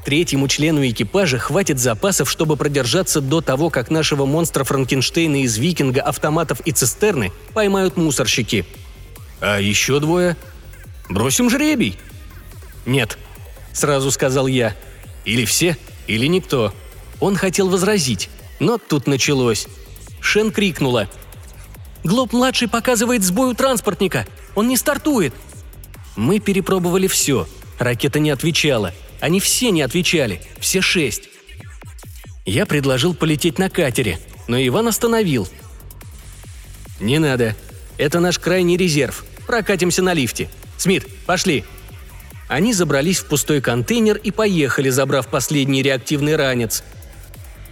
Третьему 0.04 0.48
члену 0.48 0.84
экипажа 0.84 1.38
хватит 1.38 1.78
запасов, 1.78 2.28
чтобы 2.28 2.56
продержаться 2.56 3.20
до 3.20 3.40
того, 3.40 3.70
как 3.70 3.90
нашего 3.90 4.26
монстра 4.26 4.64
Франкенштейна 4.64 5.42
из 5.42 5.56
викинга, 5.56 6.02
автоматов 6.02 6.60
и 6.64 6.72
цистерны 6.72 7.30
поймают 7.54 7.96
мусорщики. 7.96 8.66
А 9.40 9.60
еще 9.60 10.00
двое? 10.00 10.36
Бросим 11.08 11.48
жребий? 11.48 11.96
Нет, 12.84 13.18
сразу 13.72 14.10
сказал 14.10 14.48
я. 14.48 14.74
Или 15.24 15.44
все, 15.44 15.76
или 16.06 16.26
никто. 16.26 16.74
Он 17.20 17.36
хотел 17.36 17.68
возразить, 17.68 18.28
но 18.58 18.78
тут 18.78 19.06
началось. 19.06 19.66
Шен 20.20 20.50
крикнула. 20.50 21.08
Глоб-младший 22.04 22.68
показывает 22.68 23.22
сбой 23.22 23.50
у 23.50 23.54
транспортника. 23.54 24.26
Он 24.54 24.68
не 24.68 24.76
стартует!» 24.76 25.34
Мы 26.16 26.40
перепробовали 26.40 27.06
все. 27.06 27.48
Ракета 27.78 28.18
не 28.18 28.30
отвечала. 28.30 28.92
Они 29.20 29.40
все 29.40 29.70
не 29.70 29.82
отвечали. 29.82 30.40
Все 30.58 30.80
шесть. 30.80 31.28
Я 32.44 32.66
предложил 32.66 33.14
полететь 33.14 33.58
на 33.58 33.70
катере, 33.70 34.18
но 34.48 34.58
Иван 34.58 34.88
остановил. 34.88 35.48
«Не 37.00 37.18
надо. 37.18 37.56
Это 37.98 38.20
наш 38.20 38.38
крайний 38.38 38.76
резерв. 38.76 39.24
Прокатимся 39.46 40.02
на 40.02 40.12
лифте. 40.12 40.50
Смит, 40.76 41.06
пошли!» 41.24 41.64
Они 42.52 42.74
забрались 42.74 43.20
в 43.20 43.24
пустой 43.28 43.62
контейнер 43.62 44.18
и 44.18 44.30
поехали, 44.30 44.90
забрав 44.90 45.28
последний 45.28 45.82
реактивный 45.82 46.36
ранец. 46.36 46.84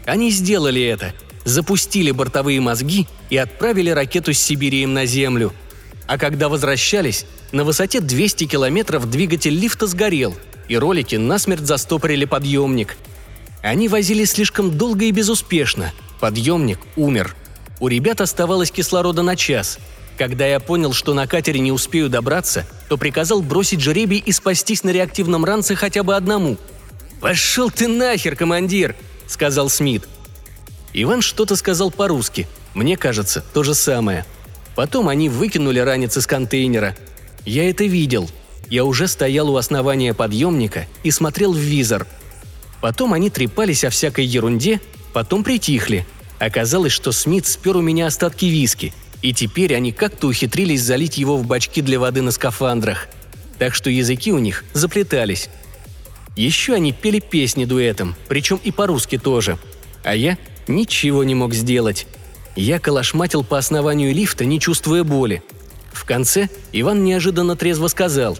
Они 0.06 0.30
сделали 0.30 0.80
это, 0.80 1.12
запустили 1.44 2.10
бортовые 2.12 2.62
мозги 2.62 3.06
и 3.28 3.36
отправили 3.36 3.90
ракету 3.90 4.32
с 4.32 4.38
Сибирием 4.38 4.94
на 4.94 5.04
Землю. 5.04 5.52
А 6.06 6.16
когда 6.16 6.48
возвращались, 6.48 7.26
на 7.52 7.64
высоте 7.64 8.00
200 8.00 8.46
километров 8.46 9.10
двигатель 9.10 9.52
лифта 9.52 9.86
сгорел, 9.86 10.34
и 10.66 10.78
ролики 10.78 11.16
насмерть 11.16 11.66
застопорили 11.66 12.24
подъемник. 12.24 12.96
Они 13.62 13.86
возились 13.86 14.30
слишком 14.30 14.78
долго 14.78 15.04
и 15.04 15.10
безуспешно. 15.10 15.92
Подъемник 16.20 16.78
умер. 16.96 17.36
У 17.80 17.88
ребят 17.88 18.22
оставалось 18.22 18.70
кислорода 18.70 19.20
на 19.20 19.36
час. 19.36 19.78
Когда 20.20 20.46
я 20.46 20.60
понял, 20.60 20.92
что 20.92 21.14
на 21.14 21.26
катере 21.26 21.60
не 21.60 21.72
успею 21.72 22.10
добраться, 22.10 22.66
то 22.90 22.98
приказал 22.98 23.40
бросить 23.40 23.80
жребий 23.80 24.18
и 24.18 24.32
спастись 24.32 24.84
на 24.84 24.90
реактивном 24.90 25.46
ранце 25.46 25.74
хотя 25.74 26.02
бы 26.02 26.14
одному. 26.14 26.58
«Пошел 27.22 27.70
ты 27.70 27.88
нахер, 27.88 28.36
командир!»– 28.36 28.96
сказал 29.26 29.70
Смит. 29.70 30.06
Иван 30.92 31.22
что-то 31.22 31.56
сказал 31.56 31.90
по-русски. 31.90 32.46
Мне 32.74 32.98
кажется, 32.98 33.42
то 33.54 33.62
же 33.62 33.72
самое. 33.72 34.26
Потом 34.74 35.08
они 35.08 35.30
выкинули 35.30 35.78
ранец 35.78 36.18
из 36.18 36.26
контейнера. 36.26 36.94
Я 37.46 37.70
это 37.70 37.84
видел. 37.84 38.30
Я 38.68 38.84
уже 38.84 39.08
стоял 39.08 39.48
у 39.48 39.56
основания 39.56 40.12
подъемника 40.12 40.86
и 41.02 41.10
смотрел 41.10 41.54
в 41.54 41.58
визор. 41.58 42.06
Потом 42.82 43.14
они 43.14 43.30
трепались 43.30 43.84
о 43.84 43.88
всякой 43.88 44.26
ерунде, 44.26 44.82
потом 45.14 45.44
притихли. 45.44 46.06
Оказалось, 46.38 46.92
что 46.92 47.10
Смит 47.10 47.46
спер 47.46 47.78
у 47.78 47.80
меня 47.80 48.06
остатки 48.06 48.44
виски, 48.44 48.92
и 49.22 49.32
теперь 49.32 49.74
они 49.74 49.92
как-то 49.92 50.28
ухитрились 50.28 50.82
залить 50.82 51.18
его 51.18 51.36
в 51.36 51.46
бачки 51.46 51.82
для 51.82 51.98
воды 51.98 52.22
на 52.22 52.30
скафандрах. 52.30 53.08
Так 53.58 53.74
что 53.74 53.90
языки 53.90 54.32
у 54.32 54.38
них 54.38 54.64
заплетались. 54.72 55.50
Еще 56.36 56.74
они 56.74 56.92
пели 56.92 57.20
песни 57.20 57.64
дуэтом, 57.64 58.16
причем 58.28 58.60
и 58.62 58.70
по-русски 58.70 59.18
тоже. 59.18 59.58
А 60.04 60.14
я 60.14 60.38
ничего 60.66 61.24
не 61.24 61.34
мог 61.34 61.52
сделать. 61.52 62.06
Я 62.56 62.78
калашматил 62.78 63.44
по 63.44 63.58
основанию 63.58 64.14
лифта, 64.14 64.44
не 64.44 64.58
чувствуя 64.58 65.04
боли. 65.04 65.42
В 65.92 66.04
конце 66.04 66.48
Иван 66.72 67.04
неожиданно 67.04 67.56
трезво 67.56 67.88
сказал. 67.88 68.38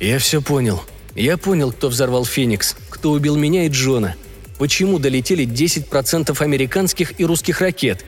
«Я 0.00 0.18
все 0.18 0.40
понял. 0.40 0.82
Я 1.14 1.36
понял, 1.36 1.72
кто 1.72 1.88
взорвал 1.88 2.24
«Феникс», 2.24 2.76
кто 2.90 3.10
убил 3.10 3.36
меня 3.36 3.64
и 3.64 3.68
Джона. 3.68 4.16
Почему 4.58 4.98
долетели 4.98 5.46
10% 5.46 6.42
американских 6.42 7.20
и 7.20 7.24
русских 7.24 7.60
ракет. 7.60 8.04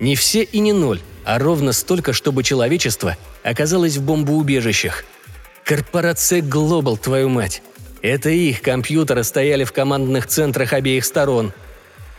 Не 0.00 0.16
все 0.16 0.42
и 0.42 0.58
не 0.58 0.72
ноль, 0.72 1.00
а 1.24 1.38
ровно 1.38 1.72
столько, 1.72 2.12
чтобы 2.12 2.42
человечество 2.42 3.16
оказалось 3.44 3.96
в 3.96 4.02
бомбоубежищах. 4.02 5.04
Корпорация 5.64 6.40
Global, 6.40 6.98
твою 6.98 7.28
мать. 7.28 7.62
Это 8.02 8.30
их 8.30 8.62
компьютеры 8.62 9.22
стояли 9.24 9.64
в 9.64 9.72
командных 9.72 10.26
центрах 10.26 10.72
обеих 10.72 11.04
сторон– 11.04 11.52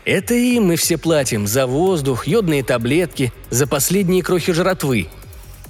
это 0.04 0.34
им 0.34 0.64
мы 0.64 0.76
все 0.76 0.98
платим 0.98 1.46
за 1.46 1.66
воздух, 1.66 2.26
йодные 2.26 2.64
таблетки, 2.64 3.32
за 3.50 3.68
последние 3.68 4.22
крохи 4.22 4.52
жратвы. 4.52 5.08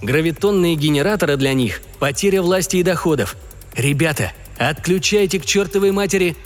Гравитонные 0.00 0.74
генераторы 0.74 1.36
для 1.36 1.52
них– 1.52 1.82
потеря 1.98 2.40
власти 2.40 2.78
и 2.78 2.82
доходов. 2.82 3.36
Ребята, 3.76 4.32
отключайте 4.58 5.38
к 5.38 5.44
чертовой 5.44 5.92
матери... 5.92 6.36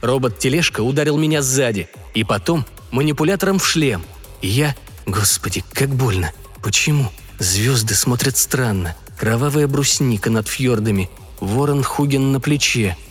Робот-тележка 0.00 0.82
ударил 0.82 1.16
меня 1.16 1.42
сзади, 1.42 1.88
и 2.14 2.22
потом 2.22 2.64
манипулятором 2.92 3.58
в 3.58 3.66
шлем. 3.66 4.04
И 4.42 4.48
я... 4.48 4.74
Господи, 5.06 5.64
как 5.72 5.88
больно. 5.88 6.32
Почему? 6.62 7.10
Звезды 7.38 7.94
смотрят 7.94 8.36
странно. 8.36 8.94
Кровавая 9.16 9.66
брусника 9.66 10.30
над 10.30 10.48
фьордами. 10.48 11.08
Ворон 11.40 11.82
Хуген 11.82 12.32
на 12.32 12.40
плече– 12.40 12.96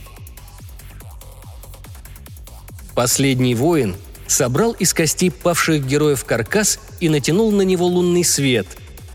Последний 2.98 3.54
воин 3.54 3.94
собрал 4.26 4.72
из 4.72 4.92
костей 4.92 5.30
павших 5.30 5.86
героев 5.86 6.24
каркас 6.24 6.80
и 6.98 7.08
натянул 7.08 7.52
на 7.52 7.62
него 7.62 7.86
лунный 7.86 8.24
свет. 8.24 8.66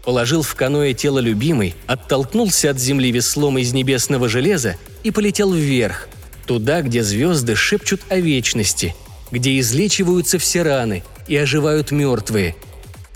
Положил 0.05 0.41
в 0.41 0.55
каное 0.55 0.93
тело 0.93 1.19
любимой, 1.19 1.75
оттолкнулся 1.85 2.69
от 2.69 2.79
земли 2.79 3.11
веслом 3.11 3.57
из 3.57 3.73
небесного 3.73 4.29
железа 4.29 4.77
и 5.03 5.11
полетел 5.11 5.51
вверх, 5.51 6.07
туда, 6.45 6.81
где 6.81 7.03
звезды 7.03 7.57
шепчут 7.57 7.99
о 8.07 8.21
вечности, 8.21 8.95
где 9.33 9.59
излечиваются 9.59 10.37
все 10.37 10.61
раны 10.61 11.03
и 11.27 11.35
оживают 11.35 11.89
мертвые. 11.89 12.55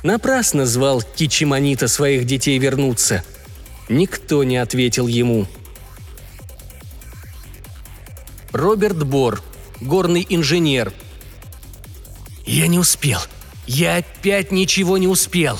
Напрасно 0.01 0.65
звал 0.65 1.03
Кичиманита 1.15 1.87
своих 1.87 2.25
детей 2.25 2.57
вернуться. 2.57 3.23
Никто 3.87 4.43
не 4.43 4.57
ответил 4.57 5.05
ему. 5.05 5.45
Роберт 8.51 9.05
Бор– 9.05 9.43
горный 9.81 10.25
инженер. 10.27 10.91
«Я 12.47 12.65
не 12.65 12.79
успел. 12.79 13.19
Я 13.67 13.97
опять 13.97 14.51
ничего 14.51 14.97
не 14.97 15.07
успел!» 15.07 15.59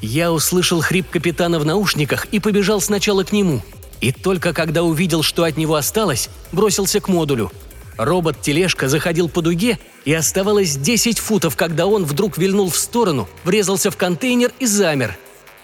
Я 0.00 0.32
услышал 0.32 0.80
хрип 0.80 1.10
капитана 1.10 1.58
в 1.58 1.66
наушниках 1.66 2.26
и 2.26 2.38
побежал 2.38 2.80
сначала 2.80 3.24
к 3.24 3.32
нему. 3.32 3.62
И 4.00 4.12
только 4.12 4.54
когда 4.54 4.84
увидел, 4.84 5.22
что 5.22 5.42
от 5.42 5.56
него 5.56 5.74
осталось, 5.74 6.30
бросился 6.52 7.00
к 7.00 7.08
модулю. 7.08 7.50
Робот-тележка 7.98 8.88
заходил 8.88 9.28
по 9.28 9.42
дуге, 9.42 9.78
и 10.04 10.14
оставалось 10.14 10.76
10 10.76 11.18
футов, 11.18 11.56
когда 11.56 11.86
он 11.86 12.04
вдруг 12.04 12.38
вильнул 12.38 12.70
в 12.70 12.76
сторону, 12.78 13.28
врезался 13.44 13.90
в 13.90 13.96
контейнер 13.96 14.52
и 14.58 14.66
замер. 14.66 15.18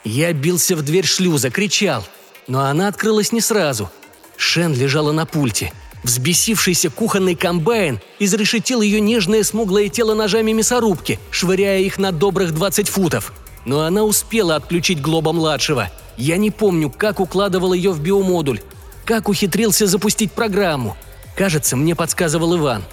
Я 0.04 0.32
бился 0.32 0.76
в 0.76 0.82
дверь 0.82 1.06
шлюза, 1.06 1.50
кричал. 1.50 2.04
Но 2.46 2.64
она 2.64 2.88
открылась 2.88 3.32
не 3.32 3.40
сразу. 3.40 3.90
Шен 4.36 4.74
лежала 4.74 5.12
на 5.12 5.24
пульте– 5.24 5.72
Взбесившийся 6.04 6.90
кухонный 6.90 7.34
комбайн 7.34 7.98
изрешетил 8.18 8.82
ее 8.82 9.00
нежное 9.00 9.42
смуглое 9.42 9.88
тело 9.88 10.14
ножами 10.14 10.52
мясорубки, 10.52 11.18
швыряя 11.30 11.80
их 11.80 11.98
на 11.98 12.12
добрых 12.12 12.54
20 12.54 12.88
футов. 12.88 13.32
Но 13.64 13.80
она 13.80 14.04
успела 14.04 14.54
отключить 14.54 15.00
Глоба-младшего. 15.00 15.90
Я 16.18 16.36
не 16.36 16.50
помню, 16.50 16.90
как 16.90 17.20
укладывал 17.20 17.72
ее 17.72 17.90
в 17.90 18.00
биомодуль, 18.00 18.60
как 19.06 19.30
ухитрился 19.30 19.86
запустить 19.86 20.30
программу. 20.30 20.94
Кажется, 21.36 21.76
мне 21.76 21.94
подсказывал 21.94 22.56
Иван. 22.56 22.84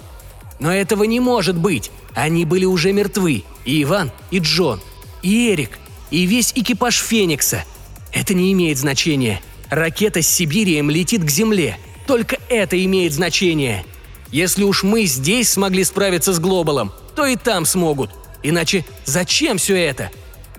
Но 0.58 0.72
этого 0.72 1.04
не 1.04 1.20
может 1.20 1.56
быть. 1.56 1.90
Они 2.14 2.44
были 2.44 2.64
уже 2.64 2.92
мертвы. 2.92 3.44
И 3.64 3.82
Иван, 3.82 4.10
и 4.30 4.38
Джон, 4.38 4.80
и 5.22 5.50
Эрик, 5.52 5.78
и 6.10 6.26
весь 6.26 6.52
экипаж 6.54 6.98
Феникса. 6.98 7.64
Это 8.12 8.34
не 8.34 8.52
имеет 8.52 8.78
значения. 8.78 9.40
Ракета 9.70 10.20
с 10.20 10.28
Сибирием 10.28 10.90
летит 10.90 11.24
к 11.24 11.30
Земле– 11.30 11.78
только 12.06 12.38
это 12.48 12.82
имеет 12.84 13.12
значение. 13.12 13.84
Если 14.30 14.64
уж 14.64 14.82
мы 14.82 15.04
здесь 15.04 15.50
смогли 15.50 15.84
справиться 15.84 16.32
с 16.32 16.38
Глобалом, 16.38 16.92
то 17.14 17.26
и 17.26 17.36
там 17.36 17.64
смогут. 17.64 18.10
Иначе 18.42 18.84
зачем 19.04 19.58
все 19.58 19.76
это? 19.76 20.10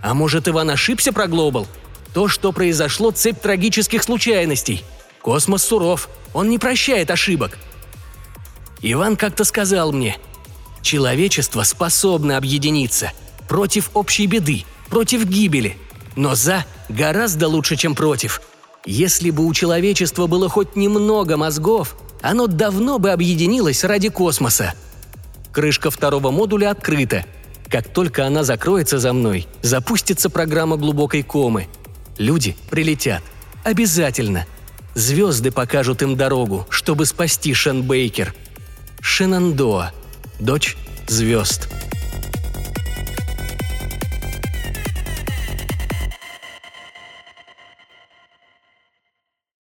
А 0.01 0.13
может, 0.13 0.47
Иван 0.47 0.69
ошибся 0.69 1.11
про 1.11 1.27
Глобал? 1.27 1.67
То, 2.13 2.27
что 2.27 2.51
произошло, 2.51 3.11
цепь 3.11 3.41
трагических 3.41 4.03
случайностей. 4.03 4.84
Космос 5.21 5.63
суров, 5.63 6.09
он 6.34 6.49
не 6.49 6.59
прощает 6.59 7.09
ошибок. 7.09 7.57
Иван 8.84 9.17
как-то 9.17 9.43
сказал 9.43 9.91
мне, 9.91 10.17
человечество 10.84 11.63
способно 11.63 12.38
объединиться 12.38 13.11
против 13.47 13.89
общей 13.95 14.27
беды, 14.27 14.65
против 14.89 15.25
гибели, 15.25 15.77
но 16.15 16.36
за 16.36 16.65
гораздо 16.89 17.47
лучше, 17.47 17.75
чем 17.75 17.95
против– 17.95 18.41
если 18.86 19.29
бы 19.29 19.45
у 19.45 19.53
человечества 19.53 20.27
было 20.27 20.49
хоть 20.49 20.75
немного 20.75 21.38
мозгов, 21.38 21.95
оно 22.21 22.47
давно 22.47 22.99
бы 22.99 23.11
объединилось 23.11 23.84
ради 23.84 24.09
космоса. 24.09 24.73
Крышка 25.53 25.89
второго 25.89 26.31
модуля 26.31 26.71
открыта. 26.71 27.25
Как 27.69 27.88
только 27.88 28.25
она 28.25 28.43
закроется 28.43 28.99
за 28.99 29.13
мной, 29.13 29.47
запустится 29.61 30.29
программа 30.29 30.75
глубокой 30.75 31.23
комы. 31.23 31.67
Люди 32.17 32.57
прилетят. 32.69 33.23
Обязательно. 33.63 34.45
Звезды 34.95 35.51
покажут 35.51 36.01
им 36.01 36.17
дорогу, 36.17 36.67
чтобы 36.69 37.05
спасти 37.05 37.53
Шен 37.53 37.84
Бейкер. 39.04 39.14
Шенандоа. 39.14 39.91
Дочь 40.39 40.78
звезд. 41.08 41.68